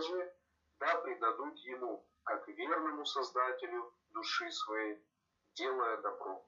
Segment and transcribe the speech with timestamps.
[0.00, 0.34] же
[0.78, 5.04] да предадут ему, как верному Создателю души своей,
[5.54, 6.46] делая добро.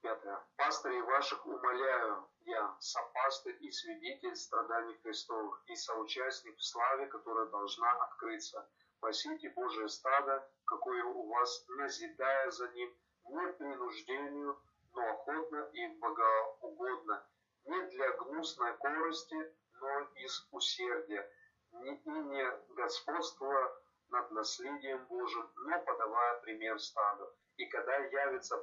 [0.00, 0.46] Пятое.
[0.56, 7.92] Пастырей ваших умоляю я, сопастырь и свидетель страданий Христовых, и соучастник в славе, которая должна
[8.04, 8.66] открыться.
[9.00, 14.58] Пасите Божие стадо, какое у вас, назидая за ним, не принуждению,
[14.92, 17.26] но охотно и богоугодно,
[17.68, 19.36] не для гнусной корости,
[19.80, 21.30] но из усердия,
[21.72, 27.30] не, и не господства над наследием Божьим, но подавая пример стаду.
[27.56, 28.56] И когда явится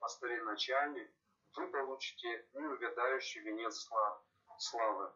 [0.00, 1.10] пастырь-начальник,
[1.54, 3.88] вы получите неувядающий венец
[4.58, 5.12] славы.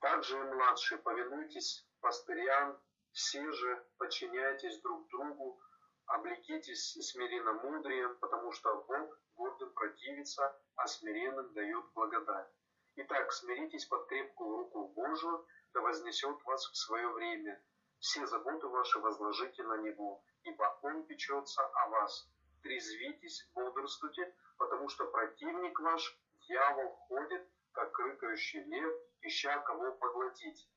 [0.00, 2.78] Также и младшие, повинуйтесь пастырям,
[3.12, 5.60] все же подчиняйтесь друг другу,
[6.06, 12.48] облекитесь смиренно мудрием, потому что Бог гордым противится, а смиренным дает благодать.
[12.96, 17.60] Итак, смиритесь под крепкую руку Божию, да вознесет вас в свое время.
[17.98, 22.28] Все заботы ваши возложите на Него, ибо Он печется о вас.
[22.62, 30.68] Трезвитесь, бодрствуйте, потому что противник ваш, дьявол, ходит, как рыкающий лев, ища кого поглотить.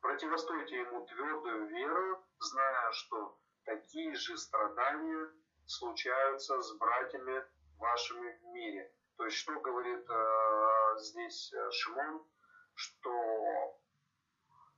[0.00, 5.30] Противостойте ему твердую веру, зная, что такие же страдания
[5.66, 7.44] случаются с братьями
[7.78, 8.92] вашими в мире.
[9.16, 12.26] То есть, что говорит э, здесь э, Шимон,
[12.74, 13.80] что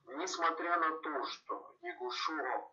[0.07, 2.73] несмотря на то, что Ягушо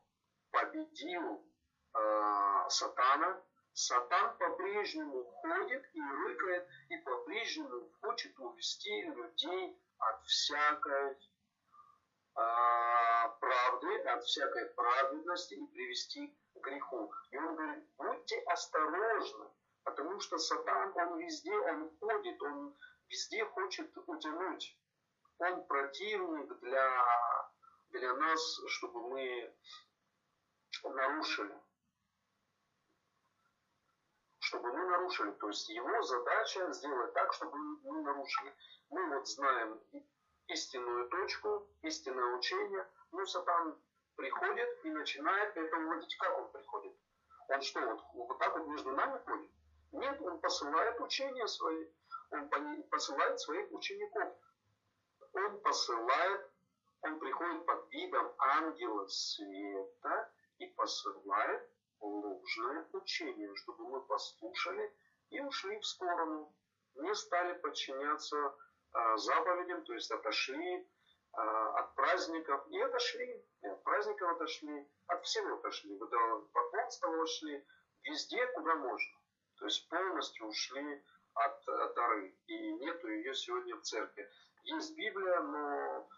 [0.52, 1.46] победил
[1.94, 3.42] э, Сатана,
[3.74, 11.18] Сатан по-прежнему ходит и рыкает, и по-прежнему хочет увести людей от всякой
[13.40, 17.12] правды, от всякой праведности и привести к греху.
[17.32, 19.50] И он говорит, будьте осторожны,
[19.84, 22.76] потому что Сатан, он везде, он ходит, он
[23.10, 24.78] везде хочет утянуть.
[25.40, 27.50] Он противник для,
[27.90, 29.56] для нас, чтобы мы
[30.84, 31.60] нарушили.
[34.40, 35.32] Чтобы мы нарушили.
[35.32, 38.56] То есть его задача сделать так, чтобы мы нарушили.
[38.90, 39.82] Мы вот знаем
[40.48, 43.78] истинную точку, истинное учение, ну, Сатан
[44.16, 46.16] приходит и начинает это уводить.
[46.18, 46.94] Как он приходит?
[47.50, 49.50] Он что, вот, вот так вот между нами ходит?
[49.92, 51.88] Нет, он посылает учения свои,
[52.32, 52.50] он
[52.90, 54.34] посылает своих учеников.
[55.34, 56.50] Он посылает,
[57.02, 61.70] он приходит под видом ангела света и посылает
[62.00, 64.94] ложное учение, чтобы мы послушали
[65.30, 66.54] и ушли в сторону,
[66.96, 68.56] не стали подчиняться
[69.18, 70.88] заповедям, то есть отошли
[71.34, 77.66] а, от праздников и отошли, от праздников отошли, от всего отошли, до поклонства ушли,
[78.04, 79.20] везде, куда можно.
[79.58, 81.04] То есть полностью ушли
[81.34, 84.30] от, от Тары, и нету ее сегодня в церкви.
[84.64, 86.10] Есть Библия, но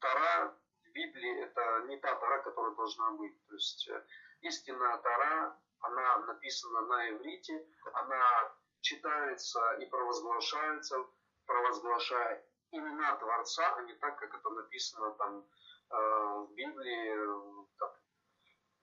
[0.00, 3.34] Тара в Библии это не та Тара, которая должна быть.
[3.48, 4.04] То есть э,
[4.42, 11.04] истинная Тара, она написана на иврите, она читается и провозглашается
[11.48, 15.44] провозглашая имена Творца, а не так, как это написано там
[15.90, 17.90] э, в Библии, там,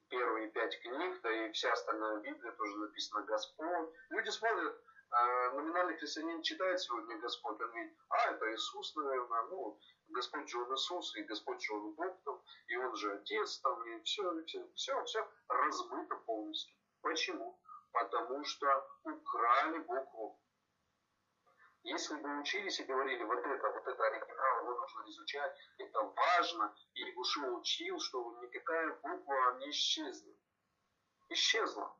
[0.09, 3.89] первые пять книг, да и вся остальная Библия тоже написано Господь.
[4.09, 9.79] Люди смотрят, э, номинальный христианин читает сегодня Господь, он видит, а, это Иисус, наверное, ну,
[10.09, 13.83] Господь же он Иисус, и Господь же он Бог, там, и он же Отец, там,
[13.87, 16.75] и все, все, все, все размыто полностью.
[17.01, 17.59] Почему?
[17.91, 18.67] Потому что
[19.03, 20.39] украли букву
[21.85, 26.75] если бы учились и говорили, вот это, вот это оригинал, его нужно изучать, это важно,
[26.95, 30.35] и Гушо учил, что никакая буква не исчезнет.
[31.29, 31.95] Исчезла.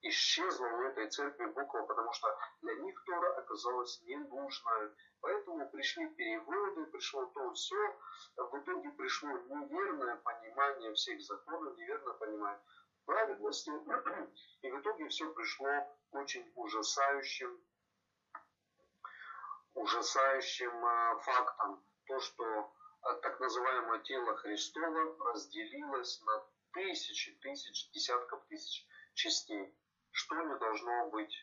[0.00, 4.94] Исчезла у этой церкви буква, потому что для них Тора оказалась ненужной.
[5.20, 7.98] Поэтому пришли переводы, пришло то все.
[8.36, 12.64] В итоге пришло неверное понимание всех законов, неверное понимание
[13.04, 13.70] праведности.
[14.62, 15.68] И в итоге все пришло
[16.12, 17.60] очень ужасающим
[19.80, 28.44] ужасающим э, фактом то, что э, так называемое тело Христово разделилось на тысячи, тысяч, десятков
[28.48, 29.74] тысяч частей,
[30.10, 31.34] что не должно быть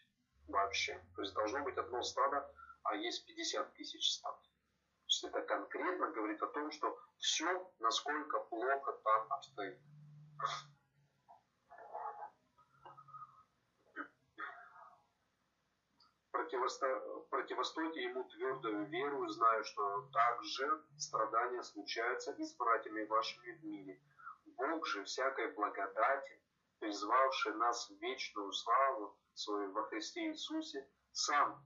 [0.48, 1.04] вообще.
[1.16, 2.54] То есть должно быть одно стадо,
[2.84, 4.40] а есть 50 тысяч стад.
[4.40, 9.80] То есть это конкретно говорит о том, что все, насколько плохо там обстоит.
[17.30, 24.02] Противостойте ему твердую веру, зная, что также страдания случаются и с братьями вашими в мире.
[24.46, 26.42] Бог же всякой благодати,
[26.80, 31.64] призвавший нас в вечную славу свою во Христе Иисусе, сам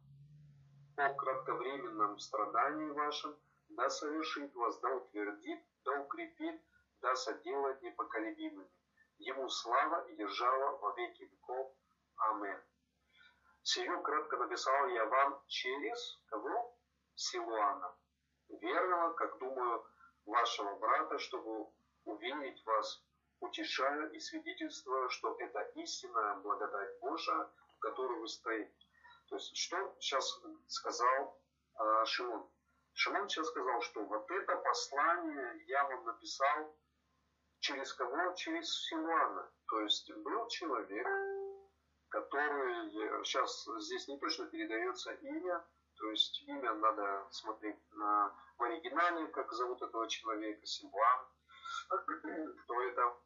[0.96, 3.36] по кратковременном страдании вашем
[3.70, 6.62] да совершит вас, да утвердит, да укрепит,
[7.02, 8.70] да соделает непоколебимыми.
[9.18, 11.74] Ему слава и держава во веки веков.
[12.18, 12.71] Аминь.
[13.64, 16.76] Сию кратко написал я вам через кого?
[17.14, 17.94] Силуана,
[18.50, 19.86] верного, как думаю,
[20.26, 21.68] вашего брата, чтобы
[22.06, 23.04] уверить вас,
[23.40, 28.88] утешаю и свидетельствую, что это истинная благодать Божия, в которой вы стоите.
[29.30, 31.40] То есть, что сейчас сказал
[31.80, 32.50] э, Шимон?
[32.94, 36.76] Шимон сейчас сказал, что вот это послание я вам написал
[37.60, 38.34] через кого?
[38.34, 39.52] Через Силуана.
[39.68, 41.08] То есть был человек,
[42.12, 42.92] который,
[43.24, 45.66] сейчас здесь не точно передается имя,
[45.96, 51.28] то есть имя надо смотреть на, в оригинале, как зовут этого человека, Силуан,
[52.64, 53.18] кто это.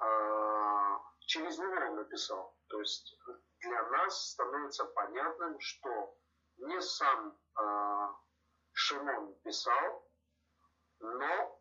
[0.00, 2.56] А, через него он написал.
[2.68, 3.18] То есть
[3.60, 6.16] для нас становится понятным, что
[6.56, 8.16] не сам а,
[8.72, 10.08] Шимон писал,
[11.00, 11.60] но,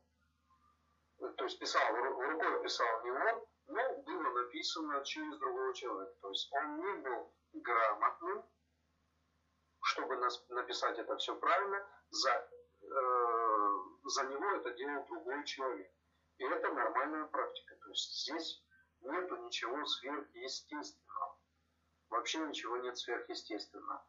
[1.35, 6.15] то есть писал, рукой писал не он, но было написано через другого человека.
[6.21, 8.45] То есть он не был грамотным,
[9.81, 12.49] чтобы нас, написать это все правильно, за,
[12.81, 15.91] э, за него это делал другой человек.
[16.37, 17.75] И это нормальная практика.
[17.75, 18.63] То есть здесь
[19.01, 21.37] нету ничего сверхъестественного.
[22.09, 24.05] Вообще ничего нет сверхъестественного.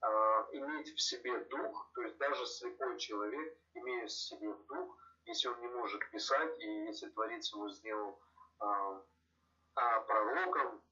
[0.00, 5.48] Э, иметь в себе дух, то есть даже слепой человек, имея в себе дух, если
[5.48, 8.20] он не может писать, и если Творец его сделал
[8.60, 10.82] а пророком,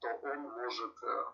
[0.00, 1.02] то он может...
[1.02, 1.24] Э,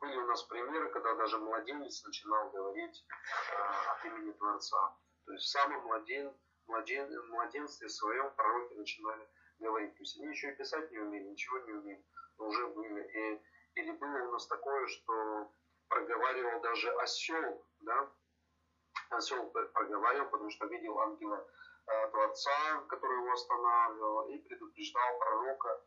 [0.00, 3.04] были у нас примеры, когда даже младенец начинал говорить
[3.50, 4.96] э, от имени Творца.
[5.24, 6.32] То есть в самом младен,
[6.66, 9.28] младен, младенстве своем пророки начинали
[9.58, 9.94] говорить.
[9.96, 12.06] То есть они еще и писать не умели, ничего не умели,
[12.38, 13.02] но уже были.
[13.02, 13.42] И,
[13.80, 15.52] или было у нас такое, что
[15.88, 18.12] проговаривал даже осел, да,
[19.10, 21.44] осел проговаривал, потому что видел ангела
[22.10, 25.84] Творца, который его останавливал, и предупреждал пророка.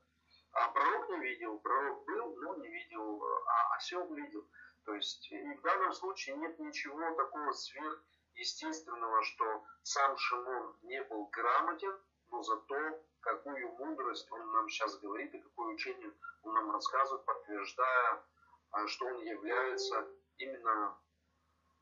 [0.54, 4.48] А пророк не видел, пророк был, но не видел, а осел видел.
[4.86, 11.28] То есть и в данном случае нет ничего такого сверхъестественного, что сам Шимон не был
[11.28, 12.00] грамотен,
[12.30, 12.76] но зато
[13.22, 16.12] какую мудрость он нам сейчас говорит и какое учение
[16.44, 18.26] он нам рассказывает, подтверждая,
[18.72, 20.08] а, что он является
[20.38, 21.00] именно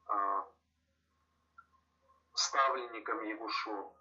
[0.08, 0.48] а,
[2.34, 3.94] ставленником Егушуа.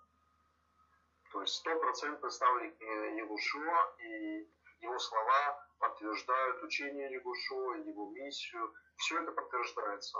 [1.30, 4.48] То есть стопроцентный ставленник Егушуа, и
[4.80, 8.72] его слова подтверждают учение Егушуа, его миссию.
[8.96, 10.18] Все это подтверждается.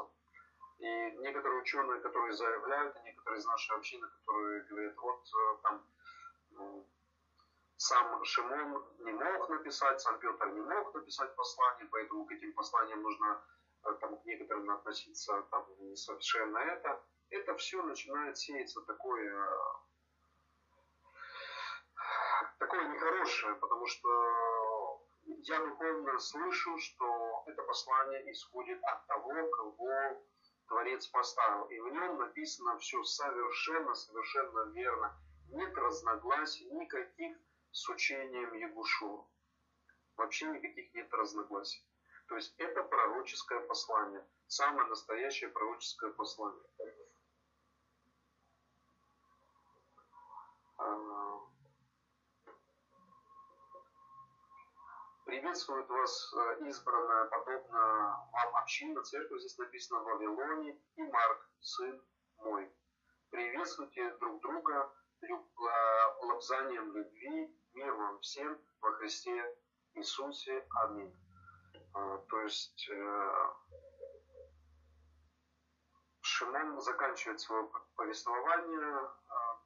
[0.78, 5.84] И некоторые ученые, которые заявляют, и некоторые из нашей общины, которые говорят, вот э, там
[7.76, 13.02] сам Шимон не мог написать, сам Петр не мог написать послание, поэтому к этим посланиям
[13.02, 13.43] нужно
[13.84, 15.66] э, там, к некоторым относиться там,
[15.96, 17.00] совершенно это
[17.31, 19.46] это все начинает сеяться такое,
[22.58, 30.22] такое нехорошее, потому что я духовно слышу, что это послание исходит от того, кого
[30.66, 31.64] Творец поставил.
[31.66, 35.16] И в нем написано все совершенно, совершенно верно.
[35.50, 37.37] Нет разногласий никаких
[37.70, 39.28] с учением Ягушу.
[40.16, 41.84] Вообще никаких нет разногласий.
[42.28, 44.27] То есть это пророческое послание.
[44.46, 46.62] Самое настоящее пророческое послание.
[55.29, 62.03] Приветствует вас э, избранная, подобно вам община, церковь здесь написано в Вавилоне, и Марк, сын
[62.39, 62.73] мой.
[63.29, 69.55] Приветствуйте друг друга люб, э, лобзанием любви, мир вам всем во Христе
[69.97, 70.67] Иисусе.
[70.77, 71.15] Аминь.
[71.93, 73.51] А, то есть э,
[76.23, 79.11] Шимон заканчивает свое повествование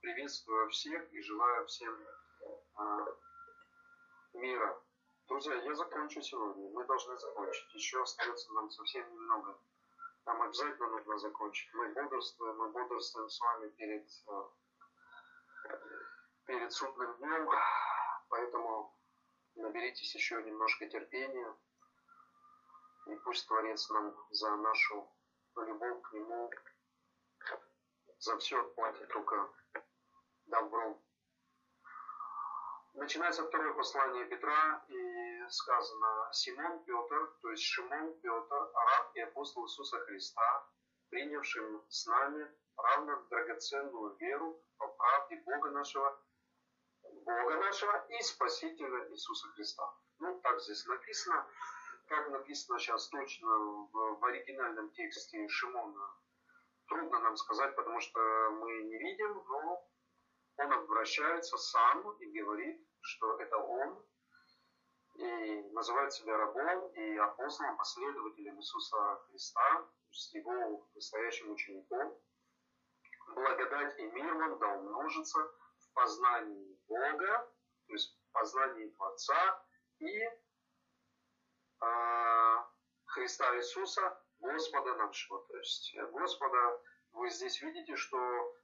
[0.00, 1.96] приветствую всех и желаю всем
[4.32, 4.82] мира.
[5.32, 6.68] Друзья, я закончу сегодня.
[6.72, 7.74] Мы должны закончить.
[7.74, 9.58] Еще остается нам совсем немного.
[10.26, 11.72] Нам обязательно нужно закончить.
[11.72, 14.50] Мы бодрствуем, мы бодрствуем с вами перед, а,
[16.44, 17.48] перед судным днем.
[18.28, 18.94] Поэтому
[19.54, 21.56] наберитесь еще немножко терпения.
[23.06, 25.10] И пусть Творец нам за нашу
[25.56, 26.50] любовь к Нему,
[28.18, 29.50] за все отплатит только
[30.44, 31.02] добром.
[32.94, 35.11] Начинается второе послание Петра, и
[35.48, 40.66] сказано Симон Петр, то есть Шимон Петр, раб и апостол Иисуса Христа,
[41.10, 46.18] принявшим с нами равно драгоценную веру по правде Бога нашего
[47.24, 49.94] Бога нашего и Спасителя Иисуса Христа.
[50.18, 51.46] Ну, так здесь написано.
[52.06, 56.14] Как написано сейчас точно в, в оригинальном тексте Шимона,
[56.86, 58.20] трудно нам сказать, потому что
[58.50, 59.88] мы не видим, но
[60.56, 64.04] он обращается сам и говорит, что это он,
[65.14, 72.16] и называет себя рабом и апостолом, последователем Иисуса Христа, с его настоящим учеником.
[73.34, 75.38] Благодать и мир вам да умножится
[75.78, 77.50] в познании Бога,
[77.86, 79.64] то есть в познании Творца
[80.00, 80.20] и
[81.80, 82.58] э,
[83.06, 85.46] Христа Иисуса, Господа нашего.
[85.46, 86.80] То есть Господа,
[87.12, 88.18] вы здесь видите, что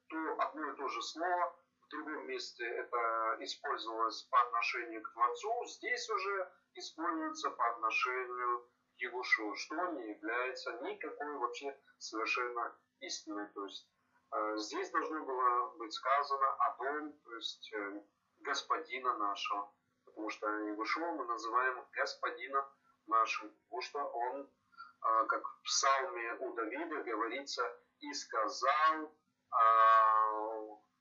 [0.09, 1.57] то одно и то же слово
[1.89, 9.01] в другом месте это использовалось по отношению к Творцу, здесь уже используется по отношению к
[9.01, 13.49] Егушу, что не является никакой вообще совершенно истиной.
[13.55, 13.89] То есть
[14.33, 18.03] э, здесь должно было быть сказано о том, то есть э,
[18.41, 19.73] господина нашего,
[20.05, 22.67] потому что Егушуа мы называем господином
[23.07, 27.63] нашим, потому что он, э, как в псалме у Давида говорится,
[28.01, 29.11] и сказал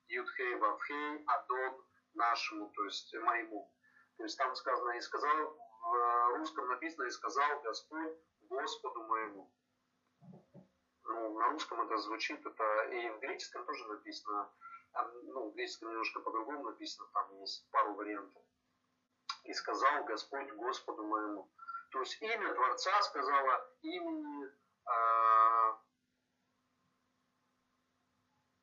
[0.07, 3.71] Юдхей Вавхей Адон нашему, то есть моему.
[4.17, 8.17] То есть там сказано, и сказал, в русском написано, и сказал Господь
[8.49, 9.53] Господу моему.
[11.03, 14.51] Ну, на русском это звучит, это и в греческом тоже написано,
[15.23, 18.41] ну, в греческом немножко по-другому написано, там есть пару вариантов.
[19.43, 21.49] И сказал Господь Господу моему.
[21.91, 25.36] То есть имя Творца сказала имени, э,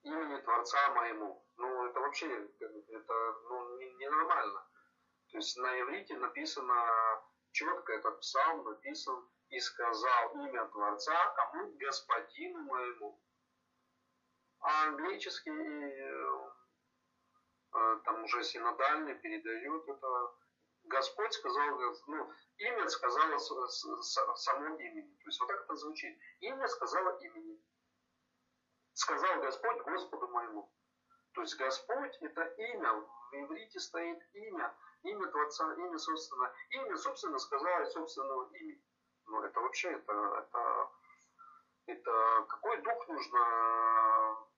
[0.04, 1.44] имени Творца моему.
[1.56, 3.14] Ну, это вообще, это
[3.48, 4.66] ну, ненормально.
[5.30, 11.72] То есть на иврите написано четко, этот псалм написан и сказал имя Творца кому?
[11.76, 13.20] Господину моему.
[14.60, 16.50] А английский э,
[17.74, 20.34] э, там уже синодальный передают это
[20.84, 25.16] Господь сказал, ну, имя сказала само имени.
[25.16, 26.18] То есть вот так это звучит.
[26.40, 27.58] Имя сказала имени.
[28.94, 30.72] Сказал Господь Господу моему.
[31.32, 32.92] То есть Господь это имя.
[32.92, 34.72] В иврите стоит имя.
[35.02, 36.52] Имя Творца, имя собственно.
[36.70, 38.80] Имя, собственно, сказала из собственного имени.
[39.26, 40.90] Ну, это вообще, это, это,
[41.86, 44.48] это какой дух нужно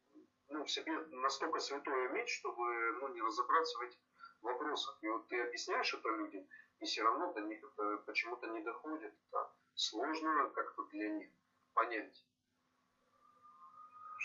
[0.48, 3.98] ну, в себе настолько святое иметь, чтобы ну, не разобраться в этих
[4.42, 4.98] вопросах.
[5.00, 6.46] И вот ты объясняешь это людям,
[6.80, 9.14] и все равно до них это почему-то не доходит.
[9.30, 11.30] Это сложно как-то для них
[11.72, 12.26] понять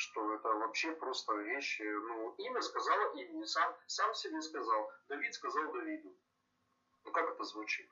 [0.02, 1.84] что это вообще просто вещи.
[1.84, 4.92] Ну, имя сказала имя, сам, сам себе сказал.
[5.08, 6.16] Давид сказал Давиду.
[7.04, 7.90] Ну, как это звучит?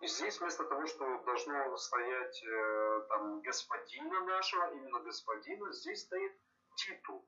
[0.00, 6.36] И здесь вместо того, что должно стоять э, там господина нашего, именно господина, здесь стоит
[6.76, 7.26] титул.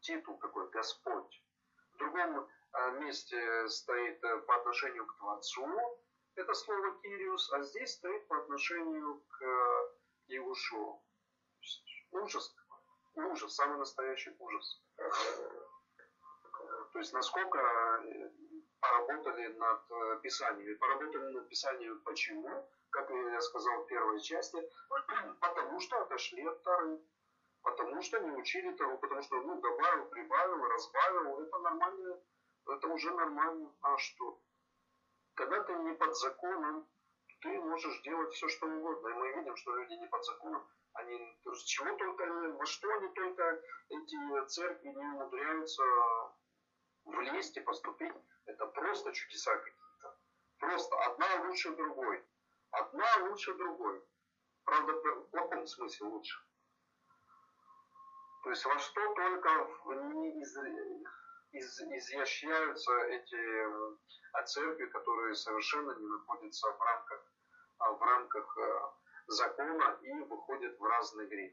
[0.00, 1.42] Титул такой, Господь.
[1.92, 5.66] В другом э, месте стоит э, по отношению к Творцу,
[6.34, 9.88] это слово Кириус, а здесь стоит по отношению к э,
[10.26, 11.00] Иешуа.
[12.12, 12.54] Ужас.
[13.14, 14.82] Ужас, самый настоящий ужас.
[16.92, 18.30] То есть насколько э,
[18.80, 20.78] поработали над э, писанием.
[20.78, 22.68] Поработали над писанием почему?
[22.90, 24.58] Как я сказал в первой части,
[25.40, 27.00] потому что отошли от Тары.
[27.62, 32.20] Потому что не учили Тару, потому что ну, добавил, прибавил, разбавил, это нормально,
[32.66, 33.74] это уже нормально.
[33.82, 34.40] А что?
[35.34, 36.88] Когда ты не под законом,
[37.40, 39.08] ты можешь делать все, что угодно.
[39.08, 43.62] И мы видим, что люди не под законом, они чего только, во что они только
[43.88, 45.82] эти церкви не умудряются
[47.04, 48.14] влезть и поступить.
[48.46, 50.18] Это просто чудеса какие-то.
[50.58, 52.24] Просто одна лучше другой.
[52.70, 54.02] Одна лучше другой.
[54.64, 56.38] Правда, в плохом смысле лучше.
[58.44, 59.50] То есть во что только
[59.86, 60.56] не из,
[61.58, 63.98] из, изъящаются эти
[64.32, 64.42] а
[64.92, 67.32] которые совершенно не находятся в рамках,
[67.78, 68.80] а в рамках э,
[69.26, 71.52] закона и выходят в разный грех.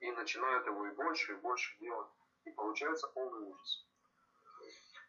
[0.00, 2.08] И начинают его и больше, и больше делать.
[2.44, 3.86] И получается полный ужас.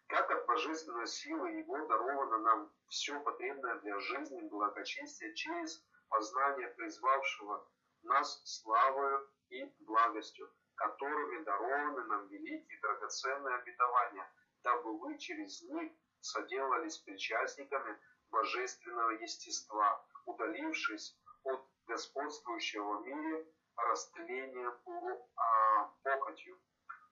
[0.07, 7.67] Как от божественной силы Его даровано нам все потребное для жизни благочестия через познание призвавшего
[8.03, 14.27] нас славою и благостью, которыми дарованы нам великие драгоценные обетования,
[14.63, 17.97] дабы вы через них соделались причастниками
[18.31, 23.45] божественного естества, удалившись от господствующего в мире
[23.75, 24.73] растления
[25.35, 26.57] а, похотью,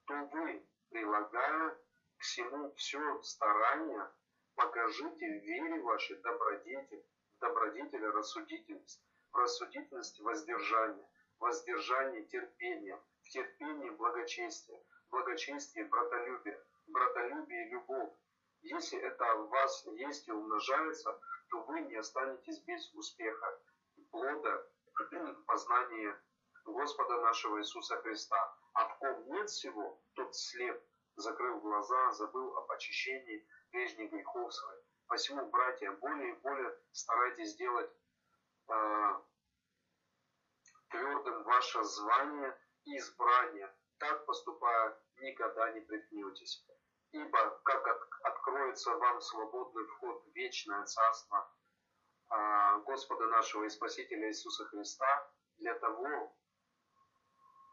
[0.06, 1.70] то вы, прилагая
[2.18, 4.10] к всему все старание,
[4.56, 7.06] покажите в вере вашей добродетель,
[7.36, 11.06] в добродетели рассудительность, в рассудительности воздержание,
[11.38, 18.14] в воздержании терпение, в терпении благочестие, в благочестии братолюбие, братолюбие и любовь.
[18.62, 21.20] Если это в вас есть и умножается,
[21.50, 23.60] то вы не останетесь без успеха
[24.12, 24.66] плода
[25.46, 26.22] познания
[26.66, 28.56] Господа нашего Иисуса Христа.
[28.74, 30.82] А в ком нет всего, тот слеп,
[31.16, 34.84] закрыл глаза, забыл об очищении прежних грехов своих.
[35.08, 37.92] Посему, братья, более и более старайтесь сделать
[38.70, 39.14] э,
[40.90, 42.58] твердым ваше звание
[42.96, 43.74] избрание.
[43.98, 46.66] Так поступая, никогда не приткнетесь.
[47.12, 51.52] Ибо как от, откроется вам свободный вход в вечное царство
[52.30, 56.38] э, Господа нашего и Спасителя Иисуса Христа, для того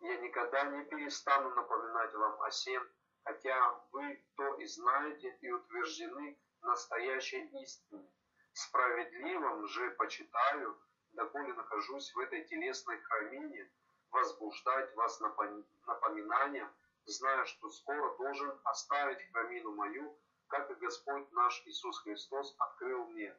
[0.00, 2.83] я никогда не перестану напоминать вам о сем,
[3.25, 8.09] хотя вы то и знаете и утверждены настоящей истине.
[8.52, 10.78] Справедливым же почитаю,
[11.12, 13.71] доколе нахожусь в этой телесной храмине,
[14.14, 16.73] возбуждать вас напоминанием,
[17.04, 20.16] зная, что скоро должен оставить храмину мою,
[20.47, 23.37] как и Господь наш Иисус Христос открыл мне.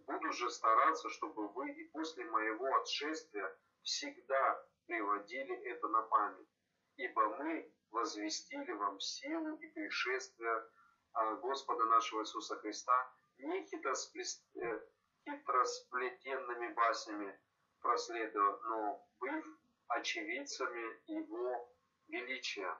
[0.00, 6.48] Буду же стараться, чтобы вы и после моего отшествия всегда приводили это на память,
[6.96, 10.66] ибо мы возвестили вам силу и пришествие
[11.14, 14.80] а, Господа нашего Иисуса Христа не э,
[15.24, 17.38] хитросплетенными баснями
[17.82, 19.44] проследуя, но быв
[19.94, 21.70] очевидцами Его
[22.08, 22.76] величия.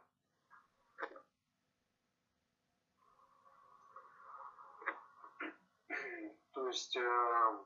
[6.53, 7.65] То есть, э,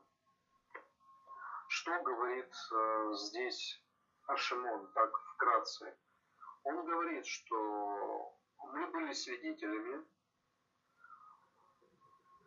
[1.67, 3.83] что говорит э, здесь
[4.27, 5.97] Ашимон, так вкратце?
[6.63, 10.05] Он говорит, что мы были свидетелями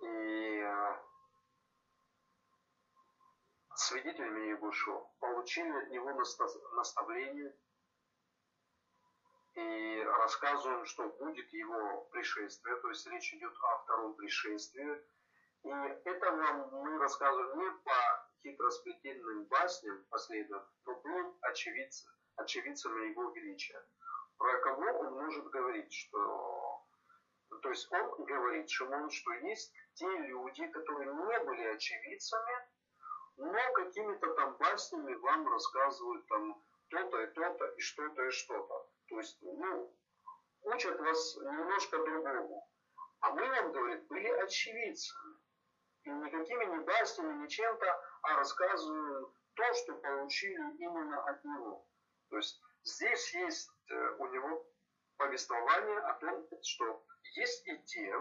[0.00, 1.09] и э,
[3.80, 6.12] свидетелями Егушо получили от него
[6.74, 7.56] наставление
[9.54, 15.02] и рассказываем, что будет его пришествие, то есть речь идет о втором пришествии.
[15.62, 23.30] И это вам мы рассказываем не по хитросплетенным басням последовательно, но был очевидцем, очевидцами его
[23.30, 23.84] величия.
[24.38, 26.86] Про кого он может говорить, что
[27.62, 32.54] то есть он говорит Шимон, что есть те люди, которые не были очевидцами,
[33.40, 38.90] но какими-то там баснями вам рассказывают там то-то и то-то, и что-то и что-то.
[39.08, 39.96] То есть, ну,
[40.62, 42.68] учат вас немножко другому.
[43.20, 45.36] А мы вам, говорит, были очевидцами.
[46.02, 51.86] И никакими не баснями, ни чем-то, а рассказывают то, что получили именно от него.
[52.28, 54.66] То есть здесь есть э, у него
[55.16, 57.04] повествование о том, что
[57.36, 58.14] есть и те,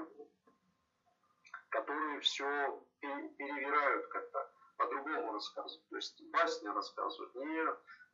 [1.70, 5.90] которые все перевирают как-то, по-другому рассказывают.
[5.90, 7.66] То есть басня рассказывают не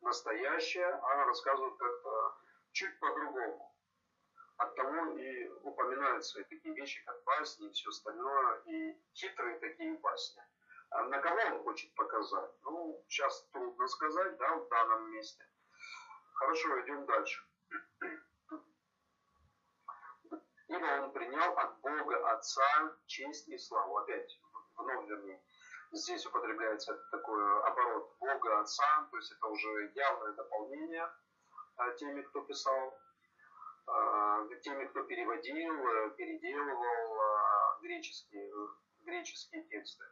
[0.01, 2.37] настоящее, а рассказывают как-то
[2.71, 3.71] чуть по-другому.
[4.57, 9.93] От того и упоминаются и такие вещи, как басни и все остальное, и хитрые такие
[9.99, 10.41] басни.
[10.89, 12.51] А на кого он хочет показать?
[12.63, 15.45] Ну, сейчас трудно сказать, да, в данном месте.
[16.33, 17.43] Хорошо, идем дальше.
[20.67, 23.97] Ибо он принял от Бога Отца честь и славу.
[23.97, 24.39] Опять,
[24.77, 25.43] вновь вернее,
[25.95, 31.09] здесь употребляется такой оборот Бога Отца, то есть это уже явное дополнение
[31.77, 32.99] а, теми, кто писал,
[33.87, 38.51] а, теми, кто переводил, переделывал а, греческие,
[39.05, 40.05] греческие тексты.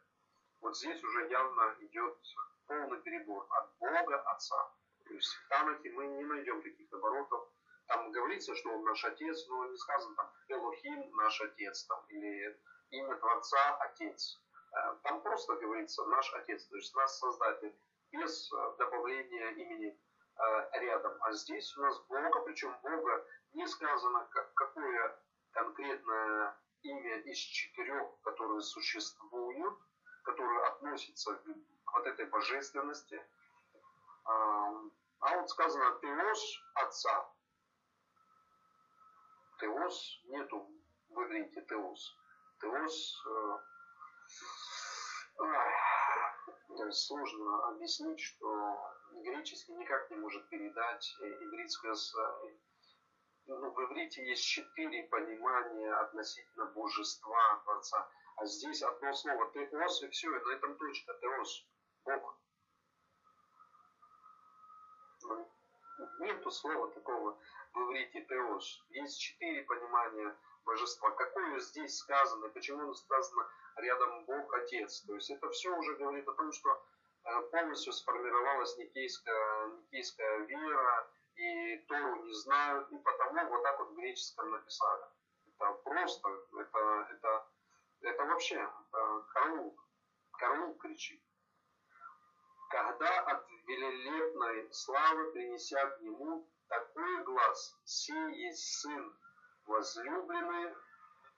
[0.60, 2.18] Вот здесь уже явно идет
[2.66, 4.72] полный перебор от Бога Отца.
[5.06, 7.46] То есть в Танахе мы не найдем таких оборотов.
[7.86, 12.58] Там говорится, что он наш Отец, но не сказано там Элохим наш Отец, там, или
[12.90, 14.40] имя Творца Отец.
[14.74, 17.74] Э, там просто говорится наш Отец, то есть наш Создатель,
[18.10, 19.98] без э, добавления имени
[20.36, 21.16] э, рядом.
[21.20, 25.18] А здесь у нас Бога, причем Бога не сказано, какое
[25.52, 29.78] конкретное имя из четырех, которые существуют,
[30.24, 33.24] которые относятся к вот этой божественности.
[34.24, 37.30] А вот сказано Теос Отца.
[39.60, 40.68] Теос нету
[41.10, 42.16] в иврите Теос.
[42.60, 43.24] Теос
[46.90, 48.78] сложно объяснить, что
[49.22, 51.94] греческий никак не может передать ивритское
[53.46, 58.08] ну, в иврите есть четыре понимания относительно божества Творца.
[58.36, 61.12] А здесь одно слово теос, и все, и на этом точка.
[61.20, 61.66] Теос.
[62.04, 62.40] Бог.
[66.20, 67.38] Нету слова такого
[67.74, 68.82] в иврите теос.
[68.88, 71.10] Есть четыре понимания божества.
[71.10, 75.02] Какое здесь сказано, почему сказано рядом Бог Отец.
[75.02, 76.70] То есть это все уже говорит о том, что
[77.24, 83.90] э, полностью сформировалась никейская, никейская вера, и Тору не знают, и потому вот так вот
[83.90, 85.04] в греческом написали.
[85.46, 86.28] Это просто,
[86.60, 87.46] это, это,
[88.02, 89.76] это вообще, это караул,
[90.32, 91.22] караул кричит.
[92.70, 99.16] Когда от велелепной славы принесят ему такой глаз, сей есть сын
[99.66, 100.74] возлюбленный,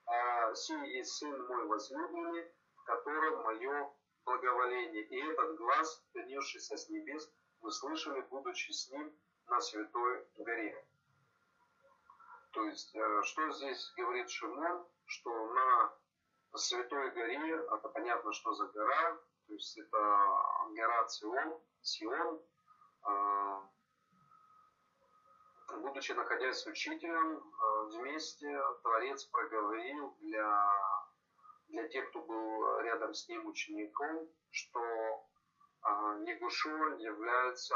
[0.05, 3.91] а сей есть сын мой возлюбленный, в котором мое
[4.25, 5.03] благоволение.
[5.03, 9.13] И этот глаз, донесшийся с небес, мы слышали, будучи с ним
[9.47, 10.85] на Святой горе.
[12.51, 15.93] То есть, э, что здесь говорит Шимон, что на
[16.55, 19.97] Святой горе, это понятно, что за гора, то есть это
[20.75, 22.41] гора Сион, Сион
[23.05, 23.61] э,
[25.75, 30.73] будучи находясь с учителем, э, вместе Творец проговорил для,
[31.67, 34.81] для тех, кто был рядом с ним учеником, что
[36.25, 37.75] Егушо является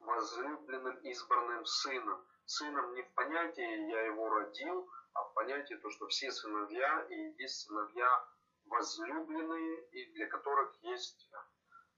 [0.00, 2.24] возлюбленным избранным сыном.
[2.44, 7.42] Сыном не в понятии «я его родил», а в понятии то, что все сыновья и
[7.42, 8.28] есть сыновья
[8.66, 11.30] возлюбленные, и для которых есть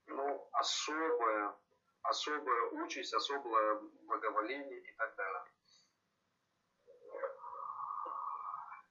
[0.06, 1.54] ну, особая,
[2.04, 5.44] особая участь, особое благоволение и так далее.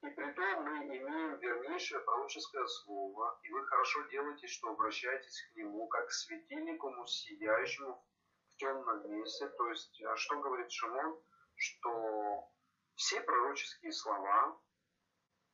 [0.02, 5.56] И при том мы имеем вернейшее пророческое слово, и вы хорошо делаете, что обращаетесь к
[5.56, 8.04] нему, как к светильнику, сияющему
[8.54, 9.48] в темном месте.
[9.48, 11.18] То есть, а что говорит Шимон?
[11.56, 12.50] Что
[12.96, 14.60] все пророческие слова,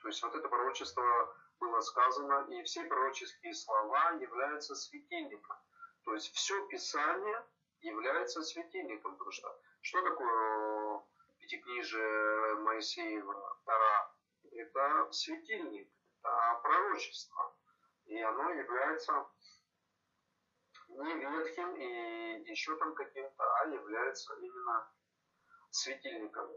[0.01, 5.57] то есть вот это пророчество было сказано, и все пророческие слова являются светильником.
[6.05, 7.45] То есть все Писание
[7.81, 9.13] является светильником.
[9.13, 11.01] Потому что что такое
[11.39, 14.15] пятикнижие Моисеева, Тара?
[14.51, 15.89] Это светильник,
[16.21, 17.55] это пророчество.
[18.05, 19.27] И оно является
[20.89, 24.91] не ветхим и еще там каким-то, а является именно
[25.69, 26.49] светильником,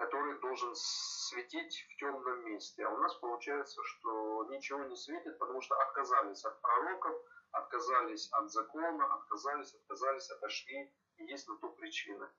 [0.00, 2.86] который должен светить в темном месте.
[2.86, 7.14] А у нас получается, что ничего не светит, потому что отказались от пророков,
[7.52, 10.90] отказались от закона, отказались, отказались, отошли.
[11.18, 12.32] И есть на то причина.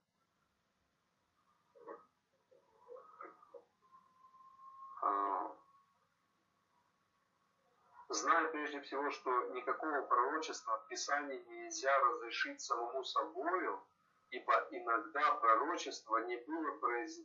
[8.10, 13.86] Зная прежде всего, что никакого пророчества в Писании нельзя разрешить самому собою,
[14.32, 17.20] ибо иногда пророчество не было произ...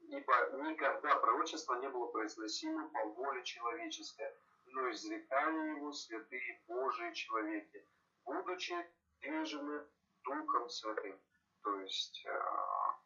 [0.00, 4.32] ибо никогда пророчество не было произносимо по воле человеческой,
[4.66, 7.86] но изрекали его святые Божии человеки,
[8.24, 8.74] будучи
[9.20, 9.86] движимы
[10.24, 11.20] Духом Святым.
[11.62, 12.98] То есть а,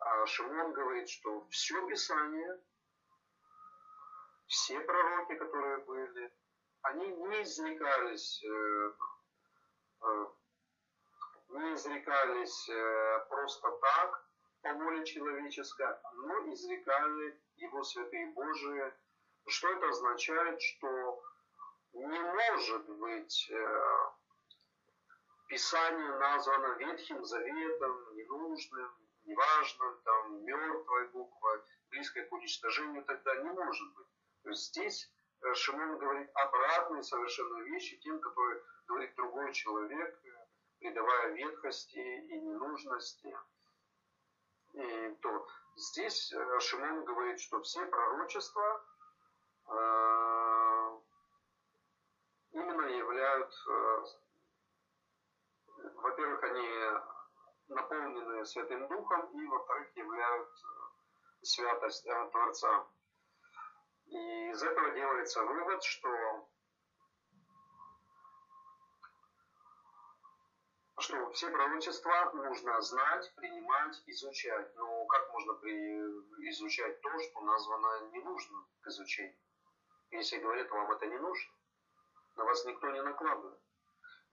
[0.00, 2.60] а Шимон говорит, что все Писание
[4.46, 6.32] все пророки, которые были,
[6.82, 8.92] они не изрекались, э,
[10.02, 10.26] э,
[11.48, 14.25] не изрекались э, просто так,
[14.66, 18.92] по воле человеческой, но изрекали его святые Божии.
[19.46, 20.60] Что это означает?
[20.60, 21.22] Что
[21.92, 23.52] не может быть
[25.48, 28.90] Писание названо Ветхим Заветом, ненужным,
[29.24, 34.08] неважным, там, мертвой буквой, близкой к уничтожению, тогда не может быть.
[34.42, 40.46] То есть здесь э, Шимон говорит обратные совершенно вещи тем, которые говорит другой человек, э,
[40.80, 43.36] придавая ветхости и ненужности.
[44.76, 48.84] И то здесь э, Шимон говорит, что все пророчества
[49.68, 50.98] э,
[52.52, 54.04] именно являют, э,
[55.94, 56.68] во-первых, они
[57.68, 60.48] наполнены Святым Духом, и, во-вторых, являют
[61.42, 62.86] святость э, Творца.
[64.08, 66.48] И из этого делается вывод, что,
[71.06, 74.74] что все пророчества нужно знать, принимать, изучать.
[74.74, 76.00] Но как можно при,
[76.50, 79.38] изучать то, что названо не нужно к изучению?
[80.10, 81.52] Если говорят, вам это не нужно,
[82.36, 83.60] на вас никто не накладывает.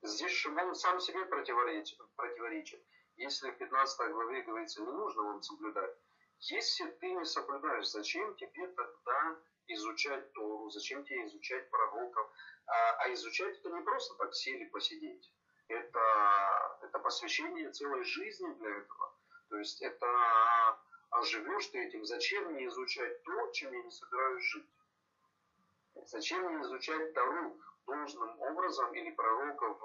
[0.02, 1.98] Здесь Шимон сам себе противоречит.
[2.16, 2.82] противоречит.
[3.16, 5.96] Если в 15 главе говорится, не нужно вам соблюдать,
[6.40, 9.36] если ты не соблюдаешь, зачем тебе тогда
[9.68, 12.28] изучать Тору, зачем тебе изучать пророков.
[12.66, 15.30] А, а изучать это не просто так сели посидеть.
[15.68, 19.14] Это, это посвящение целой жизни для этого.
[19.48, 20.06] То есть это
[21.10, 24.68] а живешь ты этим, зачем мне изучать то, чем я не собираюсь жить?
[26.06, 29.80] Зачем мне изучать Тору должным образом или пророков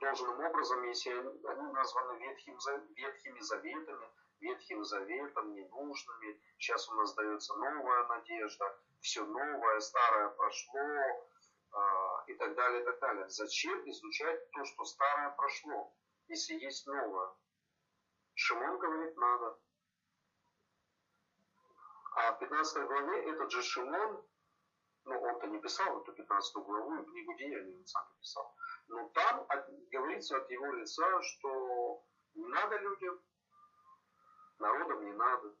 [0.00, 2.58] должным образом, если они названы ветхим,
[2.94, 4.06] ветхими заветами,
[4.40, 6.40] Ветхим Заветом, ненужными.
[6.58, 11.28] Сейчас у нас дается новая надежда, все новое, старое прошло
[12.26, 13.28] и так далее, и так далее.
[13.28, 15.94] Зачем изучать то, что старое прошло,
[16.28, 17.30] если есть новое?
[18.34, 19.58] Шимон говорит, надо.
[22.12, 24.24] А в 15 главе этот же Шимон,
[25.04, 28.54] ну он-то не писал эту 15 главу, книгу Деяний он сам писал,
[28.88, 29.46] но там
[29.90, 32.04] говорится от его лица, что
[32.34, 33.20] не надо людям,
[34.58, 35.54] народам не надо.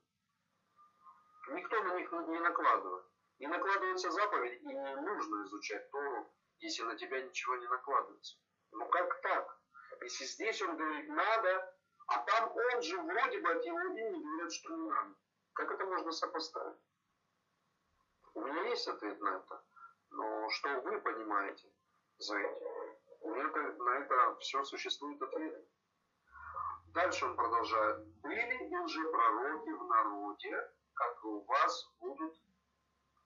[1.50, 3.09] Никто на них не накладывает.
[3.40, 8.36] Не накладывается заповедь, и не нужно изучать Тору, если на тебя ничего не накладывается.
[8.72, 9.58] Ну как так?
[10.02, 11.74] Если здесь он говорит надо,
[12.08, 15.14] а там он же вроде бы от его имени говорят, что не надо.
[15.54, 16.78] Как это можно сопоставить?
[18.34, 19.64] У меня есть ответ на это.
[20.10, 21.72] Но что вы понимаете
[22.18, 22.66] за этим?
[23.20, 25.66] У меня на это все существует ответ.
[26.88, 28.06] Дальше он продолжает.
[28.20, 32.36] Были и лжепророки в народе, как и у вас будут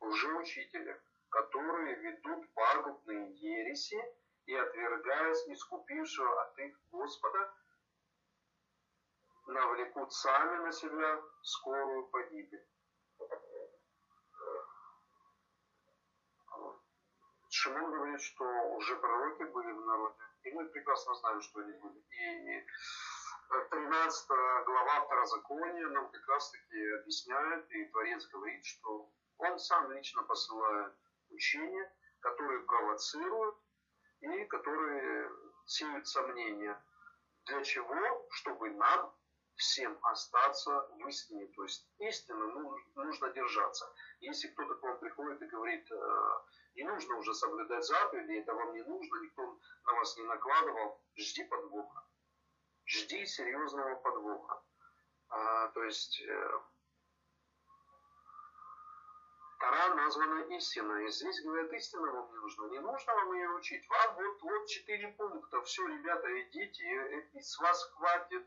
[0.00, 4.00] лжеучители, которые ведут пагубные ереси
[4.46, 7.54] и, отвергаясь искупившего от их Господа,
[9.46, 12.66] навлекут сами на себя скорую погибель.
[17.48, 18.44] Шимон говорит, что
[18.76, 21.98] уже пророки были в народе, и мы прекрасно знаем, что они были.
[22.10, 22.66] И
[23.70, 24.28] 13
[24.66, 30.94] глава Второзакония нам как раз таки объясняет, и Творец говорит, что он сам лично посылает
[31.30, 33.56] учения, которые провоцируют
[34.20, 35.30] и которые
[35.66, 36.82] сеют сомнения.
[37.46, 38.26] Для чего?
[38.30, 39.14] Чтобы нам
[39.56, 41.46] всем остаться в истине.
[41.54, 43.92] То есть истину нужно держаться.
[44.20, 46.30] Если кто-то к вам приходит и говорит, э,
[46.74, 51.44] не нужно уже соблюдать заповеди, это вам не нужно, никто на вас не накладывал, жди
[51.44, 52.04] подвоха.
[52.86, 54.62] Жди серьезного подвоха.
[55.28, 56.60] А, то есть э,
[59.64, 61.06] Тара названа истиной.
[61.06, 62.68] И здесь говорят, истина вам не нужна.
[62.68, 63.88] Не нужно вам ее учить.
[63.88, 65.62] Вам вот, вот четыре пункта.
[65.62, 68.46] Все, ребята, идите, и с вас хватит.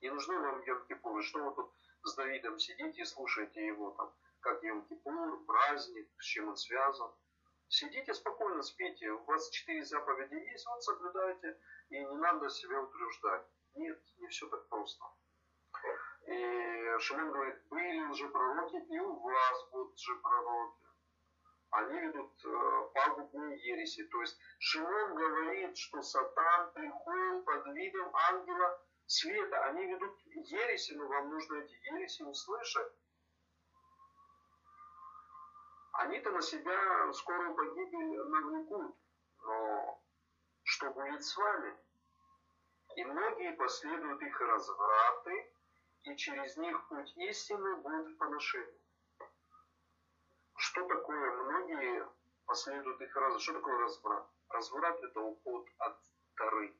[0.00, 1.22] Не нужны вам Йом-Кипуры.
[1.22, 6.48] Что вы тут с Давидом сидите и слушаете его там, как Йом-Кипур, праздник, с чем
[6.48, 7.12] он связан.
[7.68, 9.10] Сидите спокойно, спите.
[9.10, 11.60] У вас четыре заповеди есть, вот соблюдайте.
[11.90, 13.46] И не надо себя утруждать.
[13.74, 15.04] Нет, не все так просто.
[16.26, 20.86] И Шимон говорит, были уже пророки, и у вас будут же пророки.
[21.70, 24.04] Они ведут э, пагубные ереси.
[24.04, 29.64] То есть Шимон говорит, что Сатан приходит под видом ангела света.
[29.66, 32.92] Они ведут ереси, но вам нужно эти ереси услышать.
[35.92, 38.96] Они-то на себя скорую погибель навлекут.
[39.42, 40.02] Но
[40.64, 41.76] что будет с вами?
[42.96, 45.52] И многие последуют их развраты,
[46.06, 48.80] и через них путь истины будет в поношении.
[50.56, 52.08] Что такое многие
[52.46, 53.42] последуют их разврат?
[53.42, 54.26] Что такое разврат?
[54.48, 56.00] Разврат это уход от
[56.36, 56.74] Тары.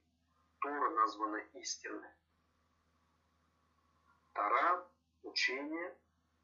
[0.60, 2.10] Тора названа истинной.
[4.32, 4.88] Тара,
[5.22, 5.98] учение,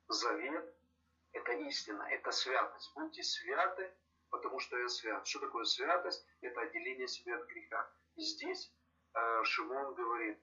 [0.08, 0.76] завет–
[1.32, 2.92] это истина, это святость.
[2.94, 3.94] Будьте святы,
[4.30, 5.26] потому что я свят.
[5.26, 6.26] Что такое святость?
[6.40, 7.90] Это отделение себя от греха.
[8.16, 8.72] И здесь
[9.14, 10.38] Э, Шимон говорит,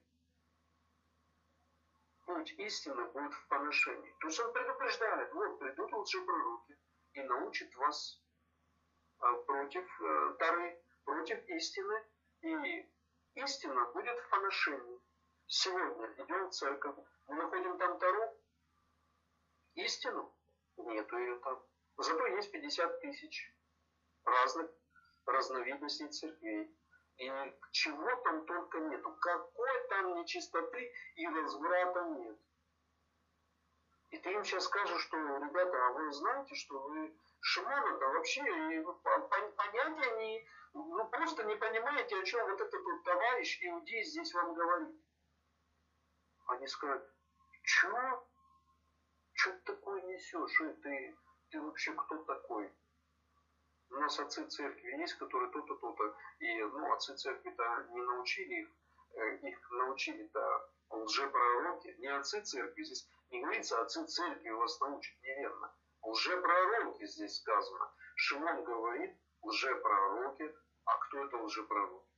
[2.30, 4.16] путь истины будет в поношении.
[4.20, 6.78] То есть он предупреждает, вот придут лжепророки
[7.14, 8.22] и научат вас
[9.22, 12.06] э, против э, Тары, против истины,
[12.42, 12.88] и
[13.34, 15.00] истина будет в поношении.
[15.48, 18.38] Сегодня идем в церковь, мы находим там Тару,
[19.74, 20.32] истину,
[20.78, 21.60] нету ее там.
[21.98, 23.56] Зато есть 50 тысяч
[24.24, 24.70] разных
[25.26, 26.72] разновидностей церквей.
[27.20, 27.30] И
[27.72, 29.14] чего там только нету.
[29.20, 32.40] Какой там нечистоты и разврата нет.
[34.12, 40.18] И ты им сейчас скажешь, что, ребята, а вы знаете, что вы Шимона-то вообще понятия
[40.18, 44.96] не, ну просто не понимаете, о чем вот этот вот товарищ иудей здесь вам говорит.
[46.48, 47.04] Они скажут,
[47.64, 48.28] что?
[49.34, 50.62] Что ты такое несешь?
[50.62, 51.18] И ты,
[51.52, 52.74] ты вообще кто такой?
[53.92, 56.16] У нас отцы церкви есть, которые то-то, то-то.
[56.40, 58.70] И ну, отцы церкви-то не научили их,
[59.16, 61.96] э, их научили-то лжепророки.
[61.98, 65.74] Не отцы церкви, здесь не говорится, отцы церкви вас научат неверно.
[66.04, 67.92] Лжепророки здесь сказано.
[68.16, 70.56] Шимон говорит, лжепророки.
[70.86, 72.10] А кто это лжепророки?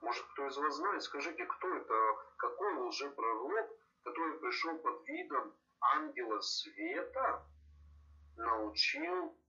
[0.00, 1.02] Может, кто из вас знает?
[1.02, 2.16] Скажите, кто это?
[2.36, 3.70] Какой лжепророк,
[4.02, 7.46] который пришел под видом ангела света,
[8.36, 9.39] научил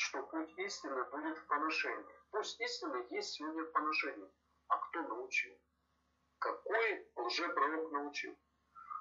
[0.00, 2.06] что путь истины будет в поношении.
[2.30, 4.30] Пусть истина есть сегодня в поношении.
[4.68, 5.54] А кто научил?
[6.38, 8.34] Какой лжепророк научил?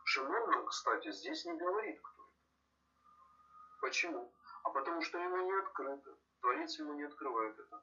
[0.03, 3.07] Шимон нам, кстати, здесь не говорит, кто это.
[3.79, 4.33] Почему?
[4.63, 6.17] А потому что ему не открыто.
[6.41, 7.81] Творец ему не открывает это.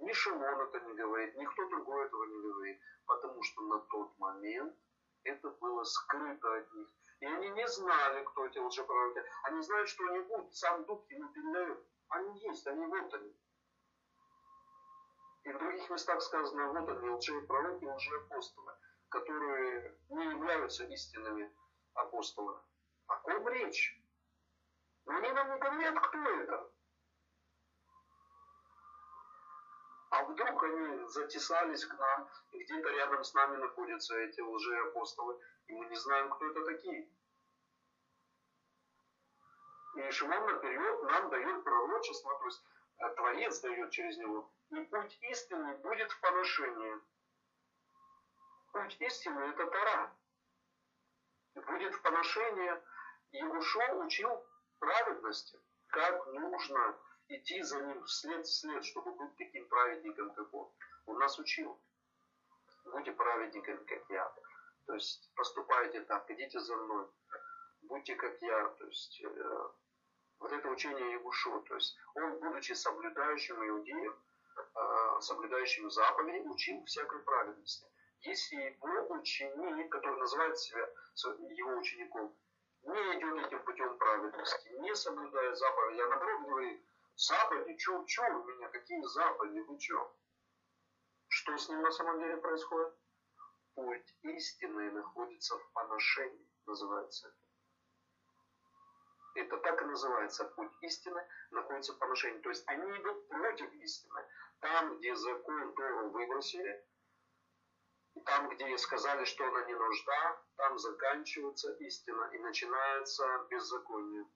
[0.00, 2.80] Ни Шимон это не говорит, никто другой этого не говорит.
[3.06, 4.76] Потому что на тот момент
[5.24, 6.88] Это было скрыто от них.
[7.20, 9.22] И они не знали, кто эти лжепророки.
[9.44, 11.86] Они знают, что они будут, сам Дух ему передает.
[12.08, 13.36] Они есть, они вот они.
[15.44, 18.72] И в других местах сказано, вот они, лжепророки, лжеапостолы,
[19.08, 21.50] которые не являются истинными
[21.94, 22.62] апостолами.
[23.06, 24.02] О ком речь?
[25.06, 26.72] Но они нам не говорят, кто это.
[30.10, 35.74] А вдруг они затесались к нам, и где-то рядом с нами находятся эти лжеапостолы, и
[35.74, 37.10] мы не знаем, кто это такие.
[39.98, 42.62] И Шимон наперед нам дает пророчество, то есть
[42.98, 44.48] э, Творец дает через него.
[44.70, 47.00] И путь истины будет в поношении.
[48.72, 50.16] Путь истины– это Тара.
[51.54, 52.80] Будет в поношении.
[53.32, 54.46] Егушо учил
[54.78, 55.58] праведности,
[55.88, 60.70] как нужно идти за ним вслед вслед, чтобы быть таким праведником, как он.
[61.06, 61.76] Он нас учил.
[62.84, 64.32] Будьте праведниками, как я.
[64.86, 67.08] То есть поступайте так, идите за мной.
[67.82, 68.68] Будьте как я.
[68.68, 69.68] То есть э,
[70.40, 71.60] вот это учение Ягушу.
[71.62, 74.16] То есть он, будучи соблюдающим иудеем,
[74.56, 77.86] э, соблюдающим заповеди, учил всякой праведности.
[78.22, 80.88] Если его ученик, который называет себя
[81.50, 82.36] его учеником,
[82.82, 86.82] не идет этим путем праведности, не соблюдая заповеди, а наоборот говорит,
[87.16, 90.16] заповеди, чё, чё у меня, какие заповеди, вы чё?
[91.28, 92.94] Что с ним на самом деле происходит?
[93.74, 97.47] Путь истины находится в поношении, называется это.
[99.38, 100.44] Это так и называется.
[100.56, 102.40] Путь истины находится в поношении.
[102.40, 104.26] То есть они идут против истины.
[104.58, 106.84] Там, где закон Тору выбросили,
[108.24, 114.26] там, где сказали, что она не нужда, там заканчивается истина и начинается беззаконие.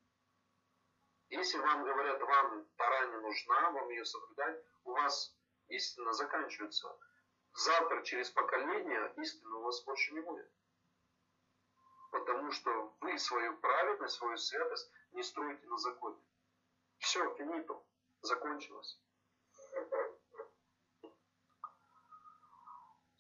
[1.30, 5.36] Если вам говорят, вам Тара не нужна, вам ее соблюдать, у вас
[5.66, 6.96] истина заканчивается.
[7.54, 10.48] Завтра, через поколение, истины у вас больше не будет.
[12.12, 16.22] Потому что вы свою праведность, свою святость не строите на законе.
[16.98, 17.82] Все, финито,
[18.20, 19.00] закончилось.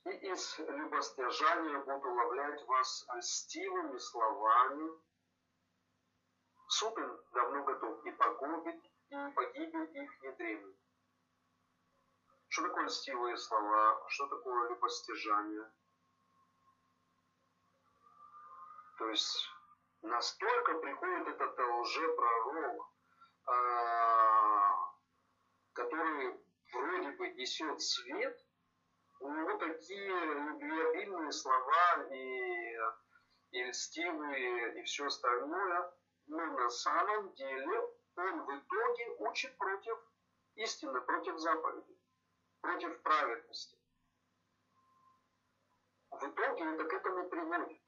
[0.04, 4.90] И из любостяжания буду ловлять вас льстивыми словами.
[6.68, 6.94] Суд
[7.32, 10.76] давно готов и погубит, и погибель их не дремлет.
[12.48, 14.04] Что такое льстивые слова?
[14.08, 15.72] Что такое любостяжание?
[19.02, 19.50] То есть
[20.02, 22.88] настолько приходит этот лжепророк,
[23.46, 24.94] а,
[25.72, 26.40] который
[26.72, 28.46] вроде бы несет свет,
[29.18, 32.78] у него такие любвеобильные слова и,
[33.50, 35.92] и льстивые, и все остальное,
[36.28, 37.80] но на самом деле
[38.14, 39.98] он в итоге учит против
[40.54, 42.00] истины, против заповедей,
[42.60, 43.76] против праведности.
[46.12, 47.81] В итоге это к этому приводит.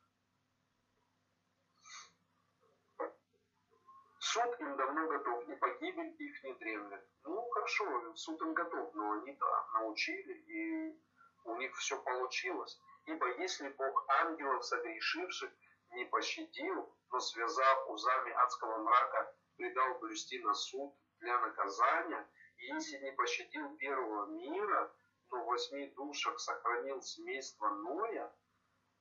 [4.35, 7.07] Суд им давно готов, и погибель их не дремлет.
[7.23, 11.01] Ну, хорошо, суд им готов, но они-то научили, и
[11.45, 12.77] у них все получилось.
[13.07, 15.53] Ибо если Бог ангелов согрешивших
[15.93, 22.99] не пощадил, но связав узами адского мрака, предал блюсти на суд для наказания, и если
[23.05, 24.93] не пощадил первого мира,
[25.31, 28.35] но в восьми душах сохранил семейство Ноя,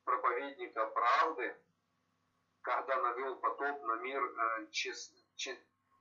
[0.04, 1.58] проповедника правды,
[2.62, 5.23] когда навел потоп на мир э, чест,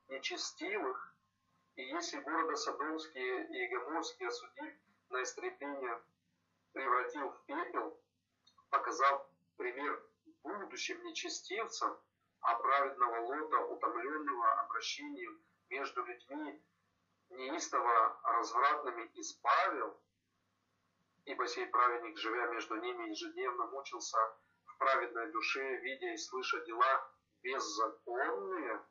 [0.07, 1.15] нечестивых,
[1.75, 4.73] и если города Содомские и Гоморские осудив
[5.09, 6.01] на истребление,
[6.71, 7.99] превратил в пепел,
[8.69, 10.03] показав пример
[10.43, 11.97] будущим нечестивцам,
[12.41, 16.61] а праведного Лота, утомленного обращением между людьми,
[17.29, 19.99] неистово развратными избавил,
[21.25, 24.17] ибо сей праведник, живя между ними, ежедневно мучился
[24.65, 28.81] в праведной душе, видя и слыша дела беззаконные,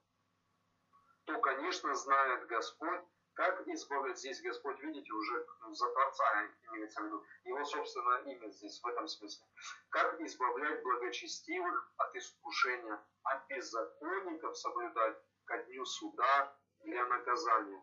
[1.25, 3.03] то, конечно, знает Господь,
[3.35, 8.51] как избавить здесь Господь, видите, уже ну, за Творца имеется в виду, его собственное имя
[8.51, 9.47] здесь в этом смысле.
[9.89, 15.17] Как избавлять благочестивых от искушения, а беззаконников соблюдать
[15.47, 16.55] ко дню суда
[16.85, 17.83] для наказания.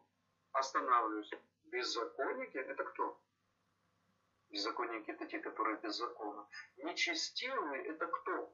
[0.51, 1.31] Останавливаюсь.
[1.65, 3.19] Беззаконники– это кто?
[4.49, 6.45] Беззаконники– это те, которые беззаконны.
[6.77, 8.53] Нечестивые– это кто?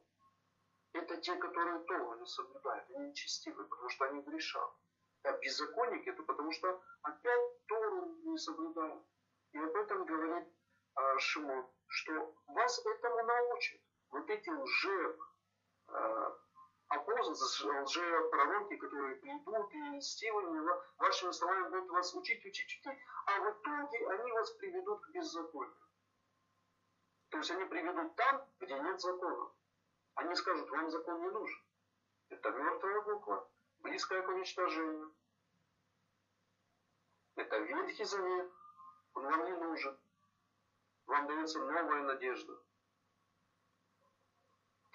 [0.96, 2.90] Это те, которые Тору соблюдают.
[2.92, 4.72] Они нечестивые, потому что они грешат.
[5.24, 9.04] А беззаконники это потому что опять Тору не соблюдают.
[9.52, 10.48] И об этом говорит
[10.96, 13.82] а, Шимон, что вас этому научат.
[14.12, 15.18] Вот эти лже
[15.88, 16.38] а,
[16.88, 20.66] апостолы, лже-пророки, которые придут и стивами
[20.98, 25.76] вашими словами будут вас учить, учить, учить, а в итоге они вас приведут к беззаконию.
[27.32, 29.52] То есть они приведут там, где нет закона.
[30.16, 31.62] Они скажут, вам закон не нужен.
[32.30, 33.50] Это мертвая буква,
[33.80, 35.14] близкая к уничтожению.
[37.36, 38.52] Это Ветхий Завет,
[39.14, 39.98] он вам не нужен.
[41.06, 42.58] Вам дается новая надежда.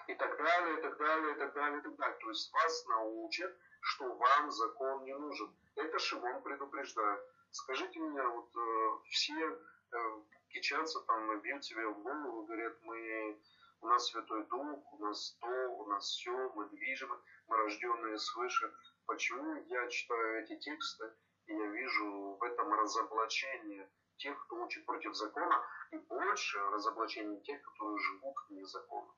[0.07, 2.19] И так далее, и так далее, и так далее, и так далее.
[2.19, 5.55] То есть вас научат, что вам закон не нужен.
[5.75, 7.21] Это Шимон предупреждает.
[7.51, 13.39] Скажите мне, вот э, все э, кичатся там, бьют себе в голову, говорят, мы,
[13.81, 18.73] у нас Святой Дух, у нас то, у нас все, мы движимы, мы рожденные свыше.
[19.05, 21.11] Почему я читаю эти тексты,
[21.47, 27.61] и я вижу в этом разоблачение тех, кто учит против закона, и больше разоблачение тех,
[27.63, 29.11] которые живут вне закона.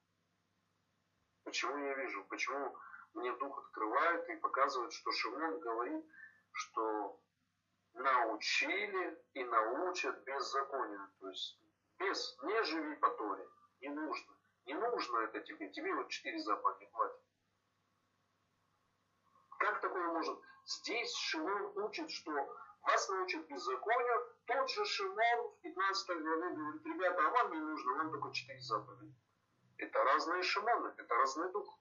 [1.44, 2.24] Почему я вижу?
[2.30, 2.76] Почему
[3.14, 6.06] мне Дух открывает и показывает, что Шимон говорит,
[6.52, 7.20] что
[7.94, 11.10] научили и научат беззаконию.
[11.20, 11.60] То есть
[12.00, 13.48] без, не живи по Торе,
[13.82, 14.34] не нужно.
[14.66, 15.70] Не нужно это тебе.
[15.70, 17.22] Тебе вот четыре заповеди хватит.
[19.60, 20.40] Как такое может?
[20.66, 22.32] Здесь Шимон учит, что
[22.84, 24.36] вас научат беззаконию.
[24.46, 28.62] Тот же Шимон в 15 главе говорит, ребята, а вам не нужно, вам только четыре
[28.62, 29.14] заповеди.
[29.78, 31.80] Это разные Шимоны, это разный дух.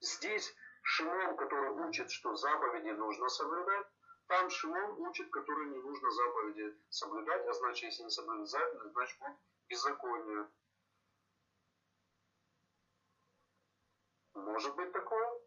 [0.00, 3.86] Здесь Шимон, который учит, что заповеди нужно соблюдать,
[4.26, 9.18] там Шимон учит, который не нужно заповеди соблюдать, а значит, если не соблюдать заповеди, значит
[9.18, 9.36] будет
[9.68, 10.48] беззаконие.
[14.36, 15.40] Может быть такое?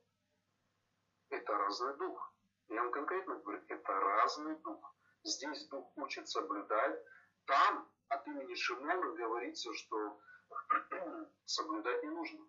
[1.29, 2.33] Это разный дух.
[2.69, 4.95] Я вам конкретно говорю, это разный дух.
[5.23, 6.99] Здесь дух учит соблюдать.
[7.45, 10.19] Там от имени Шимона говорится, что
[11.45, 12.47] соблюдать не нужно.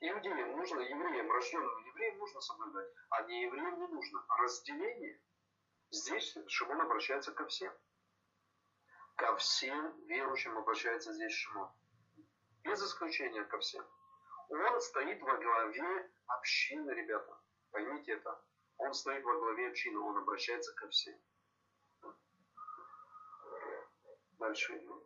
[0.00, 4.24] Иудеям нужно, евреям, рожденным евреям нужно соблюдать, а не евреям не нужно.
[4.38, 5.20] Разделение.
[5.90, 7.72] Здесь Шимон обращается ко всем.
[9.16, 11.68] Ко всем верующим обращается здесь Шимон.
[12.62, 13.84] Без исключения ко всем.
[14.48, 17.38] Он стоит во главе общины, ребята.
[17.70, 18.40] Поймите это.
[18.78, 21.18] Он стоит во главе общины, он обращается ко всем.
[24.38, 25.02] Дальше идем.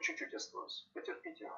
[0.00, 0.88] Чуть-чуть осталось.
[0.94, 1.50] Потерпите.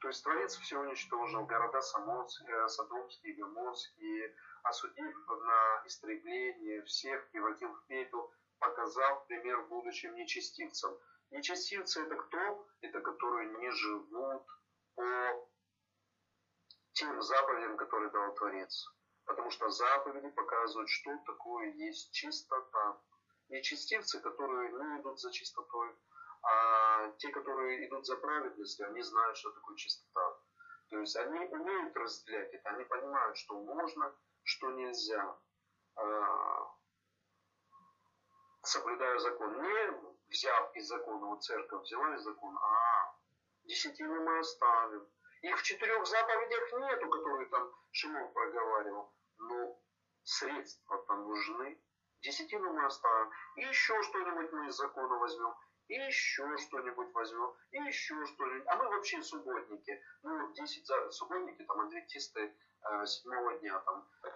[0.00, 7.84] То есть Творец все уничтожил, города Самонские, Содомские, Гоморские, осудив на истребление всех, превратил в
[7.84, 10.96] пепел, показав пример будущим нечестивцам.
[11.30, 12.68] Нечестивцы это кто?
[12.80, 14.46] Это которые не живут
[14.96, 15.48] по
[16.92, 18.86] тем заповедям, которые дал Творец.
[19.24, 23.00] Потому что заповеди показывают, что такое есть чистота.
[23.48, 25.94] Нечестивцы, которые не идут за чистотой,
[26.42, 30.36] а те, которые идут за праведностью, они знают, что такое чистота.
[30.88, 34.12] То есть они умеют разделять это, они понимают, что можно,
[34.42, 35.38] что нельзя.
[35.94, 36.74] А,
[38.62, 39.62] соблюдая закон.
[39.62, 43.14] Не взяв из закона, вот церковь взяла из закона, а
[43.64, 45.06] десятину мы оставим.
[45.42, 49.12] Их в четырех заповедях нету, которые там Шимон проговаривал.
[49.38, 49.78] Но
[50.22, 51.80] средства-то нужны.
[52.20, 53.30] Десятину мы оставим.
[53.56, 55.54] И еще что-нибудь мы из закона возьмем
[55.90, 58.66] и еще что-нибудь возьмем, и еще что-нибудь.
[58.68, 60.00] А мы вообще субботники.
[60.22, 61.10] Ну, 10 за...
[61.10, 62.54] субботники, там, адвентисты
[63.06, 64.28] седьмого дня, там, э,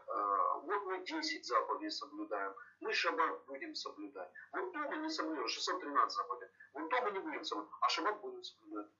[0.62, 4.30] вот мы 10 заповедей соблюдаем, мы шаббат будем соблюдать.
[4.52, 8.20] Вот то мы не соблюдаем, 613 заповедей, вот то мы не будем соблюдать, а шаббат
[8.20, 8.90] будем соблюдать.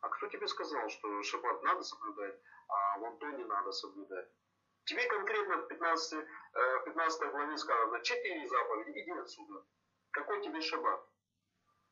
[0.00, 4.28] А кто тебе сказал, что шаббат надо соблюдать, а вон то не надо соблюдать?
[4.84, 6.26] Тебе конкретно в 15,
[6.84, 9.64] 15 э, главе сказано, 4 заповеди, иди отсюда.
[10.12, 11.04] Какой тебе шаббат?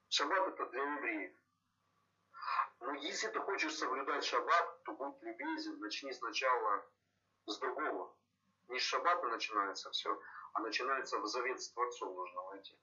[0.09, 1.33] Шаббат это для евреев.
[2.85, 6.85] Но если ты хочешь соблюдать шаббат, то будь любезен, начни сначала
[7.47, 8.15] с другого.
[8.69, 10.21] Не с шаббата начинается все,
[10.53, 12.79] а начинается в завет с Творцом нужно войти.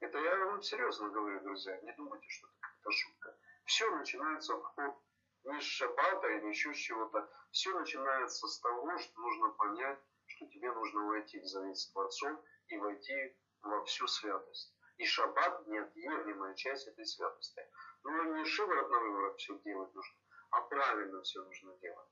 [0.00, 1.80] Это я вам серьезно говорю, друзья.
[1.82, 3.38] Не думайте, что это какая-то шутка.
[3.66, 5.00] Все начинается вход
[5.44, 7.30] не с шаббата и не еще с чего-то.
[7.52, 12.42] Все начинается с того, что нужно понять, что тебе нужно войти в завет с Творцом
[12.66, 14.74] и войти во всю святость.
[15.00, 17.66] И шаббат– неотъемлемая часть этой святости.
[18.04, 20.18] Но не шиворот на выворот все делать нужно,
[20.50, 22.08] а правильно все нужно делать.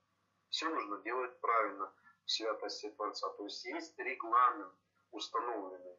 [0.49, 1.93] Все нужно делать правильно
[2.25, 3.29] в святости Творца.
[3.37, 4.73] То есть есть регламент
[5.11, 5.99] установленный.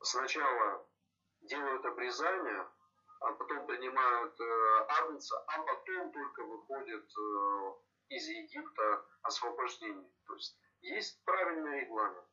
[0.00, 0.86] Сначала
[1.40, 2.68] делают обрезание,
[3.18, 7.72] а потом принимают э, агнца, а потом только выходят э,
[8.10, 10.12] из Египта освобождение.
[10.28, 12.28] То есть есть правильный регламент.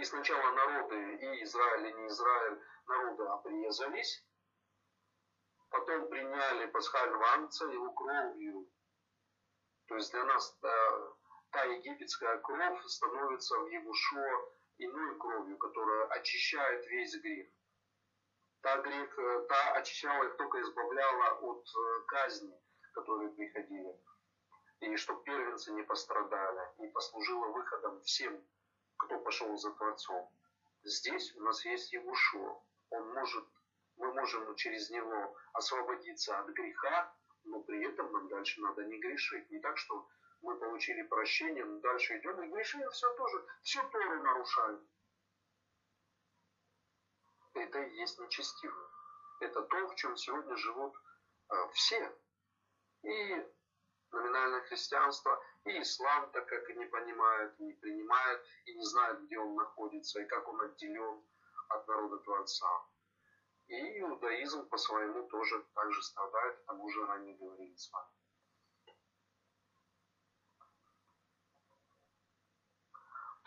[0.00, 4.24] И сначала народы, и Израиль, и не Израиль, народы обрезались,
[5.68, 8.66] потом приняли пасхального агнца его кровью.
[9.88, 11.14] То есть для нас да,
[11.50, 17.50] та египетская кровь становится в Егушо иной кровью, которая очищает весь грех.
[18.62, 22.58] Та, грех, э, та очищала их только избавляла от э, казни,
[22.94, 24.00] которые приходили.
[24.80, 26.62] И чтобы первенцы не пострадали.
[26.78, 28.42] И послужила выходом всем,
[29.00, 30.30] кто пошел за Творцом.
[30.82, 32.64] Здесь у нас есть Егушо.
[32.90, 33.44] Он может,
[33.96, 39.50] мы можем через него освободиться от греха, но при этом нам дальше надо не грешить.
[39.50, 40.06] Не так, что
[40.42, 44.88] мы получили прощение, но дальше идем и грешим, все тоже, все Тору нарушаем.
[47.54, 48.90] Это и есть нечестиво.
[49.40, 50.94] Это то, в чем сегодня живут
[51.50, 52.18] э, все.
[53.02, 53.46] И
[54.12, 59.38] номинальное христианство, и ислам, так как и не понимает, не принимает, и не знает, где
[59.38, 61.22] он находится, и как он отделен
[61.68, 62.84] от народа Творца.
[63.68, 68.10] И иудаизм по своему тоже также страдает, тому же ранее говорили с вами.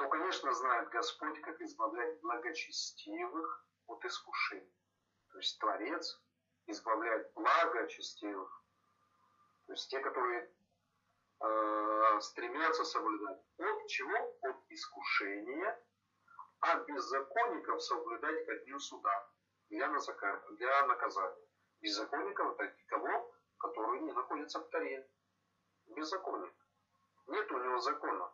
[0.03, 4.75] то, конечно, знает Господь, как избавлять благочестивых от искушений.
[5.31, 6.21] То есть Творец
[6.67, 8.63] избавляет благочестивых,
[9.65, 10.51] то есть те, которые
[11.39, 14.37] э, стремятся соблюдать от чего?
[14.41, 15.83] От искушения,
[16.59, 19.29] а беззаконников соблюдать ко дню суда
[19.69, 19.87] для,
[20.51, 21.47] для наказания.
[21.81, 23.35] Беззаконников это кого?
[23.57, 25.07] Которые не находятся в Таре.
[25.87, 26.53] Беззаконник.
[27.27, 28.31] Нет у него закона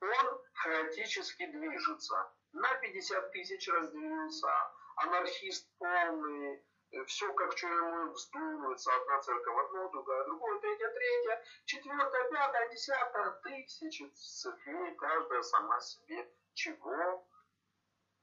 [0.00, 2.30] он хаотически движется.
[2.52, 4.48] На 50 тысяч разделился,
[4.96, 6.64] анархист полный,
[7.04, 13.30] все как что ему вздумывается, одна церковь одно, другая другое, третья, третья, четвертая, пятая, десятая,
[13.42, 16.28] тысячи церквей, каждая сама себе.
[16.54, 17.26] Чего?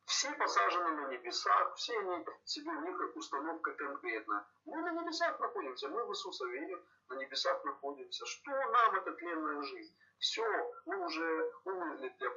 [0.06, 4.46] Все посажены на небесах, все они себе у них установка конкретна.
[4.66, 8.26] Мы на небесах находимся, мы в Иисуса верим, на небесах находимся.
[8.26, 9.96] Что нам эта тленная жизнь?
[10.20, 10.44] Все,
[10.86, 12.30] мы уже умерли для,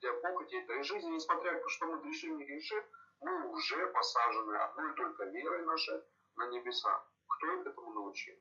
[0.00, 2.84] для похоти этой жизни, несмотря на то, что мы грешим, не грешим,
[3.20, 6.02] мы уже посажены одной только верой нашей
[6.36, 7.04] на небеса.
[7.28, 8.36] Кто этому научил?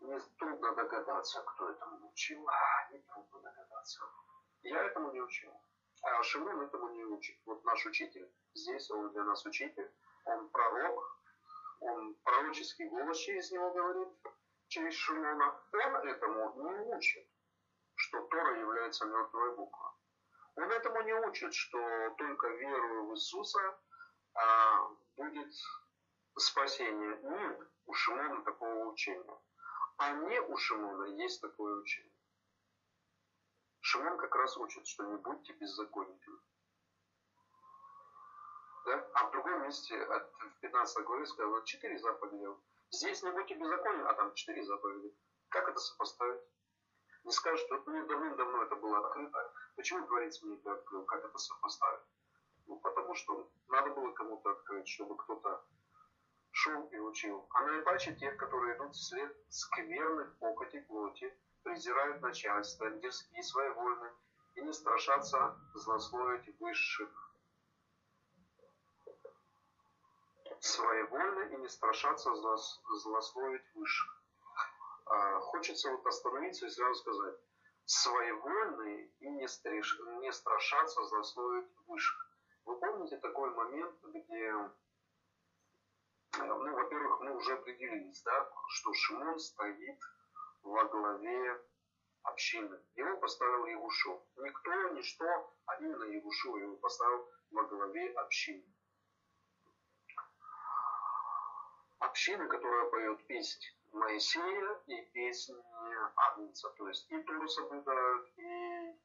[0.00, 2.46] Мне трудно догадаться, кто этому научил.
[2.90, 4.02] Не трудно догадаться.
[4.62, 5.52] Я этому не учил.
[6.02, 7.38] А Шимон этому не учит.
[7.46, 9.90] Вот наш учитель, здесь он для нас учитель,
[10.24, 11.20] он пророк,
[11.80, 14.08] он пророческий голос через него говорит,
[14.66, 17.28] через Шимона, он этому не учит,
[17.94, 19.92] что Тора является мертвой буквой.
[20.56, 21.78] Он этому не учит, что
[22.18, 23.78] только веруя в Иисуса
[24.34, 25.54] а, будет
[26.36, 27.18] спасение.
[27.22, 29.38] Нет у Шимона такого учения.
[29.98, 32.12] А не у Шимона есть такое учение.
[33.80, 36.38] Шимон как раз учит, что не будьте беззаконниками.
[38.86, 39.10] Да?
[39.14, 42.46] А в другом месте, в 15 главе сказано, четыре заповеди
[42.90, 45.16] Здесь не будьте беззаконны, а там четыре заповеди.
[45.48, 46.42] Как это сопоставить?
[47.24, 49.52] Не скажешь, что мне давным-давно это было открыто.
[49.76, 51.04] Почему творец мне это открыл?
[51.04, 52.02] Как это сопоставить?
[52.66, 55.62] Ну, потому что надо было кому-то открыть, чтобы кто-то
[56.50, 57.46] шел и учил.
[57.50, 64.10] А наибаче тех, которые идут вслед скверных похоти плоти, презирают начальство, дерзкие своевольны
[64.54, 67.32] и не страшатся злословить высших
[70.62, 74.21] своевольно и не страшаться злословить высших.
[75.12, 77.34] А, хочется вот остановиться и сразу сказать,
[77.84, 82.30] своевольные и не, стриж, не страшаться злословить высших.
[82.64, 84.70] Вы помните такой момент, где, э,
[86.38, 90.00] ну, во-первых, мы уже определились, да, что Шимон стоит
[90.62, 91.62] во главе
[92.22, 92.80] общины.
[92.94, 94.24] Его поставил Егушу.
[94.36, 95.26] Никто, ничто,
[95.66, 98.64] а именно Егушу его поставил во главе общины.
[101.98, 103.60] община, которая поет песнь
[103.92, 105.54] Моисея и песнь
[106.16, 106.70] Агнца.
[106.70, 108.96] То есть и Тору соблюдают, и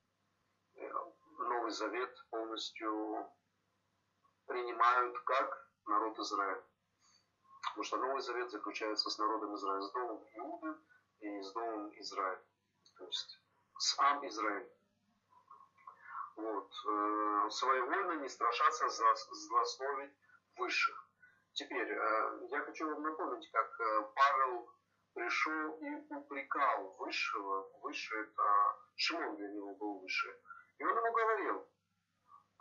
[0.76, 0.92] э,
[1.40, 3.30] Новый Завет полностью
[4.46, 6.64] принимают как народ Израиля.
[7.64, 10.78] Потому что Новый Завет заключается с народом Израиля, с домом Иуды
[11.20, 12.42] и с домом Израиля.
[12.98, 13.42] То есть
[13.78, 14.72] с Ам Израиль.
[16.38, 16.72] Вот.
[16.88, 20.14] Э, своевольно не страшаться злословить
[20.56, 21.10] высших.
[21.54, 23.78] Теперь, э, я хочу вам напомнить, как
[24.16, 24.76] Павел
[25.18, 30.39] пришел и упрекал высшего, выше это Шимон для него был выше.
[30.78, 31.68] И он ему говорил,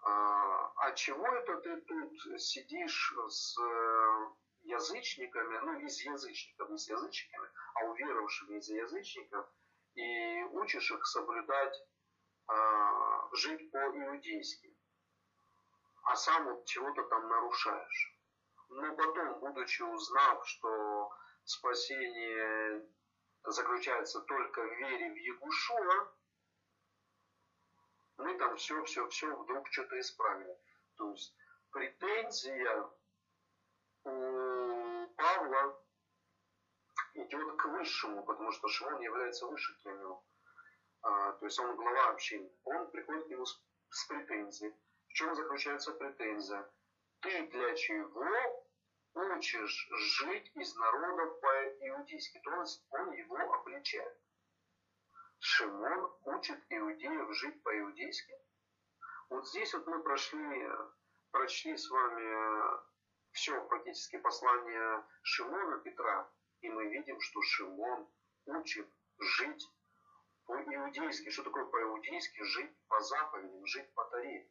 [0.03, 4.29] а, а чего это ты тут сидишь с э,
[4.63, 9.47] язычниками, ну не с язычниками, не с язычниками, а уверовавшими из язычников,
[9.95, 11.77] и учишь их соблюдать,
[12.47, 14.75] а, жить по-иудейски,
[16.05, 18.17] а сам вот чего-то там нарушаешь
[18.69, 21.11] но потом, будучи узнав, что
[21.47, 22.85] спасение
[23.45, 26.13] заключается только в вере в Ягушуа,
[28.19, 30.59] мы там все, все, все вдруг что-то исправили.
[30.97, 31.35] То есть
[31.71, 32.91] претензия
[34.05, 35.83] у Павла
[37.15, 40.25] идет к высшему, потому что Шимон является выше для него.
[41.03, 42.51] А, то есть он глава общины.
[42.65, 44.75] Он приходит к нему с, с претензией.
[45.09, 46.69] В чем заключается претензия?
[47.21, 48.66] Ты для чего
[49.17, 52.41] учишь жить из народа по-иудейски?
[52.41, 54.19] То он его обличает.
[55.39, 58.35] Шимон учит иудеев жить по-иудейски.
[59.31, 60.69] Вот здесь вот мы прошли,
[61.31, 62.81] прочли с вами
[63.33, 68.09] все практически послание Шимона Петра, и мы видим, что Шимон
[68.47, 68.89] учит
[69.19, 69.67] жить
[70.47, 71.31] по-иудейски.
[71.31, 72.43] Что такое по-иудейски?
[72.43, 74.51] Жить по заповедям, жить по Таре.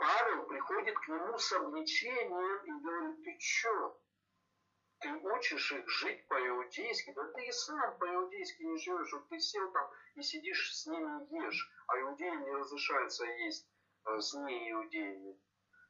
[0.00, 4.00] Павел приходит к нему с обличением и говорит, ты что?
[5.00, 7.12] Ты учишь их жить по-иудейски?
[7.12, 9.12] Да ты и сам по-иудейски не живешь.
[9.12, 13.68] Вот ты сел там и сидишь с ними ешь, а иудеям не разрешается есть
[14.06, 15.38] э, с неиудеями.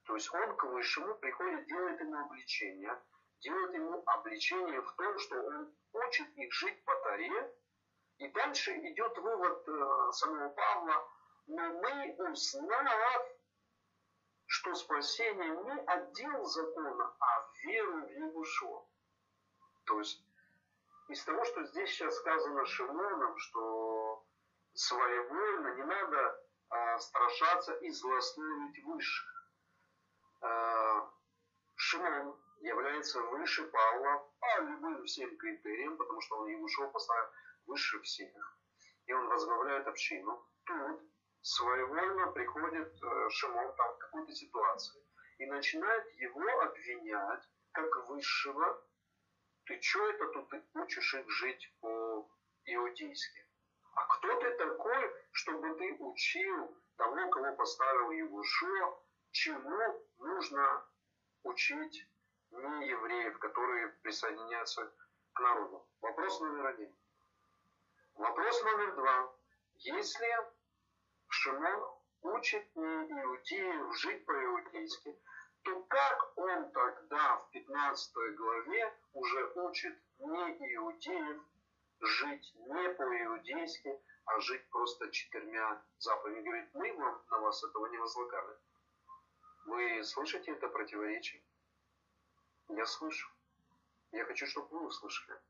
[0.07, 3.01] То есть он к высшему приходит, делает ему обличение,
[3.43, 7.55] делает ему обличение в том, что он учит их жить по Таре,
[8.19, 11.09] и дальше идет вывод э, самого Павла,
[11.47, 13.40] но мы, узнав,
[14.51, 18.85] что спасение не отдел закона, а веру в Егушо.
[19.85, 20.27] То есть
[21.09, 24.25] из того, что здесь сейчас сказано Шимоном, что
[24.75, 29.53] своевольно не надо а, страшаться и злословить высших.
[30.41, 31.09] А,
[31.77, 37.31] Шимон является выше Павла по любым всем критериям, потому что он Егушо поставил
[37.67, 38.59] выше всех.
[39.07, 40.45] И он возглавляет общину.
[40.65, 41.01] Тут
[41.43, 45.03] своевольно приходит э, Шимон там в какой-то ситуации
[45.39, 48.85] и начинает его обвинять как высшего.
[49.65, 53.47] Ты что это тут ты учишь их жить по-иудейски?
[53.95, 60.85] А кто ты такой, чтобы ты учил того, кого поставил Иешуа, чему нужно
[61.43, 62.07] учить
[62.51, 64.93] не евреев, которые присоединяются
[65.33, 65.87] к народу?
[66.01, 66.95] Вопрос номер один.
[68.15, 69.33] Вопрос номер два.
[69.77, 70.27] Если
[71.43, 71.81] Шимон
[72.21, 75.19] учит иудеев жить по-иудейски,
[75.63, 81.43] то как он тогда в 15 главе уже учит не иудеев
[82.01, 86.45] жить не по-иудейски, а жить просто четырьмя заповедями?
[86.45, 88.59] Говорит, мы вам на вас этого не возлагали.
[89.65, 91.43] Вы слышите это противоречие?
[92.69, 93.31] Я слышу.
[94.13, 95.41] Я хочу, чтобы вы услышали.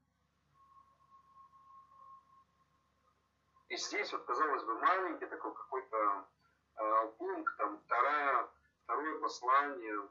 [3.70, 6.28] И здесь вот, казалось бы, маленький такой какой-то
[6.74, 8.50] э, пункт, там, вторая,
[8.82, 10.08] второе послание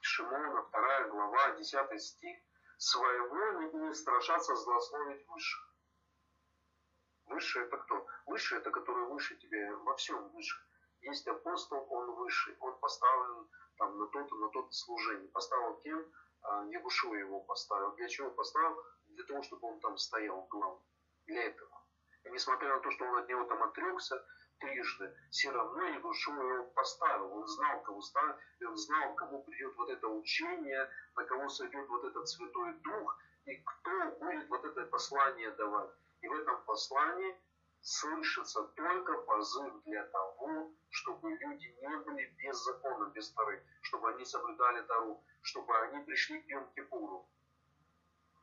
[0.00, 2.36] Шимона, вторая глава, десятый стих,
[2.76, 5.58] своего не, не страшаться злословить выше.
[7.26, 8.04] Выше это кто?
[8.26, 10.60] Выше это который выше тебе, во всем выше.
[11.02, 15.28] Есть апостол, он выше, он поставлен там на то-то, на то-то служение.
[15.28, 16.04] Поставил кем?
[16.42, 17.92] А, Ягушу его поставил.
[17.92, 18.76] Для чего поставил?
[19.06, 20.82] Для того, чтобы он там стоял главным.
[21.26, 21.75] Для этого.
[22.26, 24.20] И несмотря на то, что он от него там отрекся
[24.58, 27.32] трижды, все равно Егушуа его поставил.
[27.32, 31.88] Он знал, кого ставит, и он знал, кому придет вот это учение, на кого сойдет
[31.88, 35.90] вот этот Святой Дух, и кто будет вот это послание давать.
[36.22, 37.36] И в этом послании
[37.80, 44.24] слышится только позыв для того, чтобы люди не были без закона, без Тары, чтобы они
[44.24, 47.24] соблюдали Тару, чтобы они пришли к Йом-Кипуру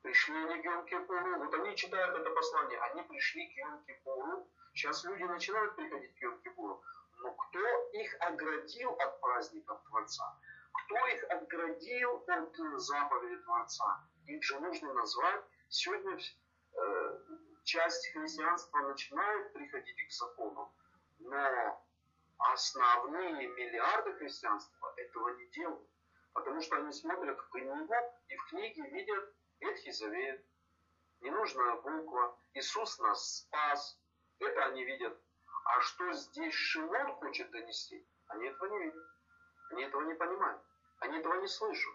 [0.04, 5.24] пришли они к Йом-Кипуру, вот они читают это послание, они пришли к Йом-Кипуру, сейчас люди
[5.24, 6.82] начинают приходить к Йом-Кипуру,
[7.20, 10.38] но кто их оградил от праздников Творца?
[10.74, 14.04] Кто их оградил от заповеди Творца?
[14.26, 15.44] Их же нужно назвать.
[15.70, 17.20] Сегодня э,
[17.64, 20.74] часть христианства начинает приходить к закону,
[21.20, 21.82] но
[22.40, 25.90] основные миллиарды христианства этого не делают.
[26.34, 27.96] Потому что они смотрят в книгу
[28.28, 29.34] и в книге видят
[29.64, 30.46] Ветхий Завет,
[31.22, 33.98] ненужная буква, Иисус нас спас.
[34.40, 35.18] Это они видят.
[35.66, 39.08] А что здесь Шимон хочет донести, они этого не видят.
[39.72, 40.62] Они этого не понимают.
[41.00, 41.94] Они этого не слышат.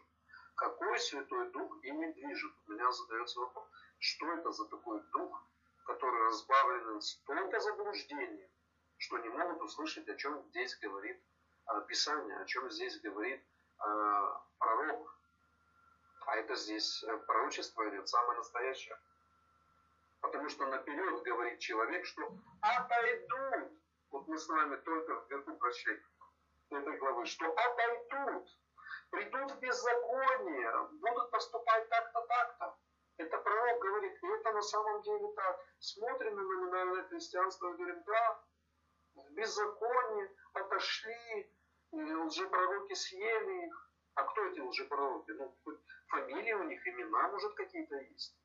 [0.57, 2.53] Какой Святой Дух ими движет?
[2.67, 3.69] У меня задается вопрос.
[3.99, 5.47] Что это за такой Дух,
[5.85, 8.51] который разбавлен столько заблуждения,
[8.97, 11.23] что не могут услышать, о чем здесь говорит
[11.67, 13.45] а, Писание, о чем здесь говорит
[13.79, 15.18] а, пророк,
[16.29, 18.99] а это здесь э, пророчество идет самое настоящее.
[20.21, 22.23] Потому что наперед говорит человек, что
[22.61, 23.73] отойдут.
[24.11, 26.03] Вот мы с вами только вверху прочли
[26.71, 28.49] этой главы, что отойдут,
[29.11, 32.77] придут в беззаконие, будут поступать так-то, так-то.
[33.17, 33.79] Это пророк
[34.59, 35.61] на самом деле так.
[35.79, 38.45] Смотрим на номинальное христианство и говорим, да,
[39.15, 41.55] в беззаконии отошли,
[41.93, 43.91] лжепророки съели их.
[44.15, 45.31] А кто эти лжепророки?
[45.31, 45.57] Ну,
[46.09, 48.37] фамилии у них, имена, может, какие-то есть.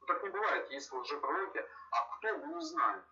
[0.00, 3.04] Ну, так не бывает, есть лжепророки, а кто, мы не знаем.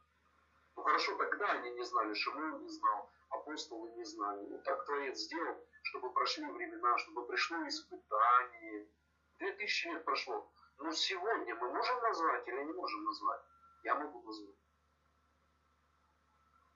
[0.77, 4.47] Ну хорошо, тогда они не знали, Шимон не знал, апостолы не знали.
[4.47, 8.89] Ну так Творец сделал, чтобы прошли времена, чтобы пришло испытание.
[9.39, 10.51] Две тысячи лет прошло.
[10.79, 13.41] Но сегодня мы можем назвать или не можем назвать?
[13.83, 14.57] Я могу назвать.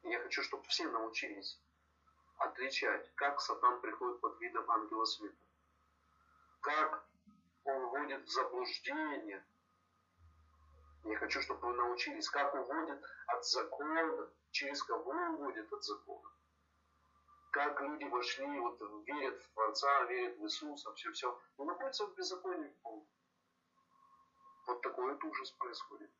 [0.03, 1.61] Я хочу, чтобы все научились
[2.39, 5.37] отличать, как сатан приходит под видом ангела света.
[6.61, 7.05] Как
[7.64, 9.44] он вводит в заблуждение.
[11.04, 16.28] Я хочу, чтобы вы научились, как уводит от закона, через кого уводит от закона.
[17.50, 22.74] Как люди вошли, вот верят в Творца, верят в Иисуса, все-все, но находятся в беззаконии
[24.66, 26.10] Вот такой вот ужас происходит.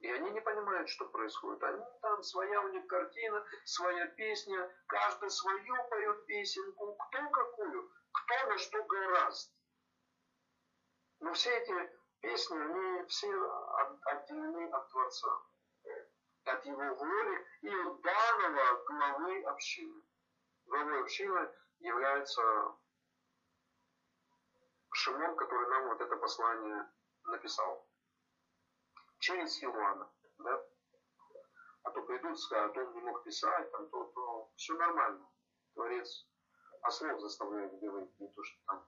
[0.00, 1.62] И они не понимают, что происходит.
[1.62, 8.46] Они там, своя у них картина, своя песня, каждый свою поет песенку, кто какую, кто
[8.48, 9.57] на что гораст.
[11.20, 13.28] Но все эти песни, они все
[14.04, 15.42] отделены от Творца,
[16.44, 20.02] от Его воли и от данного главы общины.
[20.66, 21.50] Главой общины
[21.80, 22.42] является
[24.92, 26.88] Шимон, который нам вот это послание
[27.24, 27.88] написал
[29.18, 30.64] через Иоанна, да?
[31.82, 35.26] А то придут, скажут, он не мог писать, там то, то, все нормально.
[35.74, 36.26] Творец
[36.82, 38.86] ослов заставляет говорить, не то, что там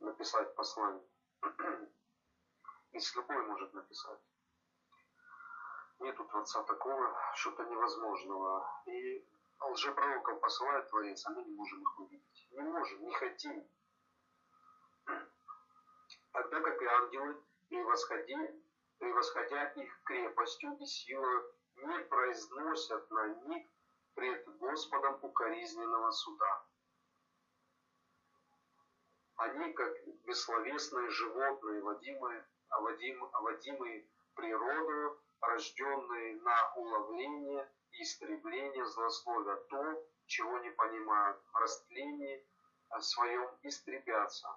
[0.00, 1.06] написать послание.
[2.92, 4.20] И слепой может написать.
[5.98, 8.82] Нету Творца такого, что-то невозможного.
[8.86, 9.26] И
[9.60, 12.48] лжепророков посылает Творец, а мы не можем их увидеть.
[12.52, 13.68] Не можем, не хотим.
[16.32, 18.36] Тогда как и ангелы и восходи
[18.98, 21.42] превосходя их крепостью и силой,
[21.76, 23.66] не произносят на них
[24.14, 26.64] пред Господом укоризненного суда.
[29.36, 29.92] Они, как
[30.24, 40.70] бессловесные животные, водимые, оводим, оводимые природою, рожденные на уловление и истребление злословия, то, чего не
[40.70, 42.46] понимают, в растлении
[43.00, 44.48] своем истребятся.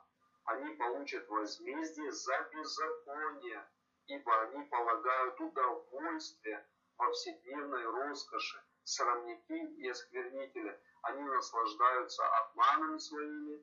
[0.45, 3.67] Они получат возмездие за беззаконие,
[4.07, 6.65] ибо они полагают удовольствие
[6.97, 10.79] во вседневной роскоши, срамники и осквернители.
[11.01, 13.61] Они наслаждаются обманами своими,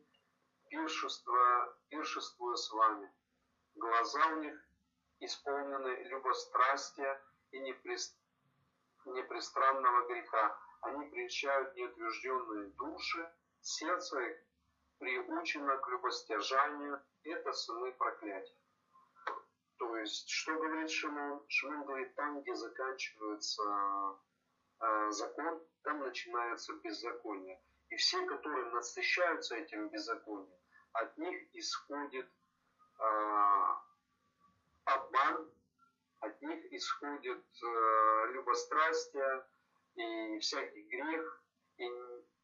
[0.76, 3.10] пиршество, пиршествуя с вами.
[3.76, 4.54] Глаза у них
[5.20, 7.18] исполнены любострастия
[7.50, 10.58] и непристранного греха.
[10.82, 13.26] Они прельщают неутвержденные души,
[13.62, 14.36] сердце их
[14.98, 18.60] приучено к любостяжанию, это сыны проклятия.
[19.78, 21.42] То есть, что говорит Шимон?
[21.48, 23.62] Шимон говорит, там, где заканчивается
[24.80, 27.58] э, закон, там начинается беззаконие.
[27.88, 30.60] И все, которые насыщаются этим беззаконием,
[31.01, 32.28] от них исходит
[32.99, 33.74] э,
[34.84, 35.51] обман,
[36.20, 39.47] от них исходит э, любострастие
[39.94, 41.42] и всякий грех,
[41.78, 41.90] и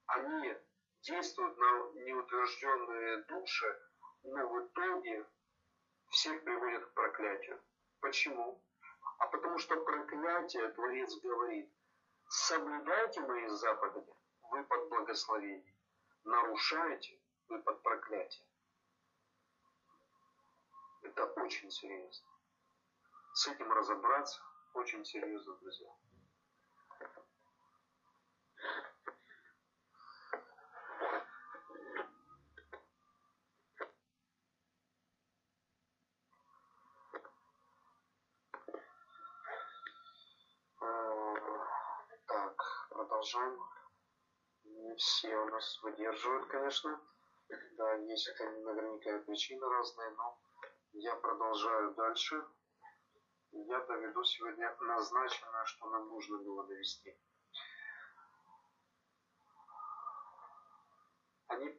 [0.07, 0.55] они
[1.01, 3.81] действуют на неутвержденные души,
[4.25, 5.27] но в итоге
[6.11, 7.61] всех приводит к проклятию.
[8.01, 8.63] Почему?
[9.19, 11.73] А потому что проклятие, Творец говорит,
[12.29, 14.13] соблюдайте мои заповеди,
[14.51, 15.75] вы под благословением.
[16.25, 17.19] Нарушаете,
[17.49, 18.47] под проклятием.
[21.03, 22.29] Это очень серьезно.
[23.35, 24.41] С этим разобраться
[24.75, 25.93] очень серьезно, друзья.
[43.23, 43.59] продолжаем.
[44.65, 47.01] Не все у нас выдерживают, конечно.
[47.73, 50.39] Да, есть наверняка причины разные, но
[50.93, 52.43] я продолжаю дальше.
[53.51, 57.15] Я доведу сегодня назначенное, что нам нужно было довести.
[61.49, 61.79] Они,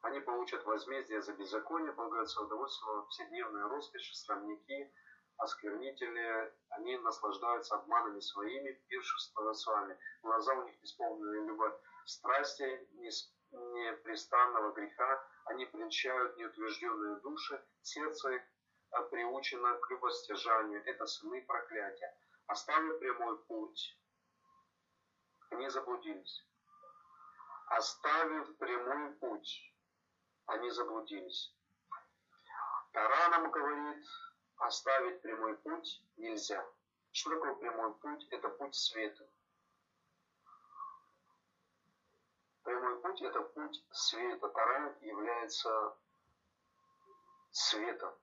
[0.00, 4.90] они получат возмездие за беззаконие, полагаются удовольствие, вседневные роскоши, срамники,
[5.36, 9.98] осквернители, они наслаждаются обманами своими, пиршествуя с вами.
[10.22, 11.74] Глаза у них исполнены любовь
[12.06, 12.88] страсти,
[13.50, 18.42] непрестанного греха, они прельщают неутвержденные души, сердце их
[18.90, 22.14] а, приучено к любостяжанию, это сыны проклятия.
[22.46, 23.98] Оставив прямой путь,
[25.50, 26.46] они заблудились.
[27.66, 29.74] Оставив прямой путь,
[30.46, 31.54] они заблудились.
[32.92, 34.04] Тара говорит,
[34.56, 36.66] оставить прямой путь нельзя.
[37.12, 38.26] Что такое прямой путь?
[38.30, 39.28] Это путь света.
[42.68, 44.46] Прямой путь– это путь света.
[44.50, 45.96] Тара является
[47.50, 48.14] светом.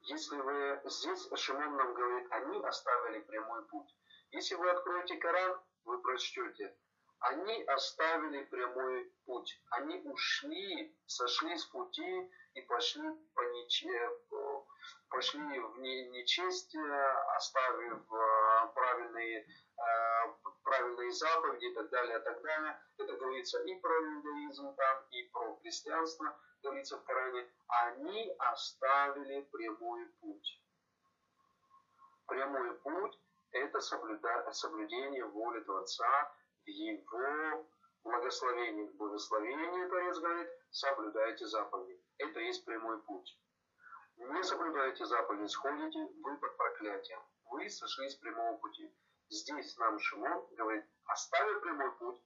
[0.00, 3.94] Если вы здесь, Шимон нам говорит, они оставили прямой путь.
[4.30, 6.74] Если вы откроете Коран, вы прочтете,
[7.18, 9.60] они оставили прямой путь.
[9.72, 14.10] Они ушли, сошли с пути и пошли, по нече,
[15.08, 22.80] пошли в нечестие, оставив э, правильные, э, правильные заповеди и так далее, и так далее.
[22.98, 27.46] Это говорится и про иудаизм там, и про христианство, говорится в Коране.
[27.68, 30.60] Они оставили прямой путь.
[32.26, 33.18] Прямой путь–
[33.52, 36.32] это соблюдение воли Творца,
[36.64, 37.66] в его
[38.04, 38.86] благословении.
[38.86, 42.00] В благословении Творец говорит, соблюдайте заповеди.
[42.18, 43.36] Это есть прямой путь.
[44.30, 47.20] Не соблюдаете заповеди, сходите вы под проклятием.
[47.50, 48.88] Вы сошли с прямого пути.
[49.28, 52.22] Здесь нам Шимон говорит, оставив прямой путь,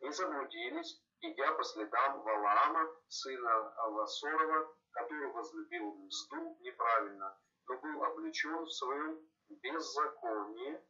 [0.00, 8.64] они заблудились, идя по следам Валаама, сына Авасорова, который возлюбил мзду неправильно, но был облечен
[8.64, 10.82] в своем беззаконии,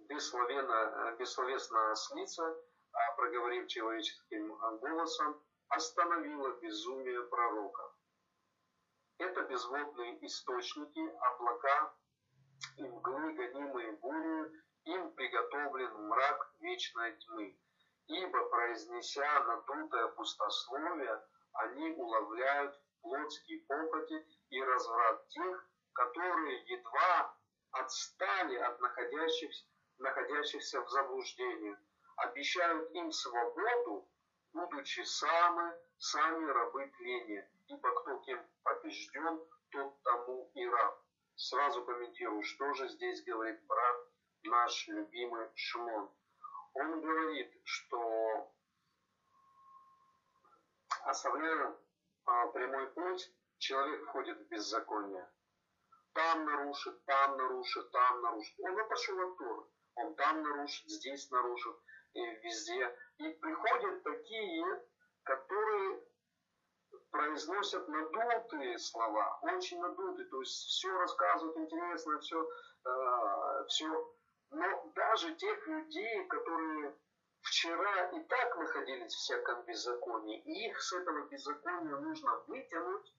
[0.00, 2.44] бессловенно, бессловесная ослица,
[2.92, 7.96] а проговорив человеческим голосом, остановила безумие пророка.
[9.18, 11.94] Это безводные источники, облака
[12.76, 14.52] и мглы, гонимые бурю,
[14.84, 17.58] им приготовлен мрак вечной тьмы.
[18.08, 21.22] Ибо, произнеся надутое пустословие,
[21.54, 27.34] они уловляют плотские похоти и разврат тех, которые едва
[27.72, 29.64] отстали от находящихся,
[29.98, 31.76] находящихся в заблуждении,
[32.16, 34.08] обещают им свободу,
[34.56, 39.40] будучи сами, сами рабы тления, ибо кто кем побежден,
[39.70, 41.02] тот тому и раб.
[41.36, 43.96] Сразу комментирую, что же здесь говорит брат
[44.44, 46.10] наш любимый Шимон.
[46.72, 48.50] Он говорит, что
[51.02, 51.76] оставляя
[52.24, 55.28] а, прямой путь, человек входит в беззаконие.
[56.14, 58.58] Там нарушит, там нарушит, там нарушит.
[58.60, 59.66] Он пошел от Торы.
[59.96, 61.76] Он там нарушит, здесь нарушит,
[62.14, 62.96] и везде.
[63.18, 64.82] И приходят такие,
[65.22, 66.02] которые
[67.10, 72.48] произносят надутые слова, очень надутые, то есть все рассказывают интересно, все,
[72.84, 74.14] э, все.
[74.50, 76.94] Но даже тех людей, которые
[77.40, 83.14] вчера и так находились в всяком беззаконии, и их с этого беззакония нужно вытянуть,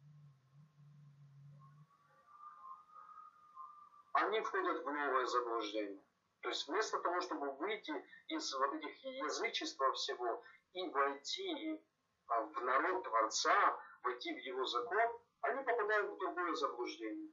[4.14, 6.07] они входят в новое заблуждение.
[6.42, 7.94] То есть вместо того, чтобы выйти
[8.28, 11.82] из вот этих язычества всего и войти
[12.28, 17.32] а, в народ Творца, войти в его закон, они попадают в другое заблуждение.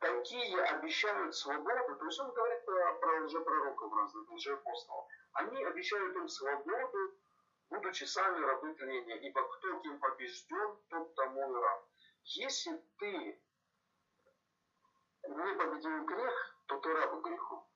[0.00, 5.06] Такие обещают свободу, то есть он говорит про, про лжепророков разных, лжеапостолов.
[5.34, 7.18] Они обещают им свободу,
[7.70, 11.88] будучи сами рабы тления, ибо кто кем побежден, тот тому и раб.
[12.24, 13.40] Если ты
[15.28, 17.68] не победил грех, то ты раб греху.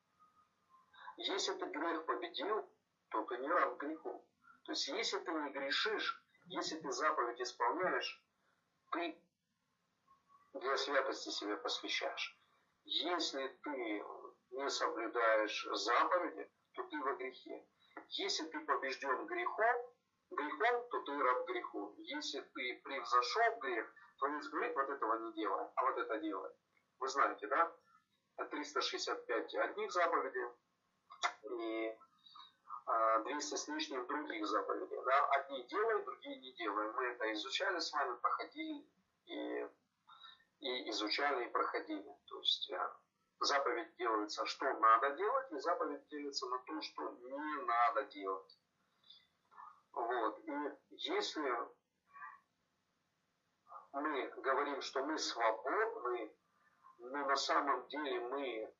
[1.18, 2.66] Если ты грех победил,
[3.10, 4.26] то ты не раб греху.
[4.64, 8.24] То есть, если ты не грешишь, если ты заповедь исполняешь,
[8.92, 9.20] ты
[10.54, 12.40] для святости себя посвящаешь.
[12.84, 14.04] Если ты
[14.52, 17.66] не соблюдаешь заповеди, то ты во грехе.
[18.08, 19.76] Если ты побежден грехом,
[20.30, 21.94] грехом, то ты раб греху.
[21.98, 26.50] Если ты превзошел грех, то не говорит, вот этого не делай, а вот это делай.
[26.98, 27.76] Вы знаете, да?
[28.44, 30.48] 365 одних заповедей
[31.42, 31.98] и
[33.24, 35.02] 200 а, с лишним других заповедей.
[35.04, 35.26] Да?
[35.30, 36.92] Одни делаем, другие не делаем.
[36.94, 38.86] Мы это изучали с вами, проходили
[39.26, 39.68] и,
[40.60, 42.16] и изучали и проходили.
[42.26, 42.96] То есть а,
[43.40, 48.58] заповедь делается, что надо делать, и заповедь делится на то, что не надо делать.
[49.92, 50.38] Вот.
[50.44, 50.52] И
[50.90, 51.54] если
[53.92, 56.32] мы говорим, что мы свободны
[56.98, 58.74] но на самом деле мы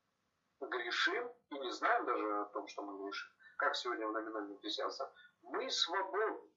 [0.61, 5.07] грешим и не знаем даже о том, что мы грешим, как сегодня в номинальном христианстве,
[5.43, 6.51] мы свободны,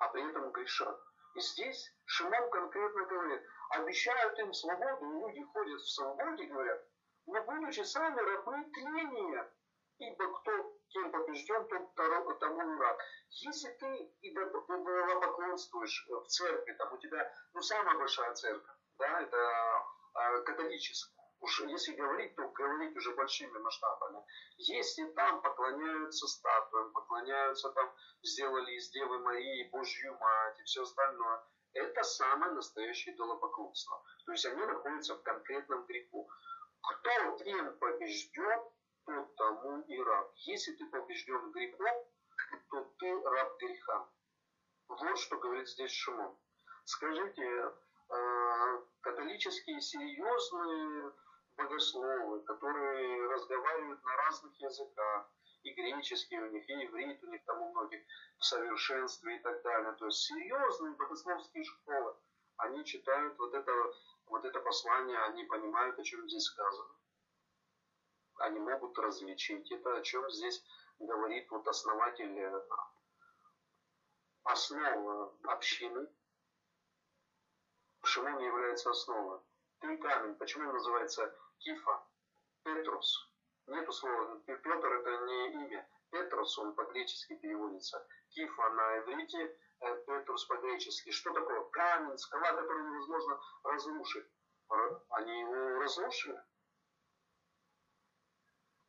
[0.00, 0.98] а при этом грешат.
[1.34, 6.84] И здесь Шимон конкретно говорит, обещают им свободу, и люди ходят в свободе, говорят,
[7.26, 9.52] но будучи сами рабы тления,
[9.98, 11.94] ибо кто кем побежден, тот
[12.40, 12.98] тому и рад.
[13.30, 19.36] Если ты идолопоклонствуешь в церкви, там у тебя, ну, самая большая церковь, да, это
[20.14, 21.14] э, католическая.
[21.40, 24.24] уж если говорить, то говорить уже большими масштабами.
[24.56, 27.92] Если там поклоняются статуям, поклоняются там,
[28.22, 31.42] сделали из Девы Марии Божью Мать и все остальное,
[31.74, 34.02] это самое настоящее идолопоклонство.
[34.26, 36.28] То есть они находятся в конкретном греху.
[36.82, 38.60] Кто тем побежден,
[39.04, 40.32] тот тому и раб.
[40.36, 42.04] Если ты побежден грехом,
[42.70, 44.08] то ты раб греха.
[44.88, 46.36] Вот что говорит здесь Шимон.
[46.84, 47.72] Скажите,
[49.00, 51.12] католические серьезные
[51.56, 55.30] богословы, которые разговаривают на разных языках,
[55.62, 58.00] и греческий у них, и иврит у них там у многих
[58.38, 59.92] в совершенстве и так далее.
[59.92, 62.16] То есть серьезные богословские школы,
[62.58, 63.72] они читают вот это,
[64.26, 66.94] вот это послание, они понимают, о чем здесь сказано.
[68.38, 70.64] Они могут различить это, о чем здесь
[71.00, 72.60] говорит вот основатель, э,
[74.44, 76.08] основа общины.
[78.08, 79.38] Шимон является основой.
[79.80, 80.34] Ты камень.
[80.36, 82.06] Почему он называется Кифа?
[82.62, 83.30] Петрус.
[83.66, 84.40] Нету слова.
[84.46, 85.88] Петр это не имя.
[86.10, 88.06] Петрус, он по-гречески переводится.
[88.30, 91.10] Кифа на иврите, э, Петрус по-гречески.
[91.10, 91.62] Что такое?
[91.64, 94.26] Камень, скала, которую невозможно разрушить.
[95.10, 96.42] Они его разрушили.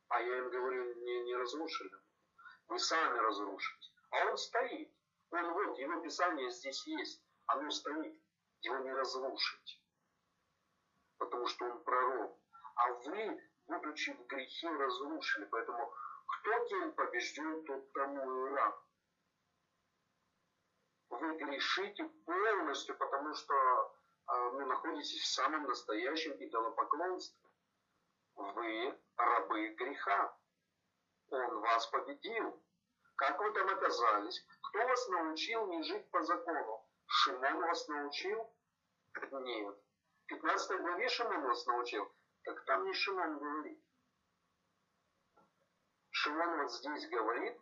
[0.08, 1.92] А я им говорю, не, не разрушили.
[2.70, 3.92] Вы сами разрушите.
[4.12, 4.94] А он стоит.
[5.32, 7.22] Он вот, его писание здесь есть.
[7.48, 8.18] Оно стоит.
[8.62, 9.82] Его не разрушить.
[11.18, 12.38] Потому что он пророк.
[12.76, 15.46] А вы, будучи в грехе, разрушили.
[15.46, 15.94] Поэтому
[16.28, 18.84] кто кем побежден, тот тому и раб.
[21.10, 27.50] Вы грешите полностью, потому что э, вы находитесь в самом настоящем идолопоклонстве.
[28.36, 30.38] Вы рабы греха.
[31.30, 32.64] Он вас победил.
[33.16, 34.46] Как вы там оказались?
[34.62, 36.79] Кто вас научил не жить по закону?
[37.12, 38.54] Шимон вас научил?
[39.32, 39.78] Нет.
[40.24, 42.08] В 15 главе Шимон вас научил.
[42.44, 43.84] Так там не Шимон говорит.
[46.12, 47.60] Шимон вот здесь говорит,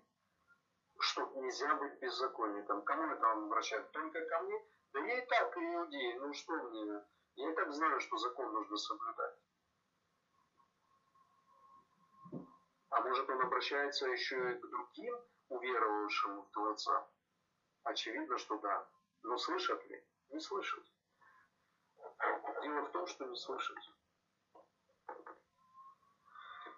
[0.99, 2.81] что нельзя быть беззаконником.
[2.83, 3.89] Кому это он обращает?
[3.91, 4.65] Только ко мне?
[4.91, 6.19] Да я и так иудей.
[6.19, 7.05] Ну что мне?
[7.35, 9.35] Я и так знаю, что закон нужно соблюдать.
[12.89, 15.15] А может он обращается еще и к другим
[15.47, 17.07] уверовавшим в Творца?
[17.83, 18.87] Очевидно, что да.
[19.23, 20.03] Но слышат ли?
[20.29, 20.83] Не слышат.
[22.61, 23.77] Дело в том, что не слышат.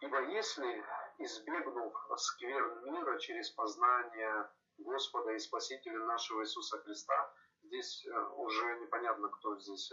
[0.01, 0.85] Ибо если,
[1.17, 7.33] избегнув скверн мира через познание Господа и Спасителя нашего Иисуса Христа,
[7.63, 9.91] здесь э, уже непонятно, кто здесь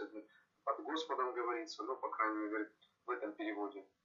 [0.63, 2.71] под Господом говорится, но, по крайней мере,
[3.05, 3.85] в этом переводе–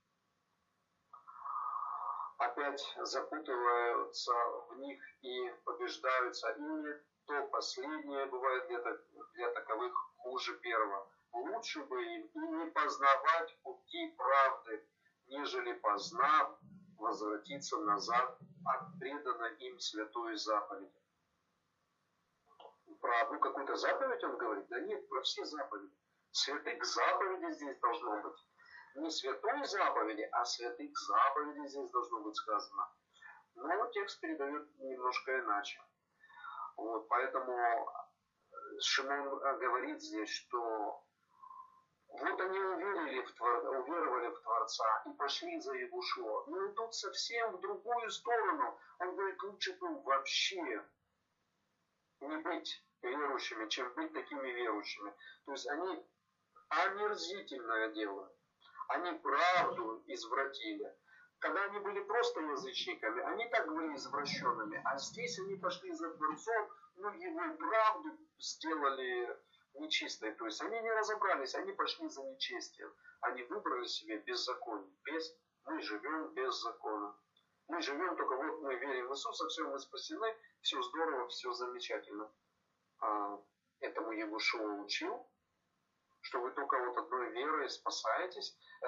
[2.45, 4.33] опять запутываются
[4.69, 8.81] в них и побеждаются ими, то последнее бывает для,
[9.35, 11.09] для таковых хуже первого.
[11.33, 14.87] Лучше бы им и не познавать пути правды,
[15.27, 16.59] нежели познав,
[16.99, 21.03] возвратиться назад от преданной им святой заповеди.
[23.01, 24.69] Про одну какую-то заповедь он говорит?
[24.69, 25.93] Да нет, про все заповеди.
[26.31, 28.39] Святых заповеди здесь должно быть
[28.95, 32.89] не святой заповеди, а святых заповедей здесь должно быть сказано.
[33.55, 35.81] Но текст передает немножко иначе.
[36.77, 41.05] Вот, поэтому э, Шимон э, говорит здесь, что
[42.09, 43.65] вот они уверили в Твор...
[43.81, 48.79] уверовали в Творца и пошли за Егушуа, но идут совсем в другую сторону.
[48.99, 50.85] Он говорит, лучше бы вообще
[52.21, 55.15] не быть верующими, чем быть такими верующими.
[55.47, 56.07] То есть они
[56.69, 58.33] омерзительное делают
[58.95, 60.95] они правду извратили.
[61.43, 66.71] Когда они были просто язычниками, они так были извращенными, а здесь они пошли за Творцом,
[66.95, 69.37] ну его правду сделали
[69.75, 70.33] нечистой.
[70.37, 72.95] То есть они не разобрались, они пошли за нечестием.
[73.23, 74.89] Они выбрали себе беззаконие.
[75.05, 77.13] Без, мы живем без закона.
[77.67, 82.31] Мы живем только вот мы верим в Иисуса, все, мы спасены, все здорово, все замечательно.
[83.01, 83.41] А,
[83.81, 85.29] этому Егушуа учил,
[86.23, 88.87] что вы только вот одной верой спасаетесь э,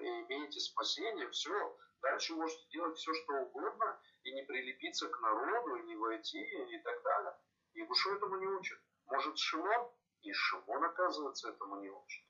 [0.00, 5.76] и имеете спасение, все, дальше можете делать все, что угодно, и не прилепиться к народу,
[5.76, 7.36] и не войти, и так далее.
[7.74, 8.78] И Гушу этому не учат.
[9.06, 9.90] Может, Шимон?
[10.22, 12.24] И Шимон, оказывается, этому не учит.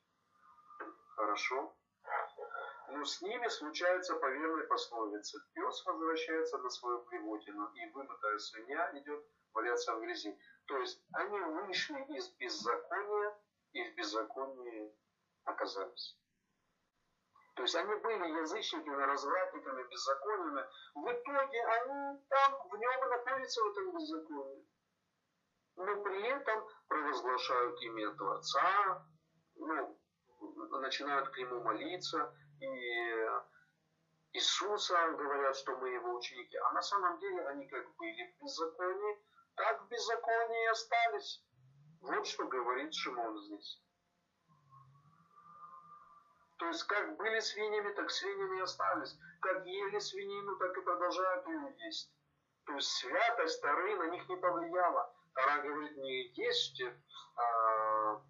[1.15, 1.77] Хорошо.
[2.89, 5.39] Но с ними случается по верной пословице.
[5.55, 10.37] Пес возвращается на свою приводину, и вымытая свинья идет валяться в грязи.
[10.67, 13.39] То есть они вышли из беззакония
[13.75, 14.95] и в беззаконии
[15.45, 16.17] оказались.
[17.55, 20.65] То есть они были язычниками, развратниками, беззаконными.
[20.95, 24.67] В итоге они там в нем находятся в этом беззаконии.
[25.77, 29.07] Но при этом провозглашают имя Творца,
[29.57, 30.01] ну,
[30.81, 33.29] начинают к нему молиться, и
[34.33, 39.19] Иисуса говорят, что мы его ученики, а на самом деле они как были в беззаконии,
[39.57, 41.45] так в беззаконии и остались.
[42.05, 43.81] Вот что говорит Шимон здесь.
[46.59, 49.17] То есть как были свиньями, так свиньями и остались.
[49.41, 52.13] Как ели свинину, так и продолжают ее есть.
[52.67, 55.15] То есть святость Тары на них не повлияла.
[55.35, 56.83] Тара говорит, не есть
[57.37, 58.23] а,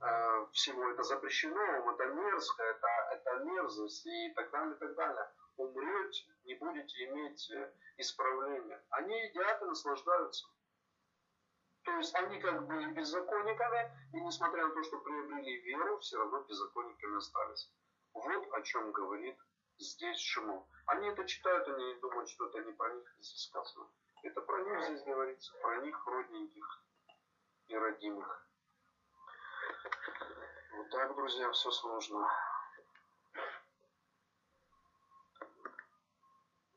[0.00, 5.30] а, всего это запрещено, это мерзко, это, это мерзость и так далее, и так далее.
[5.56, 8.82] Умрете, не будете иметь э, исправления.
[8.90, 10.46] Они едят и наслаждаются.
[11.84, 16.42] То есть они как были беззаконниками, и несмотря на то, что приобрели веру, все равно
[16.42, 17.72] беззаконниками остались.
[18.12, 19.38] Вот о чем говорит
[19.78, 20.64] здесь Шимон.
[20.86, 23.88] Они это читают, они думают, что это не про них здесь сказано.
[24.22, 26.84] Это про них здесь говорится, про них родненьких
[27.68, 28.46] и родимых.
[30.72, 32.28] Вот так, друзья, все сложно.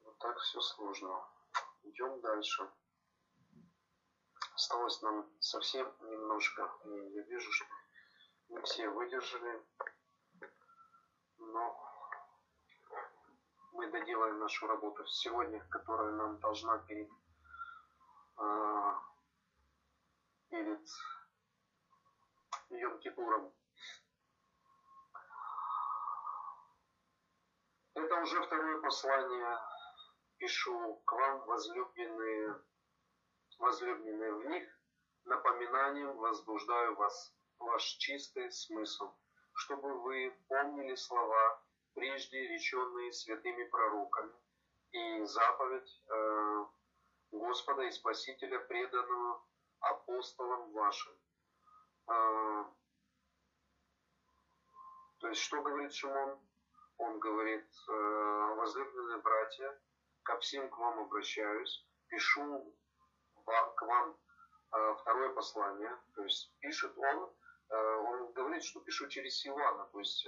[0.04, 1.28] Вот так все сложно.
[1.84, 2.70] Идем дальше.
[4.64, 6.72] Осталось нам совсем немножко.
[6.86, 7.66] И я вижу, что
[8.48, 9.62] не все выдержали.
[11.38, 11.78] Но
[13.74, 17.10] мы доделаем нашу работу сегодня, которая нам должна перед,
[18.38, 19.04] а,
[20.50, 20.88] перед
[22.70, 23.54] Йом Кипуром.
[27.96, 29.60] Это уже второе послание.
[30.38, 32.64] Пишу к вам, возлюбленные
[33.60, 34.68] возлюбленные в них,
[35.26, 39.12] напоминанием возбуждаю вас, ваш чистый смысл,
[39.54, 44.34] чтобы вы помнили слова, прежде реченные святыми пророками,
[44.92, 46.66] и заповедь э,
[47.32, 49.42] Господа и Спасителя, преданную
[49.80, 51.14] апостолам вашим.
[52.08, 52.66] Э,
[55.20, 56.40] то есть, что говорит Шимон?
[56.98, 59.82] Он говорит, э, возлюбленные братья,
[60.24, 62.76] ко всем к вам обращаюсь, пишу
[63.46, 64.18] к вам
[64.74, 67.32] э, второе послание, то есть пишет он,
[67.70, 70.28] э, он говорит, что пишу через Ивана, то есть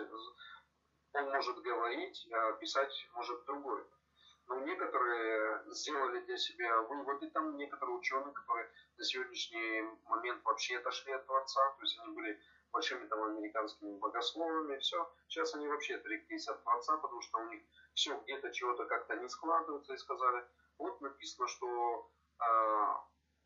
[1.13, 3.85] он может говорить, а писать может другой.
[4.47, 11.13] Но некоторые сделали для себя выводы, там некоторые ученые, которые на сегодняшний момент вообще отошли
[11.13, 12.39] от Творца, то есть они были
[12.71, 15.09] большими там американскими богословами, все.
[15.29, 17.63] Сейчас они вообще отреклись от Творца, потому что у них
[17.93, 20.45] все где-то чего-то как-то не складывается, и сказали,
[20.77, 22.11] вот написано, что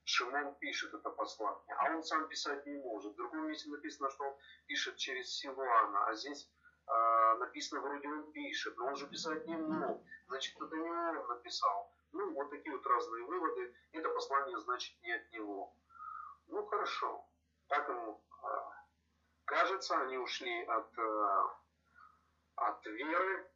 [0.09, 3.13] Шимон пишет это послание, а он сам писать не может.
[3.13, 4.35] В другом месте написано, что он
[4.65, 6.49] пишет через Силуана, а здесь
[6.87, 10.03] э, написано, вроде он пишет, но он же писать не мог.
[10.27, 11.93] Значит, это не он написал.
[12.11, 13.75] Ну, вот такие вот разные выводы.
[13.91, 15.75] Это послание, значит, не от него.
[16.47, 17.23] Ну, хорошо.
[17.67, 18.47] Так ему э,
[19.45, 21.43] кажется, они ушли от, э,
[22.55, 23.51] от веры,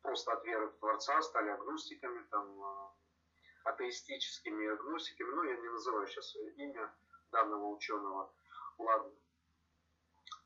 [0.00, 2.92] просто от веры в Творца, стали агностиками, там,
[3.64, 6.92] атеистическими агностиками, ну, я не называю сейчас имя
[7.30, 8.32] данного ученого,
[8.78, 9.12] ладно.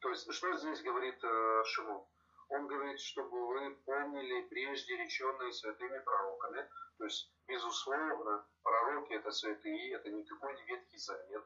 [0.00, 2.04] То есть, что здесь говорит э, Шимон?
[2.48, 6.68] Он говорит, чтобы вы помнили прежде реченные святыми пророками.
[6.98, 11.44] То есть, безусловно, пророки это святые, это никакой не Ветхий Завет.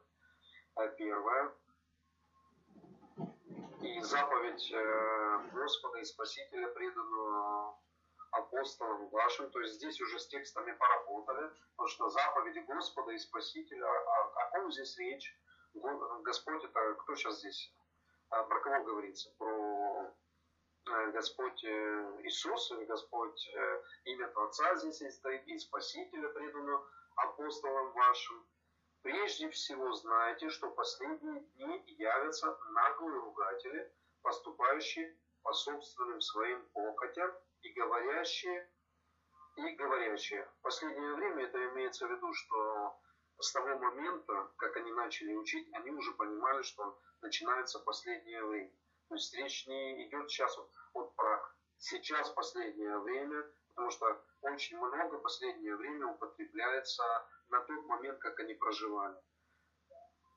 [0.74, 1.54] А первое.
[3.80, 7.74] И заповедь э, Господа и Спасителя, преданную
[8.30, 13.86] апостолам вашим, то есть здесь уже с текстами поработали, потому что заповеди Господа и Спасителя,
[13.86, 15.36] о, о ком здесь речь?
[16.24, 17.74] Господь это кто сейчас здесь?
[18.30, 19.30] А, про кого говорится?
[19.38, 20.14] Про
[20.86, 26.80] э, Господь э, Иисус, Господь э, имя Творца здесь стоит, и Спасителя предано
[27.16, 28.46] апостолам вашим.
[29.02, 33.92] Прежде всего знаете, что последние дни явятся наглые ругатели,
[34.22, 37.32] поступающие по собственным своим похотям
[37.62, 38.68] и говорящие,
[39.57, 40.45] и говорящие.
[40.45, 42.99] В последнее время это имеется в виду, что
[43.38, 48.72] с того момента, как они начали учить, они уже понимали, что начинается последнее время.
[49.08, 51.42] То есть речь не идет сейчас вот, вот про
[51.78, 57.03] сейчас последнее время, потому что очень много последнее время употребляется
[57.49, 59.16] на тот момент, как они проживали.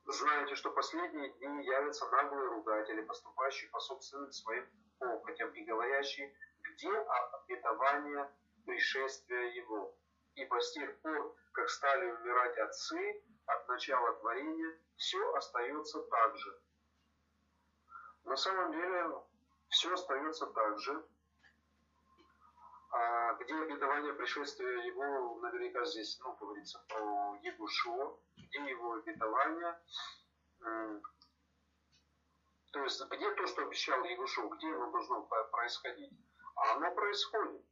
[0.06, 4.66] Знаете, что последние дни явятся наглые ругатели, поступающие по собственным своим
[4.98, 6.34] похотям и говорящие
[6.74, 8.30] где обетование
[8.66, 9.94] пришествия Его.
[10.34, 16.60] Ибо с тех пор, как стали умирать отцы от начала творения, все остается так же.
[18.24, 19.22] На самом деле
[19.68, 21.04] все остается так же.
[22.90, 29.80] А где обетование пришествия его, наверняка здесь, ну, говорится про Егушо, где его обетование,
[32.72, 36.12] То есть где то, что обещал Ягушев, где оно должно происходить?
[36.54, 37.62] А оно происходит.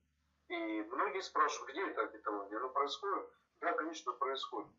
[0.49, 2.59] И многие спрашивают, где это обетование?
[2.59, 3.29] Оно происходит?
[3.61, 4.73] Да, конечно, происходит.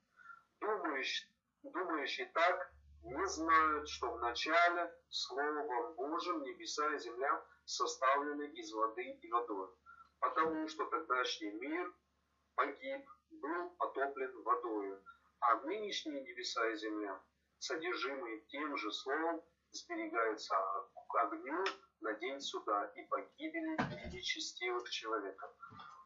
[0.60, 1.30] Думающие,
[1.64, 2.74] думающие так
[3.04, 9.70] не знают, что в начале Словом Божьим небеса и земля составлены из воды и водой.
[10.20, 11.94] Потому что тогдашний мир
[12.56, 15.04] погиб, был потоплен водою,
[15.40, 17.22] а нынешние небеса и земля,
[17.60, 19.44] содержимые тем же словом,
[19.74, 20.56] сберегаются
[21.10, 21.64] огню
[22.02, 23.78] на день суда и погибели
[24.14, 25.52] нечестивых человеков.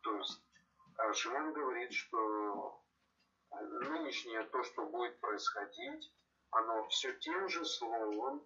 [0.04, 0.42] То есть
[0.98, 2.84] а Шимон говорит, что
[3.52, 6.12] нынешнее то, что будет происходить,
[6.50, 8.44] оно все тем же словом,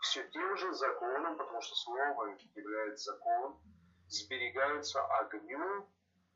[0.00, 3.60] все тем же законом, потому что слово является закон,
[4.08, 5.86] сберегаются огню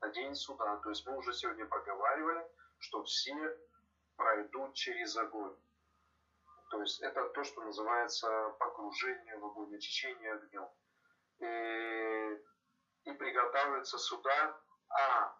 [0.00, 0.76] на день суда.
[0.82, 2.46] То есть мы уже сегодня проговаривали,
[2.80, 3.34] что все
[4.16, 5.56] пройдут через огонь.
[6.74, 10.68] То есть это то, что называется погружение в огонь, очищение огнем.
[11.38, 15.38] И, и приготавливается суда, а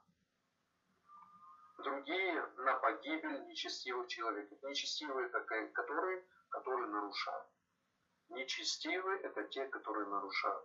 [1.78, 4.62] другие на погибель нечестивых человеков.
[4.62, 5.28] Нечестивые
[5.72, 7.48] которые, которые нарушают.
[8.28, 10.64] Нечестивые это те, которые нарушают.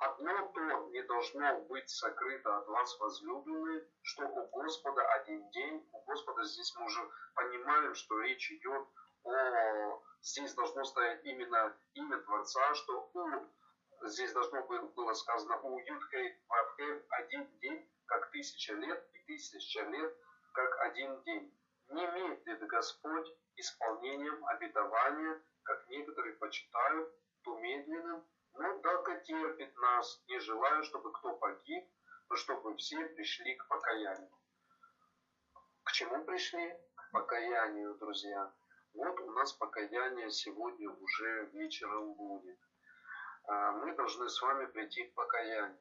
[0.00, 0.60] Одно то
[0.92, 6.74] не должно быть сокрыто от вас, возлюбленные, что у Господа один день, у Господа здесь
[6.76, 8.88] мы уже понимаем, что речь идет
[9.24, 10.02] о...
[10.22, 17.02] Здесь должно стоять именно имя Творца, что у здесь должно было сказано у Юдхей Вавхей
[17.10, 20.16] один день, как тысяча лет, и тысяча лет,
[20.52, 21.54] как один день.
[21.88, 27.12] Не медлит Господь исполнением обетования, как некоторые почитают,
[27.42, 28.24] то медленным,
[28.54, 31.84] но долготерпит нас, не желая, чтобы кто погиб,
[32.28, 34.30] но чтобы все пришли к покаянию.
[35.84, 36.78] К чему пришли?
[36.94, 38.52] К покаянию, друзья.
[38.94, 42.58] Вот у нас покаяние сегодня уже вечером будет.
[43.44, 45.78] А, мы должны с вами прийти к покаянию.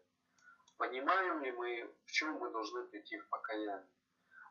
[0.78, 3.90] Понимаем ли мы, в чем мы должны прийти в покаяние?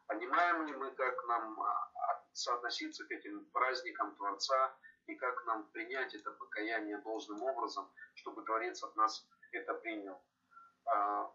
[0.07, 1.93] Понимаем ли мы, как нам а,
[2.33, 4.77] соотноситься к этим праздникам Творца
[5.09, 10.21] и как нам принять это покаяние должным образом, чтобы Творец от нас это принял.
[10.85, 11.33] А,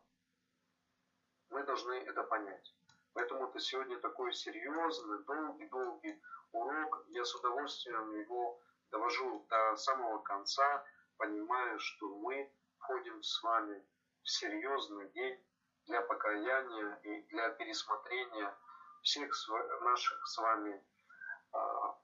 [1.49, 2.73] мы должны это понять.
[3.13, 6.21] Поэтому это сегодня такой серьезный, долгий-долгий
[6.51, 7.03] урок.
[7.09, 8.59] Я с удовольствием его
[8.91, 10.85] довожу до самого конца,
[11.17, 13.83] понимая, что мы входим с вами
[14.21, 15.43] в серьезный день
[15.87, 18.55] для покаяния и для пересмотрения
[19.01, 19.33] всех
[19.81, 20.83] наших с вами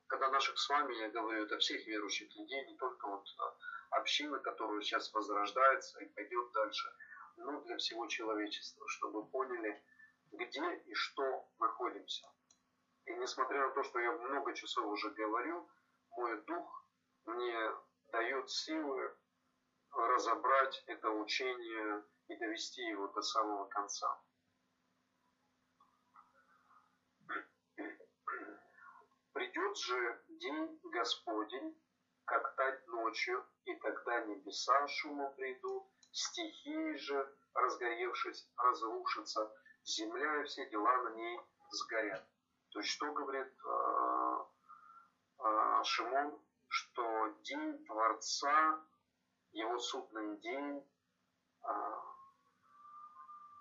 [0.07, 4.39] когда наших с вами, я говорю, это всех верующих людей, не только вот а, общины,
[4.39, 6.93] которая сейчас возрождается и пойдет дальше,
[7.38, 9.84] но для всего человечества, чтобы поняли,
[10.31, 12.27] где и что находимся.
[13.05, 15.69] И несмотря на то, что я много часов уже говорю,
[16.17, 16.85] мой дух
[17.26, 17.71] мне
[18.11, 19.15] дает силы
[19.91, 24.19] разобрать это учение и довести его до самого конца.
[29.40, 31.82] Придет же день Господень,
[32.26, 39.49] как тать ночью, и тогда небеса шума придут, стихии же, разгоревшись, разрушатся,
[39.86, 41.40] земля и все дела на ней
[41.72, 42.28] сгорят.
[42.72, 44.45] То есть что говорит э,
[45.45, 46.38] э, Шимон,
[46.68, 48.84] что день Творца,
[49.53, 50.86] его судный день
[51.64, 51.70] э,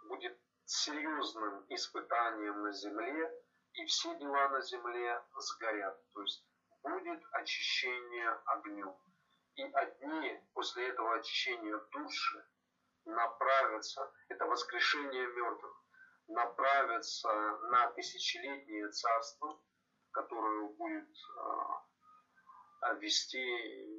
[0.09, 3.45] будет серьезным испытанием на земле,
[3.79, 5.97] и все дела на земле сгорят.
[6.13, 6.45] То есть
[6.83, 8.97] будет очищение огнем.
[9.55, 12.45] И одни после этого очищения души
[13.05, 15.85] направятся, это воскрешение мертвых,
[16.27, 17.29] направятся
[17.71, 19.61] на тысячелетнее царство,
[20.11, 21.09] которое будет
[22.83, 23.39] э, вести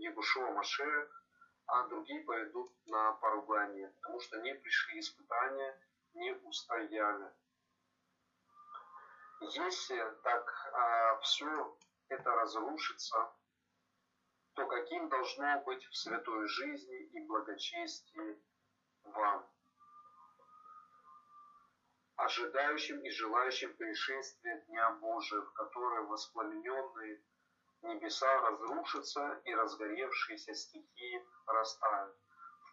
[0.01, 1.25] Егушева Машех,
[1.67, 5.79] а другие пойдут на поругание, потому что не пришли испытания,
[6.13, 7.31] не устояли.
[9.41, 11.77] Если так а, все
[12.09, 13.31] это разрушится,
[14.53, 18.43] то каким должно быть в святой жизни и благочестии
[19.03, 19.49] вам,
[22.17, 27.23] ожидающим и желающим пришествия Дня Божия, в которое воспламененные
[27.83, 32.17] небеса разрушатся и разгоревшиеся стихии растают.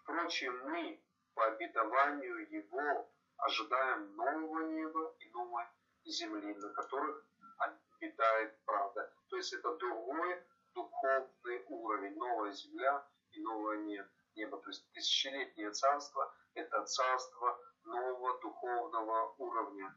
[0.02, 1.00] Впрочем, мы
[1.34, 5.64] по обетованию Его ожидаем нового неба и новой
[6.06, 7.24] земли, на которых
[7.58, 9.12] обитает правда.
[9.28, 10.42] То есть это другой
[10.74, 14.58] духовный уровень, новая земля и новое небо.
[14.58, 19.94] То есть тысячелетнее царство– это царство нового духовного уровня.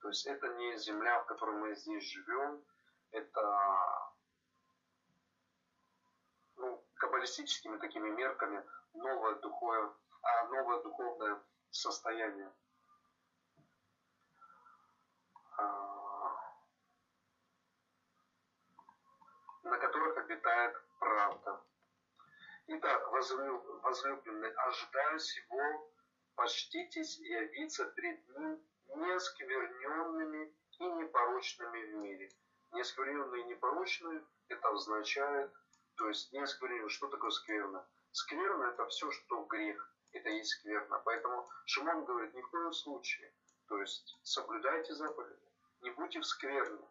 [0.00, 2.64] То есть это не земля, в которой мы здесь живем,
[3.10, 4.12] это
[6.56, 8.64] ну, каббалистическими такими мерками
[8.94, 9.92] новое духовное,
[10.22, 12.50] а новое духовное состояние.
[15.58, 16.54] А,
[19.64, 21.60] на которых обитает правда.
[22.68, 25.92] Итак, возлюбленный, ожидая сего,
[26.36, 28.62] почтитесь и явиться пред ним
[28.94, 32.30] неоскверненными и непорочными в мире.
[32.72, 35.52] Неоскверненные и непорочные– это означает,
[35.96, 37.86] то есть неоскверненные, что такое скверно?
[38.12, 41.00] Скверно– это все, что грех, это есть скверно.
[41.04, 43.32] Поэтому Шимон говорит, ни в коем случае,
[43.68, 45.47] то есть соблюдайте заповеди,
[45.80, 46.88] не будьте в скверне,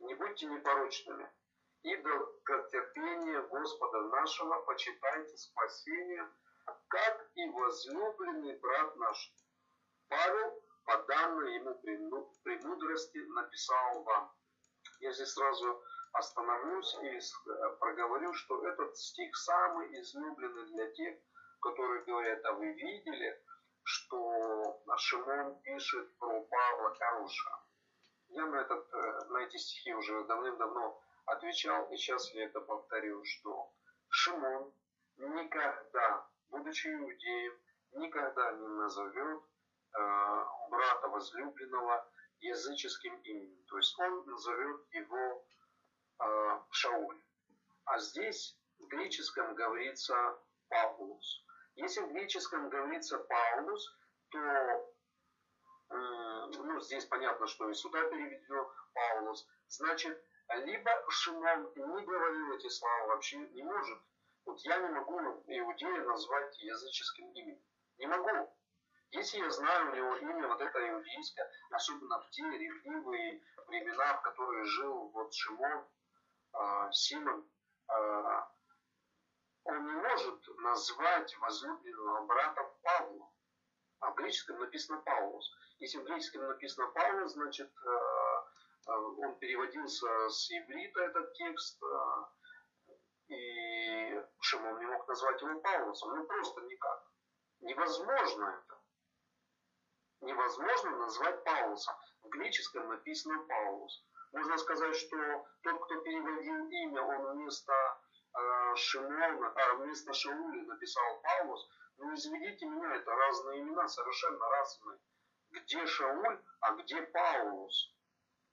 [0.00, 1.30] не будьте непорочными,
[1.82, 6.28] и долготерпение Господа нашего почитайте спасение,
[6.88, 9.34] как и возлюбленный брат наш.
[10.08, 11.74] Павел, по данной ему
[12.42, 14.32] премудрости, написал вам.
[15.00, 15.82] Я здесь сразу
[16.12, 17.20] остановлюсь и
[17.78, 21.18] проговорю, что этот стих самый излюбленный для тех,
[21.60, 23.42] которые говорят, а вы видели,
[23.84, 27.67] что Шимон пишет про Павла хорошего.
[28.30, 33.24] Я на, этот, э, на эти стихи уже давным-давно отвечал, и сейчас я это повторю,
[33.24, 33.72] что
[34.08, 34.72] Шимон
[35.16, 37.58] никогда, будучи иудеем,
[37.92, 42.06] никогда не назовет э, брата возлюбленного
[42.40, 43.64] языческим именем.
[43.66, 45.44] То есть он назовет его
[46.20, 47.22] э, Шауль.
[47.84, 50.38] А здесь в греческом говорится
[50.68, 51.44] Павлус.
[51.74, 53.98] Если в греческом говорится Паулус,
[54.30, 54.94] то
[55.90, 59.46] ну, здесь понятно, что и сюда переведено Паулус.
[59.68, 63.98] Значит, либо Шимон не говорил эти слова вообще не может.
[64.44, 67.62] Вот я не могу иудея назвать языческим именем.
[67.98, 68.54] Не могу.
[69.10, 74.22] Если я знаю у него имя, вот это иудейское, особенно в те ревнивые времена, в
[74.22, 75.86] которые жил вот Шимон,
[76.52, 77.48] э, Симон,
[77.88, 78.40] э,
[79.64, 83.30] он не может назвать возлюбленного брата Павла.
[84.00, 85.50] А в греческом написано Паулус.
[85.78, 88.18] Если в греческом написано Павлус, значит, э,
[88.88, 92.94] Э, он переводился с иврита, этот текст, э,
[93.28, 97.04] и Шимон не мог назвать его Павлосом, ну просто никак.
[97.60, 98.78] Невозможно это.
[100.20, 101.94] Невозможно назвать Павлосом.
[102.22, 104.04] В греческом написано Паулус.
[104.32, 105.16] Можно сказать, что
[105.62, 107.72] тот, кто переводил имя, он вместо
[108.38, 111.68] э, Шимона, а вместо Шаули написал Паулус.
[111.98, 114.98] Ну, изведите меня, это разные имена, совершенно разные.
[115.50, 117.94] Где Шауль, а где Паулус?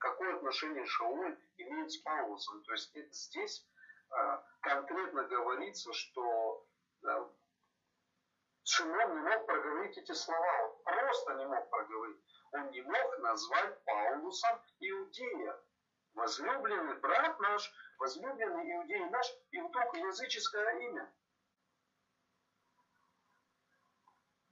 [0.05, 2.63] какое отношение Шауль имеет с Паулусом.
[2.63, 3.67] То есть здесь
[4.11, 6.67] э, конкретно говорится, что
[7.03, 7.27] э,
[8.63, 12.21] Шимон не мог проговорить эти слова, он просто не мог проговорить.
[12.51, 15.59] Он не мог назвать Паулусом Иудея.
[16.13, 21.13] Возлюбленный брат наш, возлюбленный Иудей наш, вдруг языческое имя.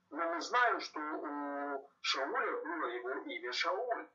[0.09, 4.09] Но мы знаем, что у Шауля было его имя Шауль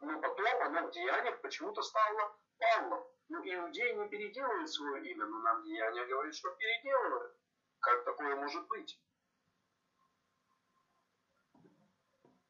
[0.00, 3.04] но потом оно в деяниях почему-то стало Павлом.
[3.28, 7.36] Ну, иудеи не переделывают свое имя, но нам деяния говорит, что переделывают.
[7.80, 9.00] Как такое может быть?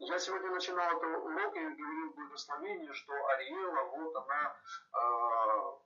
[0.02, 4.56] Я сегодня начинал это урок и говорил благословение, что Ариэла, вот она
[4.94, 5.78] э,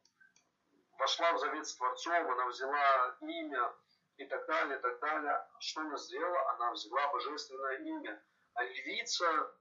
[1.00, 3.74] вошла в завет с Творцом, она взяла имя
[4.16, 5.44] и так далее, и так далее.
[5.58, 6.50] Что она сделала?
[6.52, 8.22] Она взяла божественное имя.
[8.54, 9.52] А львица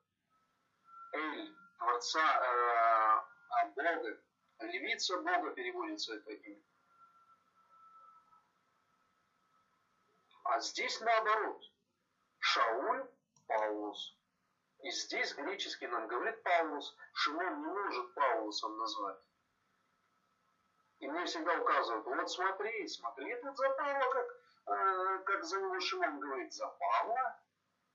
[1.14, 3.24] Эль, Творца
[3.66, 4.22] э, Бога.
[4.60, 6.64] Левица Бога переводится это имя.
[10.44, 11.64] А здесь наоборот.
[12.38, 13.10] Шауль,
[13.48, 14.16] Паулус.
[14.84, 16.96] И здесь греческий нам говорит Паулус.
[17.14, 19.24] Шимон не может Паулусом назвать.
[21.00, 24.28] И мне всегда указывают, вот смотри, смотри тут за Павла, как,
[24.76, 27.42] э, как за него Шимон говорит, за Павла.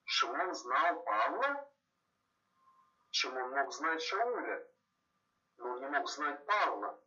[0.05, 1.71] Шимон знал Павла,
[3.11, 4.67] чем он мог знать Шауля,
[5.59, 6.99] но он не мог знать Павла.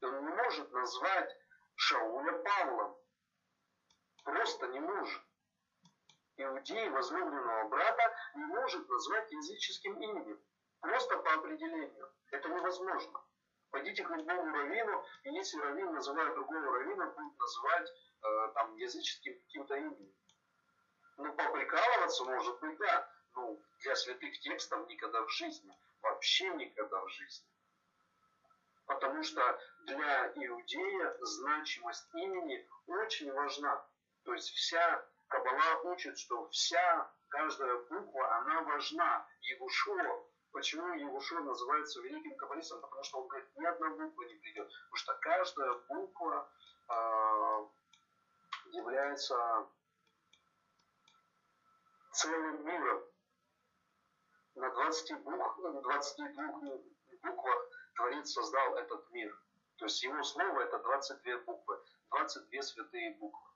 [0.00, 1.36] И он не может назвать
[1.74, 2.96] Шауля Павлом.
[4.24, 5.23] Просто не может.
[6.36, 10.40] Иудей возлюбленного брата не может назвать языческим именем.
[10.80, 12.12] Просто по определению.
[12.30, 13.24] Это невозможно.
[13.70, 19.38] Пойдите к любому раввину, и если раввин называет другого раввина, будет называть э, там языческим
[19.42, 20.14] каким-то именем.
[21.16, 25.76] Ну, поприкалываться может быть, да ну, для святых текстов никогда в жизни.
[26.02, 27.48] Вообще никогда в жизни.
[28.86, 33.86] Потому что для иудея значимость имени очень важна.
[34.24, 39.26] То есть вся Кабала учит, что вся, каждая буква, она важна.
[39.40, 42.80] Егушо, почему Егушо называется великим каббалистом?
[42.80, 44.68] Потому что он говорит, ни одна буква не придет.
[44.68, 46.50] Потому что каждая буква
[46.88, 47.66] э,
[48.72, 49.68] является
[52.12, 53.04] целым миром.
[54.54, 56.44] На 20 букв, 22
[57.22, 57.58] буквах
[57.96, 59.36] Творец создал этот мир.
[59.76, 63.53] То есть его слово это 22 буквы, 22 святые буквы.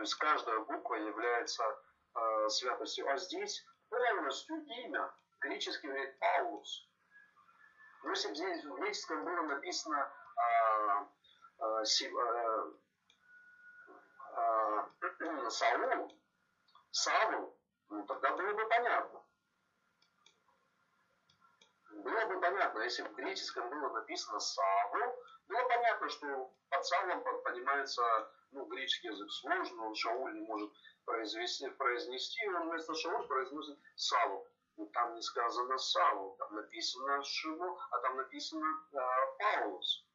[0.00, 1.62] То есть каждая буква является
[2.14, 3.06] э, святостью.
[3.12, 5.12] А здесь полностью имя.
[5.42, 6.88] Греческий говорит Паулус.
[8.02, 11.04] Но если бы здесь в греческом было написано э,
[11.58, 12.70] э, э,
[14.38, 16.18] э, Саул,
[16.92, 17.60] Саву,
[17.90, 19.22] ну тогда было бы понятно.
[21.90, 28.02] Было бы понятно, если в греческом было написано Саву, было понятно, что под Савлом понимается
[28.52, 30.70] ну, греческий язык сложный, он Шауль не может
[31.04, 34.46] произвести, произнести, он вместо Шауль произносит Саву.
[34.76, 38.98] Но там не сказано Саву, там написано Шимон, а там написано э,
[39.38, 40.06] Паулус.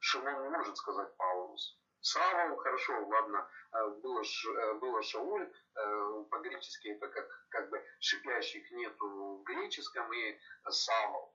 [0.00, 1.78] Шимон не может сказать Паулус.
[2.00, 8.70] Саву, хорошо, ладно, а, было, э, было Шауль, э, по-гречески это как, как бы шипящих
[8.72, 10.38] нету в греческом, и
[10.68, 11.34] Савол.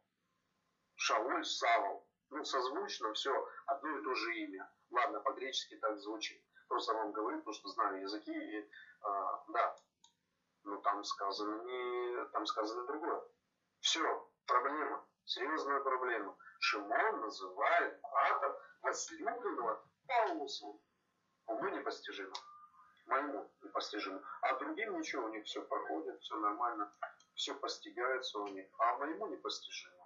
[0.96, 2.09] Шауль, Савол.
[2.32, 4.72] Ну, созвучно, все, одно и то же имя.
[4.92, 6.44] Ладно, по-гречески так звучит.
[6.68, 8.70] Просто вам говорю, потому что знаю языки, и,
[9.02, 9.76] а, да,
[10.64, 13.24] но там сказано не, там сказано другое.
[13.80, 16.38] Все, проблема, серьезная проблема.
[16.60, 20.80] Шимон называет брата возлюбленного Паулусом.
[21.48, 22.34] Уму непостижимо.
[23.08, 24.22] Моему непостижимо.
[24.42, 26.94] А другим ничего, у них все проходит, все нормально,
[27.34, 28.68] все постигается у них.
[28.78, 29.99] А моему непостижимо.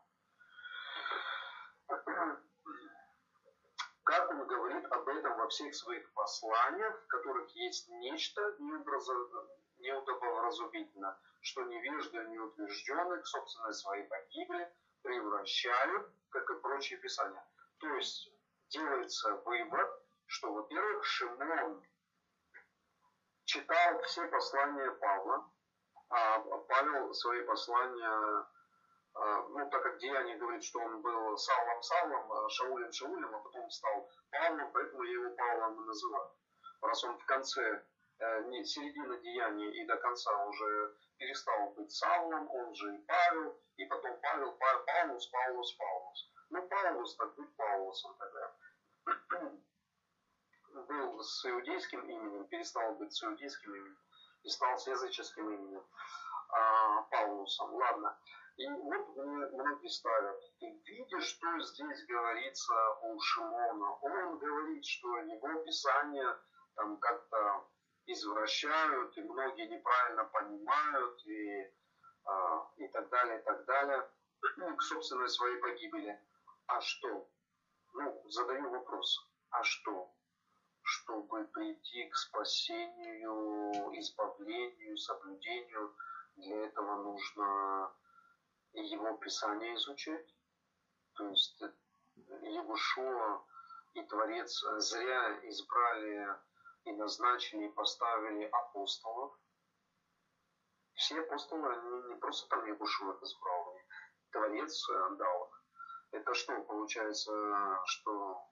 [4.03, 8.55] Как он говорит об этом во всех своих посланиях, в которых есть нечто
[9.77, 17.45] неудобовразумительное, что невежды неутвержденных, собственно, своей погибели превращают, как и прочие писания.
[17.79, 18.31] То есть
[18.69, 19.89] делается вывод,
[20.25, 21.83] что, во-первых, Шимон
[23.45, 25.51] читал все послания Павла,
[26.09, 28.45] а Павел свои послания
[29.15, 33.69] ну, так как Деяние говорит, что он был Савлом Савлом, а Шаулем Шаулем, а потом
[33.69, 36.31] стал Павлом, поэтому я его Павлом и называю.
[36.81, 37.83] Раз он в конце,
[38.19, 43.55] э, не середины Деяния и до конца уже перестал быть Савлом, он же и Павел,
[43.77, 46.31] и потом Павел, Павел Паулус, Паулус, Паулус.
[46.49, 48.55] Ну, Паулус, так быть Паулусом тогда.
[50.73, 53.97] Был с иудейским именем, перестал быть с иудейским именем
[54.41, 55.83] и стал с языческим именем
[56.49, 57.75] а, Паулусом.
[57.75, 58.17] Ладно.
[58.55, 63.93] И вот многие ставят, ты видишь, что здесь говорится у Шимона.
[64.01, 66.39] Он говорит, что его писания
[66.75, 67.67] там как-то
[68.05, 71.73] извращают, и многие неправильно понимают, и,
[72.25, 74.09] а, и так далее, и так далее,
[74.77, 76.21] к собственной своей погибели.
[76.67, 77.27] А что?
[77.93, 79.29] Ну, задаю вопрос.
[79.49, 80.13] А что?
[80.83, 85.95] Чтобы прийти к спасению, избавлению, соблюдению,
[86.35, 87.91] для этого нужно
[88.73, 90.35] его писание изучать.
[91.15, 91.61] То есть
[92.41, 93.45] Егушуа
[93.93, 96.27] и Творец зря избрали
[96.85, 99.37] и назначили, и поставили апостолов.
[100.95, 103.77] Все апостолы, они не просто там Егушуа избрал,
[104.31, 104.87] Творец
[105.17, 105.63] дал их.
[106.11, 108.47] Это что, получается, что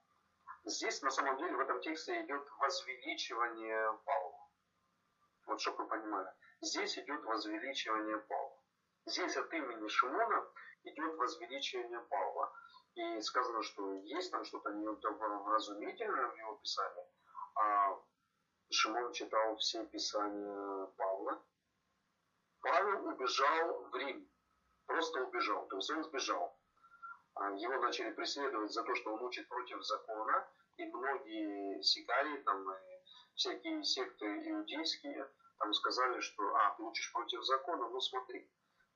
[0.66, 4.50] здесь на самом деле в этом тексте идет возвеличивание Павла.
[5.46, 6.32] Вот чтобы вы понимали.
[6.62, 8.61] Здесь идет возвеличивание Павла.
[9.06, 10.48] Здесь от имени Шимона
[10.84, 12.54] идет возвеличение Павла.
[12.94, 17.06] И сказано, что есть там что-то неразумительное в его писании.
[17.56, 17.98] А
[18.70, 21.42] Шимон читал все писания Павла.
[22.62, 24.30] Павел убежал в Рим.
[24.86, 25.68] Просто убежал.
[25.68, 26.60] То есть он сбежал.
[27.36, 30.48] А его начали преследовать за то, что он учит против закона.
[30.78, 32.68] И многие сикарии, там,
[33.36, 38.50] всякие секты иудейские, там сказали, что а, ты учишь против закона, ну смотри,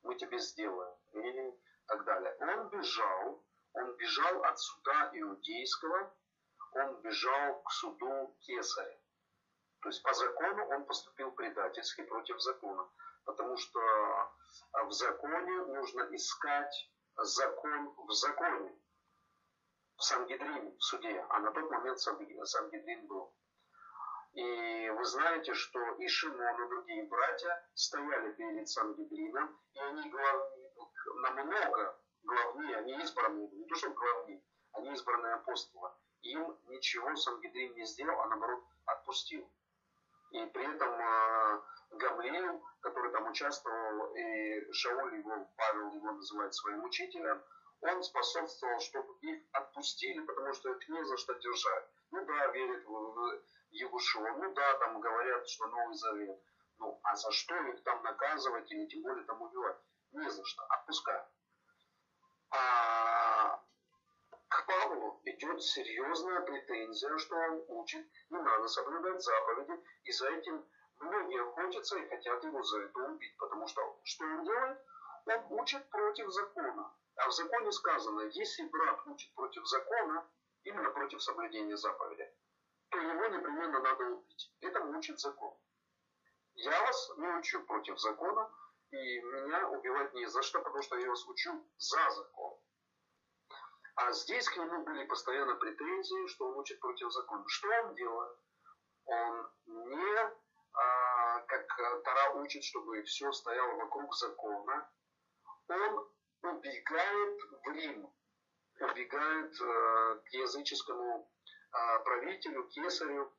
[0.06, 2.36] мы тебе сделаем, и так далее.
[2.40, 6.16] Он бежал, он бежал от суда иудейского,
[6.72, 9.00] он бежал к суду Кесаря.
[9.82, 12.90] То есть по закону он поступил предательски против закона,
[13.26, 13.80] потому что
[14.72, 18.76] а, в законе нужно искать закон в законе,
[19.98, 23.34] в Сангидрине, в суде, а на тот момент Сангидрин был.
[24.36, 30.72] И вы знаете, что и Шимон, и другие братья стояли перед Сангидрином, и они главнее,
[31.22, 34.44] намного главнее, они избранные, не то что главнее,
[34.74, 35.90] они избранные апостолы.
[36.24, 39.50] Им ничего Сангидрин не сделал, а наоборот отпустил.
[40.32, 41.62] И при этом э,
[42.82, 47.42] который там участвовал, и Шауль его, Павел его называет своим учителем,
[47.94, 51.86] он способствовал, чтобы их отпустили, потому что их не за что держать.
[52.12, 53.42] Ну да, верят в,
[53.72, 56.40] Егушуа, ну да, там говорят, что Новый Завет.
[56.78, 59.78] Ну, а за что их там наказывать или тем более там убивать?
[60.12, 61.28] Не за что, отпускают.
[62.52, 63.62] А
[64.48, 70.66] к Павлу идет серьезная претензия, что он учит, не надо соблюдать заповеди, и за этим
[71.00, 74.80] многие охотятся и хотят его за это убить, потому что что он делает?
[75.26, 76.94] Он учит против закона.
[77.18, 80.30] А в законе сказано, если брат учит против закона,
[80.64, 82.30] именно против соблюдения заповеди,
[82.90, 84.54] то его непременно надо убить.
[84.62, 85.58] Это учит закон.
[86.56, 88.50] Я вас не учу против закона,
[88.92, 92.60] и меня убивать не за что, потому что я вас учу за закон.
[93.96, 97.44] А здесь к нему были постоянно претензии, что он учит против закона.
[97.48, 98.38] Что он делает?
[99.06, 100.20] Он не,
[100.74, 104.90] а, как Тара учит, чтобы все стояло вокруг закона.
[105.70, 106.10] Он
[106.48, 108.10] убегает в Рим,
[108.80, 111.30] убегает э, к языческому
[111.72, 113.34] э, правителю, кесарю.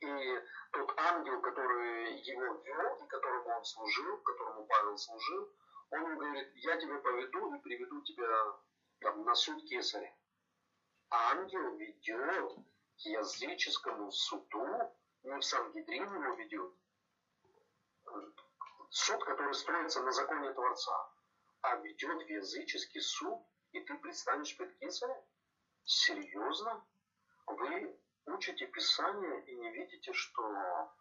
[0.00, 0.40] И
[0.72, 5.52] тот ангел, который его вел и которому он служил, которому Павел служил,
[5.90, 8.56] он ему говорит, я тебя поведу и приведу тебя
[9.00, 10.14] там, на суд кесаря.
[11.10, 12.52] Ангел ведет
[12.96, 14.66] к языческому суду,
[15.22, 16.72] не в Сангидрин его ведет,
[18.90, 21.10] суд, который строится на законе Творца,
[21.62, 23.38] а ведет в языческий суд,
[23.72, 25.22] и ты предстанешь перед кесарем?
[25.84, 26.84] Серьезно?
[27.46, 30.92] Вы учите Писание и не видите, что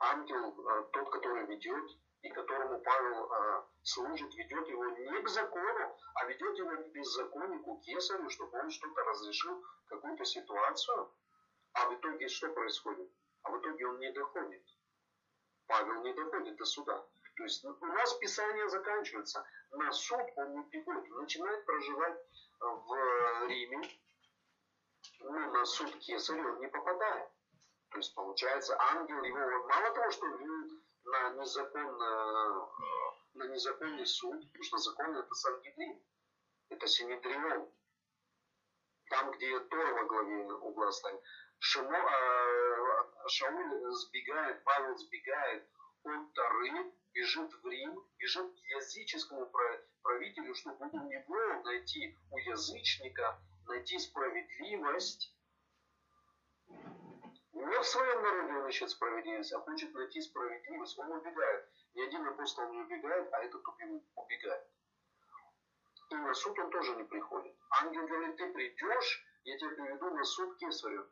[0.00, 1.90] ангел, э, тот, который ведет,
[2.22, 7.80] и которому Павел э, служит, ведет его не к закону, а ведет его к беззаконнику,
[7.80, 11.10] кесарю, чтобы он что-то разрешил, какую-то ситуацию.
[11.72, 13.10] А в итоге что происходит?
[13.42, 14.62] А в итоге он не доходит.
[15.66, 17.04] Павел не доходит до суда.
[17.36, 19.44] То есть у нас Писание заканчивается.
[19.70, 21.10] На суд он не приходит.
[21.10, 22.18] Начинает проживать
[22.60, 23.82] в Риме.
[25.20, 27.28] Ну, на суд Кесарю он не попадает.
[27.90, 32.68] То есть получается ангел его мало того, что на, незаконно,
[33.34, 36.02] на незаконный суд, потому что закон это Сангидрин.
[36.70, 37.70] Это Синедрион.
[39.10, 41.20] Там, где Тора во главе угла стоит.
[41.58, 45.70] Шимо, э, Шауль сбегает, Павел сбегает
[46.14, 49.50] от Торы, бежит в Рим, бежит к языческому
[50.02, 55.32] правителю, чтобы у него найти, у язычника, найти справедливость.
[57.52, 60.98] Не в своем народе он ищет справедливость, а хочет найти справедливость.
[60.98, 61.68] Он убегает.
[61.94, 63.62] Ни один апостол не убегает, а этот
[64.14, 64.66] убегает.
[66.10, 67.56] И на суд он тоже не приходит.
[67.80, 71.08] Ангел говорит, ты придешь, я тебя приведу на суд кесарю.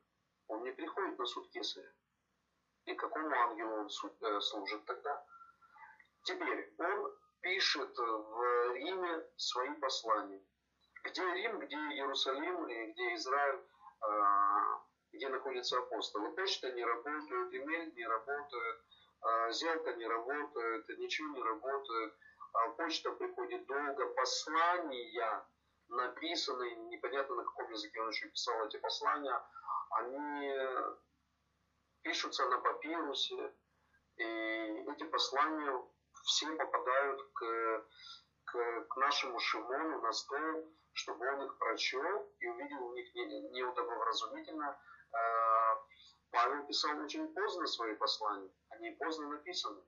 [0.46, 1.90] Он не приходит на суд кесаря.
[2.86, 5.24] И какому ангелу он э, служит тогда?
[6.24, 10.42] Теперь он пишет в Риме свои послания.
[11.04, 13.60] Где Рим, где Иерусалим и где Израиль,
[14.00, 14.80] а,
[15.12, 16.30] где находятся апостолы.
[16.32, 18.80] Почта не работает, имейл не работает,
[19.20, 22.14] а, зелка не работает, ничего не работает.
[22.54, 25.44] А почта приходит долго, послания
[25.88, 29.42] написанные, непонятно на каком языке он еще писал эти послания,
[29.90, 30.52] они
[32.04, 33.52] пишутся на папирусе,
[34.16, 35.82] и эти послания
[36.24, 37.86] все попадают к,
[38.44, 44.78] к, к нашему Шимону на стол, чтобы он их прочел и увидел у них неудобовразумительно.
[45.12, 45.76] А,
[46.30, 49.82] Павел писал очень поздно свои послания, они поздно написаны.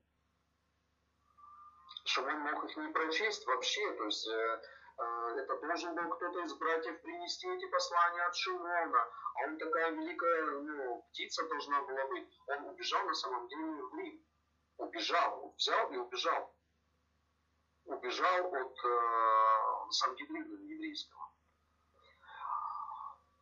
[2.07, 4.63] Шимон мог их не прочесть вообще, то есть э,
[4.99, 10.61] это должен был кто-то из братьев принести эти послания от Шимона, а он такая великая
[10.61, 12.29] ну, птица должна была быть.
[12.47, 14.27] Он убежал на самом деле в Рим
[14.79, 16.55] убежал, взял и убежал.
[17.85, 21.33] Убежал от э, Сангидрина еврейского.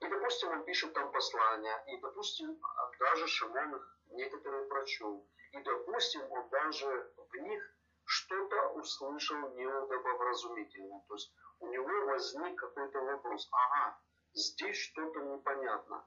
[0.01, 2.61] И, допустим, он пишет там послания, и, допустим,
[3.01, 5.27] даже Шимон их некоторые прочел.
[5.53, 7.74] И, допустим, он даже в них
[8.05, 11.03] что-то услышал неудобовразумительное.
[11.09, 13.49] То есть у него возник какой-то вопрос.
[13.53, 13.99] Ага,
[14.33, 16.07] здесь что-то непонятно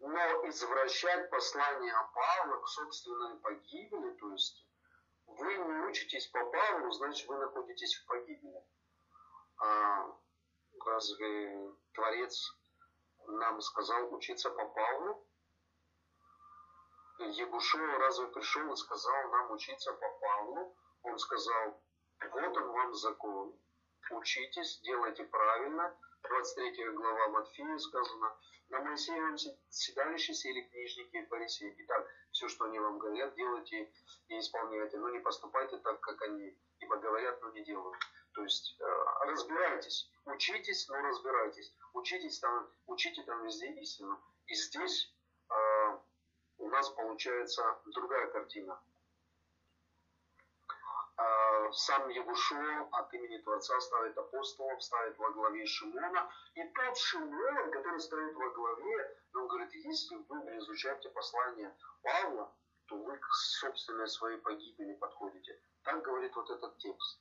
[0.00, 4.66] но извращать послание Павла к собственной погибели, то есть
[5.26, 8.62] вы не учитесь по Павлу, значит вы находитесь в погибели.
[9.58, 10.06] А
[10.84, 12.56] разве Творец
[13.26, 15.27] нам сказал учиться по Павлу?
[17.18, 20.76] Егушева разве пришел и сказал нам учиться по Павлу?
[21.02, 21.82] Он сказал,
[22.30, 23.58] вот он вам закон.
[24.10, 25.96] учитесь, делайте правильно.
[26.22, 28.36] 23 глава Матфея сказано,
[28.68, 29.36] на Моисеевом
[29.68, 31.74] седалище сели книжники и фарисеи.
[31.78, 33.90] Итак, все, что они вам говорят, делайте
[34.28, 37.98] и исполняйте, но не поступайте так, как они, ибо говорят, но не делают.
[38.34, 38.84] То есть э,
[39.26, 41.72] разбирайтесь, учитесь, но разбирайтесь.
[41.94, 44.20] Учитесь там, учите там везде истину.
[44.46, 45.12] И здесь
[45.50, 45.98] э,
[46.68, 48.78] у нас получается другая картина.
[51.16, 56.30] Э, сам Егушо от имени Творца ставит апостолов, ставит во главе Шимона.
[56.54, 62.54] И тот Шимон, который стоит во главе, он говорит, если вы изучаете послание Павла,
[62.86, 65.58] то вы к собственной своей погибели подходите.
[65.84, 67.20] Так говорит вот этот текст.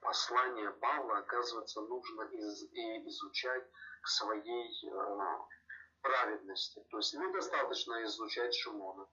[0.00, 3.64] Послание Павла, оказывается, нужно из, и изучать
[4.08, 5.38] своей э,
[6.00, 6.84] праведности.
[6.90, 9.06] То есть недостаточно изучать Шимона,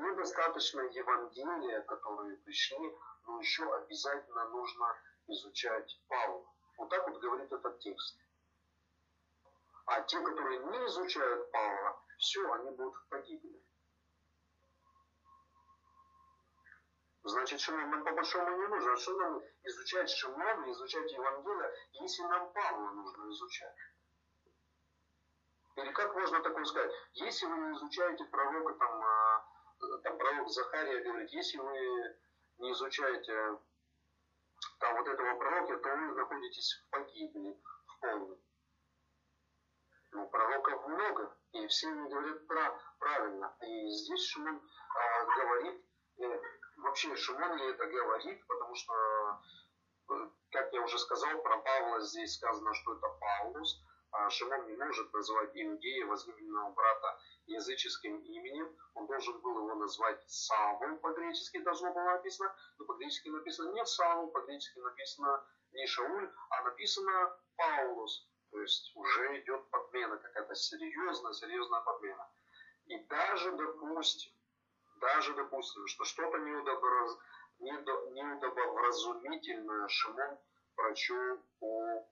[0.00, 2.94] недостаточно Евангелия, которые пришли,
[3.26, 4.96] но еще обязательно нужно
[5.28, 6.44] изучать Павла.
[6.78, 8.18] Вот так вот говорит этот текст.
[9.86, 13.62] А те, которые не изучают Павла, все, они будут в.
[17.26, 18.92] Значит, Шимон нам по большому не нужно.
[18.92, 23.74] А что нам изучать Шимона, изучать Евангелие, если нам Павла нужно изучать?
[25.76, 26.92] Или как можно такое сказать?
[27.14, 29.44] Если вы не изучаете пророка, там, а,
[30.04, 32.16] там пророк Захария говорит, если вы
[32.58, 33.58] не изучаете
[34.78, 38.38] там вот этого пророка, то вы находитесь в погибели, в полной.
[40.12, 43.56] Ну, пророков много, и все они говорят про, правильно.
[43.62, 44.62] И здесь Шимон
[44.94, 45.84] а, говорит,
[46.18, 46.40] э,
[46.76, 48.94] вообще Шимон ли это говорит, потому что,
[50.10, 53.93] э, как я уже сказал, про Павла здесь сказано, что это Паулус, а
[54.30, 58.74] Шимон не может называть иудея, возлюбленного брата, языческим именем.
[58.94, 64.28] Он должен был его назвать Савл, по-гречески должно было написано, но по-гречески написано не Савл,
[64.28, 68.28] по-гречески написано не Шауль, а написано Паулус.
[68.50, 72.30] То есть уже идет подмена какая-то серьезная, серьезная подмена.
[72.86, 74.32] И даже, допустим,
[75.00, 77.18] даже, допустим, что что-то неудобораз...
[77.58, 80.38] неудобовразумительное Шимон
[80.76, 82.06] прочел у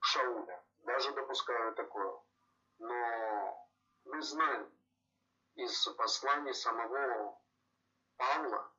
[0.00, 0.62] Шауля.
[0.82, 2.20] Даже допускаю такое.
[2.78, 3.68] Но
[4.04, 4.70] мы знаем
[5.54, 7.38] из послания самого
[8.16, 8.72] Павла,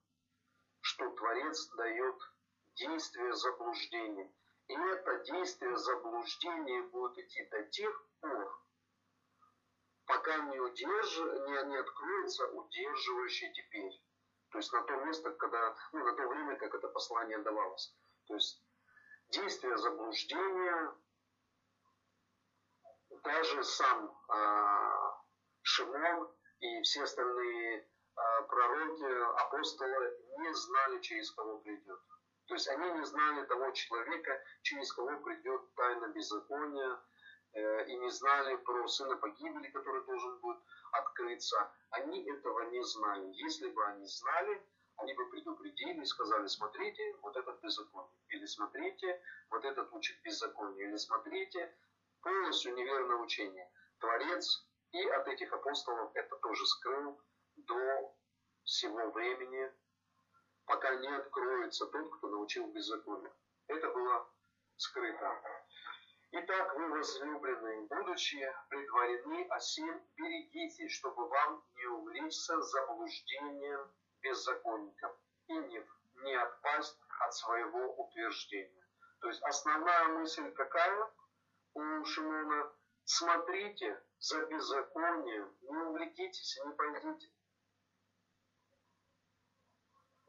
[0.81, 2.15] что Творец дает
[2.75, 4.31] действие заблуждения.
[4.67, 8.63] И это действие заблуждения будет идти до тех пор,
[10.05, 11.17] пока не, удерж...
[11.17, 14.01] не, не откроется удерживающий теперь.
[14.51, 17.93] То есть на то место, когда, ну, на то время, как это послание давалось.
[18.27, 18.63] То есть
[19.29, 20.93] действие заблуждения,
[23.23, 25.11] даже сам э,
[25.61, 31.99] Шимон и все остальные э, пророки, апостолы не знали, через кого придет.
[32.47, 36.99] То есть они не знали того человека, через кого придет тайна беззакония,
[37.53, 40.57] Э, и не знали про сына погибели, который должен будет
[40.91, 43.31] открыться, они этого не знали.
[43.33, 44.59] Если бы они знали,
[44.97, 49.21] они бы предупредили и сказали, смотрите, вот этот беззаконие, или смотрите,
[49.51, 51.75] вот этот учит беззаконие, или смотрите,
[52.23, 53.69] полностью неверное учение.
[53.99, 57.21] Творец и от этих апостолов это тоже скрыл
[57.55, 58.15] до
[58.63, 59.71] всего времени,
[60.65, 63.33] пока не откроется тот, кто научил беззаконию.
[63.67, 64.29] Это было
[64.77, 65.41] скрыто.
[66.35, 73.91] Итак, вы, возлюбленные, будучи предварены, сим берегитесь, чтобы вам не увлечься заблуждением
[74.21, 75.15] беззаконников
[75.47, 75.85] и не,
[76.23, 78.87] не отпасть от своего утверждения.
[79.19, 81.11] То есть основная мысль какая
[81.73, 82.71] у Шимона?
[83.05, 87.29] Смотрите за беззаконием, не увлекитесь и не пойдите.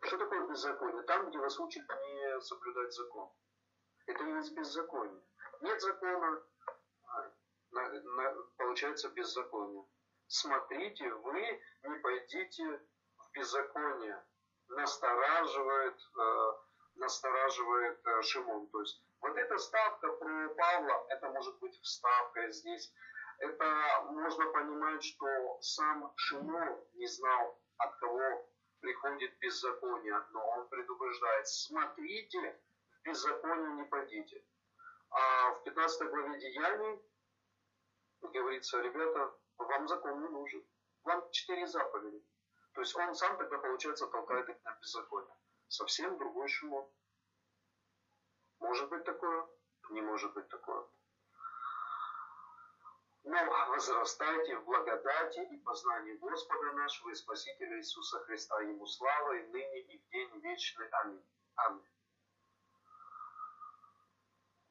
[0.02, 1.02] Что такое беззаконие?
[1.04, 3.30] Там, где вас учат не соблюдать закон.
[4.06, 5.22] Это и есть беззаконие.
[5.60, 6.42] Нет закона,
[7.70, 9.86] на, на, получается беззаконие.
[10.26, 12.80] Смотрите, вы не пойдите
[13.16, 14.24] в беззаконие.
[14.68, 16.52] Настораживает, э,
[16.96, 18.68] настораживает э, Шимон.
[18.68, 22.92] То есть вот эта ставка про Павла, это может быть вставка здесь.
[23.38, 28.48] Это можно понимать, что сам Шимон не знал, от кого
[28.80, 32.60] приходит беззаконие, но он предупреждает, смотрите,
[32.90, 34.44] в беззаконие не пойдите.
[35.10, 37.02] А в 15 главе Деяний
[38.20, 40.64] говорится, ребята, вам закон не нужен.
[41.04, 42.22] Вам четыре заповеди.
[42.72, 45.36] То есть он сам тогда, получается, толкает их на беззаконие.
[45.68, 46.88] Совсем другой Шимон.
[48.60, 49.48] Может быть такое?
[49.90, 50.86] Не может быть такое.
[53.24, 58.60] Но возрастайте в благодати и познании Господа нашего и Спасителя Иисуса Христа.
[58.60, 60.86] Ему слава и ныне, и в день вечный.
[60.88, 61.24] Аминь.
[61.56, 61.88] Аминь.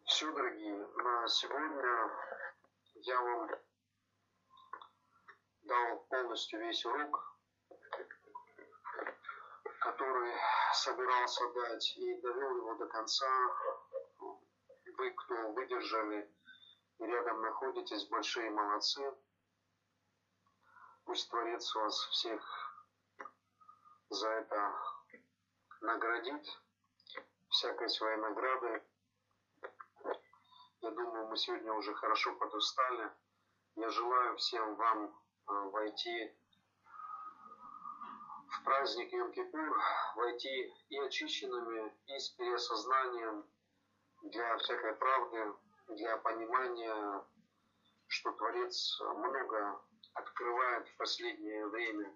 [0.06, 2.12] Все, дорогие, на сегодня
[2.96, 3.50] я вам
[5.64, 7.33] дал полностью весь урок,
[9.84, 10.34] который
[10.74, 13.28] собирался дать, и довел его до конца.
[14.98, 16.32] Вы, кто выдержали
[17.00, 19.02] и рядом находитесь, большие молодцы.
[21.04, 22.42] Пусть Творец вас всех
[24.10, 24.74] за это
[25.82, 26.48] наградит,
[27.50, 28.82] всякой своей наградой.
[30.82, 33.12] Я думаю, мы сегодня уже хорошо подустали.
[33.76, 35.06] Я желаю всем вам
[35.48, 36.38] э, войти
[38.54, 39.82] в праздник Йом-Кипур,
[40.16, 43.46] войти и очищенными, и с переосознанием
[44.24, 45.54] для всякой правды,
[45.88, 47.24] для понимания,
[48.08, 49.82] что Творец много
[50.14, 52.16] открывает в последнее время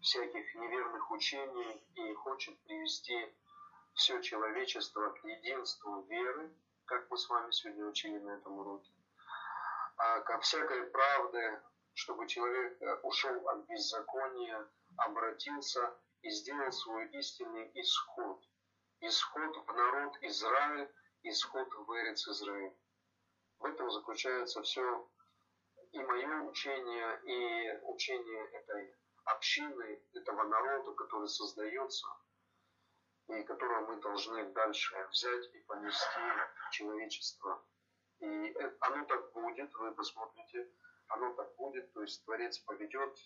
[0.00, 3.34] всяких неверных учений и хочет привести
[3.94, 6.52] все человечество к единству веры,
[6.84, 8.90] как мы с вами сегодня учили на этом уроке,
[9.96, 11.62] а ко всякой правде,
[11.94, 18.42] чтобы человек э, ушел от беззакония, обратился и сделал свой истинный исход.
[19.00, 20.90] Исход в народ Израиль,
[21.22, 22.76] исход в Эрец Израиль.
[23.58, 25.08] В этом заключается все
[25.92, 28.94] и мое учение, и учение этой
[29.24, 32.06] общины, этого народа, который создается–
[33.28, 36.20] и которого мы должны дальше взять и понести
[36.70, 37.62] человечество.
[38.20, 40.68] И оно так будет, вы посмотрите,
[41.08, 43.18] оно так будет, то есть Творец поведет,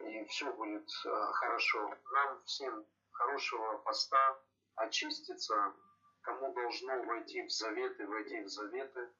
[0.00, 1.94] и все будет э, хорошо.
[2.12, 4.40] Нам всем хорошего поста
[4.76, 5.74] очиститься,
[6.22, 9.10] кому должно войти в заветы, войти в заветы,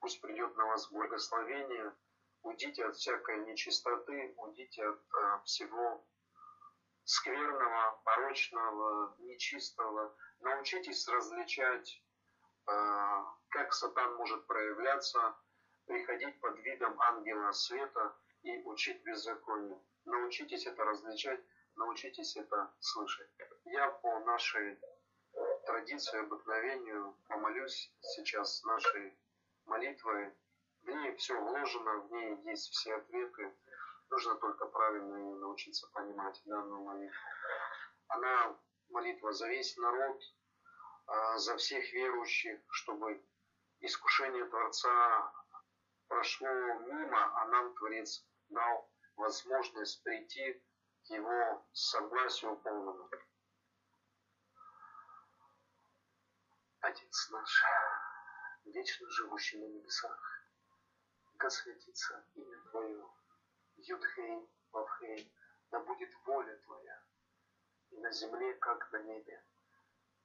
[0.00, 1.92] пусть придет на вас благословение,
[2.42, 6.04] уйдите от всякой нечистоты, уйдите от э, всего
[7.04, 10.16] скверного, порочного, нечистого.
[10.40, 12.02] Научитесь различать,
[12.66, 15.36] э, как сатан может проявляться,
[15.86, 19.82] приходить под видом ангела света и учить беззаконию.
[20.04, 21.40] Научитесь это различать,
[21.76, 23.30] научитесь это слышать.
[23.64, 24.78] Я по нашей
[25.66, 29.18] традиции, обыкновению помолюсь сейчас нашей
[29.64, 30.32] молитвой.
[30.82, 33.54] В ней все вложено, в ней есть все ответы.
[34.10, 37.28] Нужно только правильно ее научиться понимать, данную молитву.
[38.08, 38.58] Она
[38.90, 40.20] молитва за весь народ,
[41.06, 43.24] а, за всех верующих, чтобы
[43.80, 45.32] искушение Творца
[46.08, 50.62] прошло мимо, а нам Творец дал возможность прийти
[51.04, 53.08] к Его согласию полному.
[56.80, 57.64] Отец наш,
[58.64, 60.44] вечно живущий на небесах,
[61.38, 63.08] да светится имя Твое,
[63.76, 65.32] Юдхей, Вавхей,
[65.70, 67.02] да будет воля Твоя,
[67.90, 69.44] и на земле, как на небе.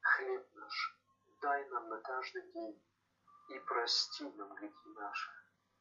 [0.02, 1.00] Хлеб наш
[1.42, 2.84] дай нам на каждый день,
[3.50, 5.32] и прости нам грехи наши,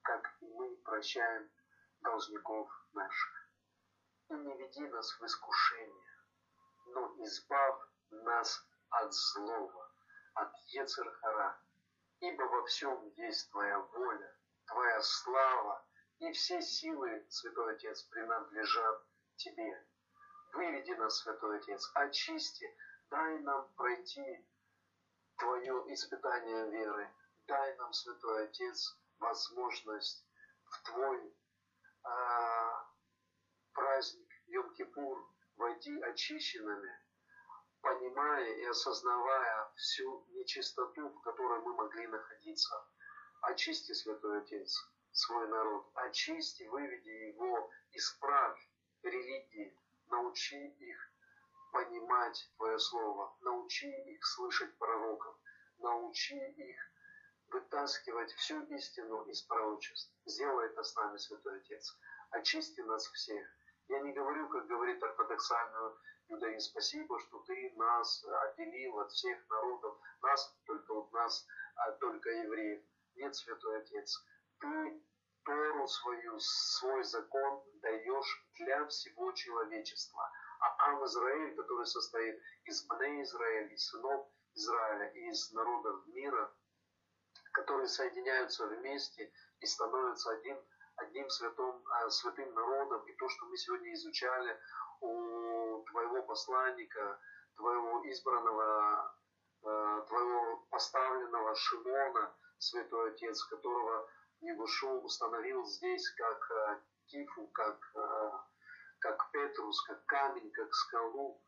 [0.03, 1.51] как и мы прощаем
[2.01, 3.51] должников наших.
[4.29, 6.16] И не веди нас в искушение,
[6.89, 7.81] но избавь
[8.11, 9.91] нас от злого,
[10.35, 11.59] от Ецерхара,
[12.20, 15.85] ибо во всем есть Твоя воля, Твоя слава
[16.19, 19.03] и все силы, Святой Отец, принадлежат
[19.37, 19.87] Тебе.
[20.53, 22.77] Выведи нас, Святой Отец, очисти,
[23.11, 24.45] дай нам пройти
[25.39, 27.09] Твое испытание веры.
[27.47, 30.27] Дай нам, Святой Отец, возможность
[30.65, 31.35] в Твой
[32.03, 32.88] а,
[33.79, 35.25] праздник Йом-Кипур
[35.57, 36.93] войти очищенными,
[37.81, 42.75] понимая и осознавая всю нечистоту, в которой мы могли находиться.
[43.43, 44.75] Очисти, Святой Отец,
[45.13, 45.89] свой народ.
[45.95, 48.59] Очисти, выведи его, исправь
[49.05, 49.79] религии,
[50.09, 51.13] научи их
[51.73, 55.37] понимать Твое Слово, научи их слышать пророков,
[55.79, 56.77] научи их
[57.47, 60.13] вытаскивать всю истину из пророчеств.
[60.27, 61.97] Сделай это с нами, Святой Отец.
[62.31, 63.47] Очисти нас всех.
[63.89, 65.93] Я не говорю, как говорит ортодоксальный
[66.28, 72.28] иудаизм, спасибо, что ты нас отделил от всех народов, нас только от нас, а только
[72.31, 72.82] евреев.
[73.15, 74.23] Нет, Святой Отец,
[74.60, 75.02] ты
[75.44, 80.31] Тору свою, свой закон даешь для всего человечества.
[80.60, 86.52] А Ам Израиль, который состоит из Бне Израиля, из сынов Израиля, из народов мира,
[87.52, 90.59] которые соединяются вместе и становятся один,
[90.99, 93.03] одним святым, а, святым народом.
[93.07, 94.59] И то, что мы сегодня изучали
[95.01, 97.19] у твоего посланника,
[97.57, 99.15] твоего избранного,
[99.62, 104.09] а, твоего поставленного Шимона, Святой Отец, которого
[104.41, 107.81] Егушо установил здесь как э, Кифу, как,
[109.01, 111.41] как Петрус, как камень, как скалу.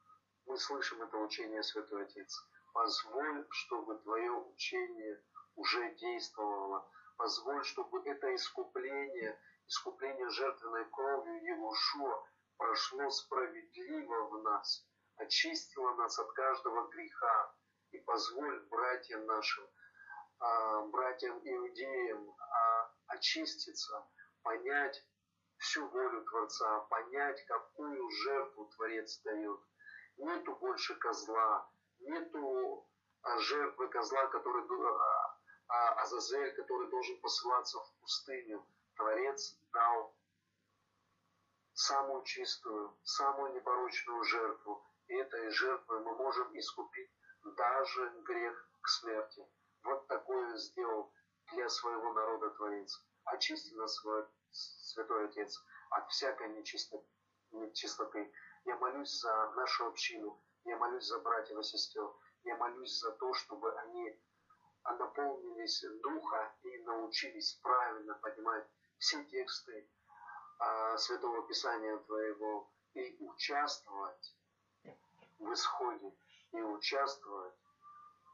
[0.46, 2.32] Мы слышим это учение, Святой Отец.
[2.72, 5.22] Позволь, чтобы Твое учение
[5.56, 6.88] уже действовало.
[7.20, 12.26] Позволь, чтобы это искупление, искупление жертвенной кровью Егушо
[12.56, 14.86] прошло справедливо в нас,
[15.16, 17.54] очистило нас от каждого греха.
[17.90, 19.68] И позволь братьям нашим,
[20.38, 24.02] а, братьям иудеям а, очиститься,
[24.42, 25.04] понять
[25.58, 29.60] всю волю Творца, понять, какую жертву Творец дает.
[30.16, 32.88] Нету больше козла, нету
[33.20, 34.66] а, жертвы козла, который
[35.70, 38.66] Азазель, который должен посылаться в пустыню.
[38.96, 40.14] Творец дал
[41.74, 44.84] самую чистую, самую непорочную жертву.
[45.06, 47.10] И этой жертвой мы можем искупить
[47.56, 49.46] даже грех к смерти.
[49.82, 51.12] Вот такое сделал
[51.52, 53.04] для своего народа Творец.
[53.24, 53.98] Очисти нас,
[54.50, 57.06] Святой Отец, от всякой нечистоты.
[57.52, 58.32] нечистоты.
[58.64, 62.10] Я молюсь за нашу общину, я молюсь за братьев и сестер,
[62.44, 64.20] я молюсь за то, чтобы они
[64.84, 68.66] наполнились духа и научились правильно понимать
[68.98, 69.88] все тексты
[70.58, 74.36] а, Святого Писания Твоего и участвовать
[75.38, 76.12] в исходе,
[76.52, 77.54] и участвовать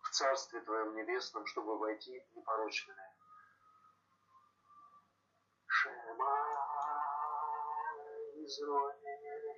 [0.02, 3.16] в Царстве Твоем Небесном, чтобы войти в непорочное.
[5.66, 6.46] Шема
[8.34, 9.56] Израиль,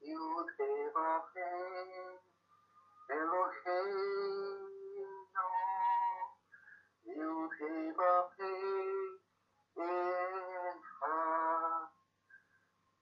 [0.00, 2.27] Юдхевахем, Эха.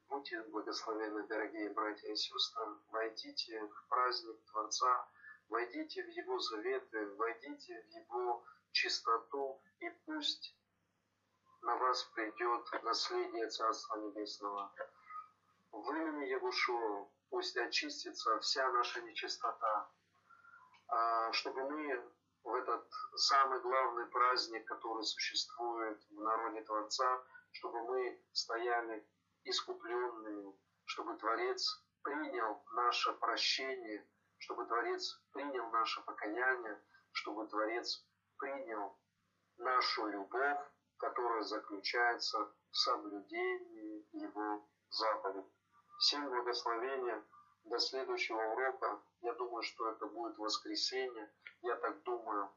[0.08, 2.66] Будьте благословенны, дорогие братья и сестры.
[2.90, 5.08] Войдите в праздник Творца,
[5.48, 10.56] войдите в Его заветы, войдите в Его чистоту, и пусть
[11.62, 14.72] на вас придет наследие Царства Небесного.
[15.72, 19.90] В имени Ягушева пусть очистится вся наша нечистота,
[20.88, 22.12] а, чтобы мы
[22.44, 27.22] в этот самый главный праздник, который существует в народе Творца,
[27.52, 29.06] чтобы мы стояли
[29.44, 30.54] искупленные,
[30.84, 34.06] чтобы Творец принял наше прощение,
[34.38, 36.80] чтобы Творец принял наше покаяние,
[37.12, 38.06] чтобы Творец
[38.38, 38.96] принял
[39.56, 40.60] нашу любовь,
[40.98, 42.38] которая заключается
[42.70, 45.55] в соблюдении Его заповедей.
[45.98, 47.24] Всем благословения.
[47.64, 49.00] До следующего урока.
[49.22, 51.32] Я думаю, что это будет воскресенье.
[51.62, 52.50] Я так думаю.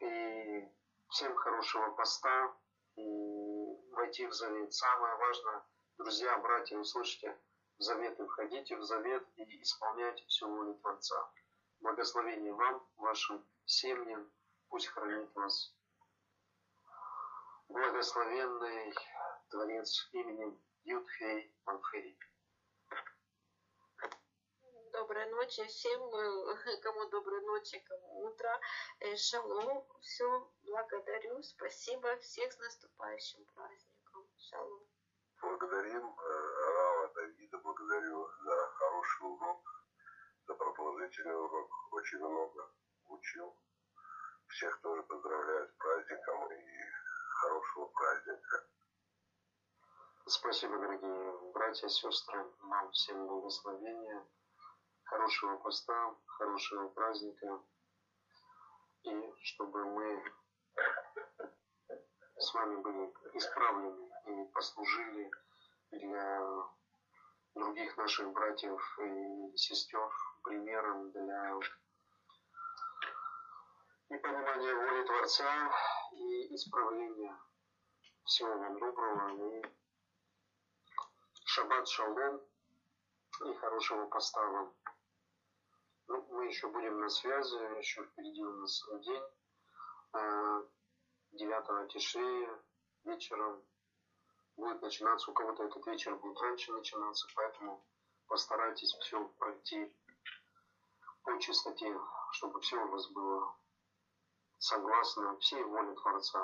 [0.00, 0.68] И
[1.08, 2.54] всем хорошего поста.
[2.96, 4.72] И войти в завет.
[4.72, 5.66] Самое важное,
[5.98, 7.38] друзья, братья, услышьте
[7.78, 8.24] заветы.
[8.26, 11.30] Входите в завет и исполняйте всю волю Творца.
[11.80, 14.30] Благословение вам, вашим семьям.
[14.68, 15.76] Пусть хранит вас
[17.68, 18.94] благословенный
[19.50, 22.16] Творец именем Юдхей Манхей.
[24.92, 26.00] Доброй ночи всем,
[26.82, 28.60] кому доброй ночи, кому утро.
[29.00, 34.28] Э, шалом, все, благодарю, спасибо, всех с наступающим праздником.
[34.38, 34.86] Шалом.
[35.42, 39.62] Благодарим э, Рава Давида, благодарю за хороший урок,
[40.46, 41.70] за продолжительный урок.
[41.90, 42.70] Очень много
[43.08, 43.56] учил.
[44.46, 46.64] Всех тоже поздравляю с праздником и
[47.40, 48.75] хорошего праздника.
[50.28, 52.44] Спасибо, дорогие братья, сестры.
[52.58, 54.26] Вам всем благословения,
[55.04, 57.62] хорошего поста, хорошего праздника.
[59.04, 60.34] И чтобы мы
[62.38, 65.30] с вами были исправлены и послужили
[65.92, 66.42] для
[67.54, 70.10] других наших братьев и сестер
[70.42, 71.56] примером для
[74.08, 75.70] и понимания воли Творца
[76.10, 77.38] и исправления.
[78.24, 79.85] Всего вам доброго и
[81.56, 82.42] шаббат шалом
[83.46, 84.74] и хорошего поста вам.
[86.08, 89.22] Ну, мы еще будем на связи, еще впереди у нас день.
[91.32, 92.62] 9 а, Тишрея
[93.04, 93.62] вечером
[94.56, 97.82] будет начинаться, у кого-то этот вечер будет раньше начинаться, поэтому
[98.26, 99.90] постарайтесь все пройти
[101.22, 101.98] по чистоте,
[102.32, 103.56] чтобы все у вас было
[104.58, 106.34] согласно всей воле Творца.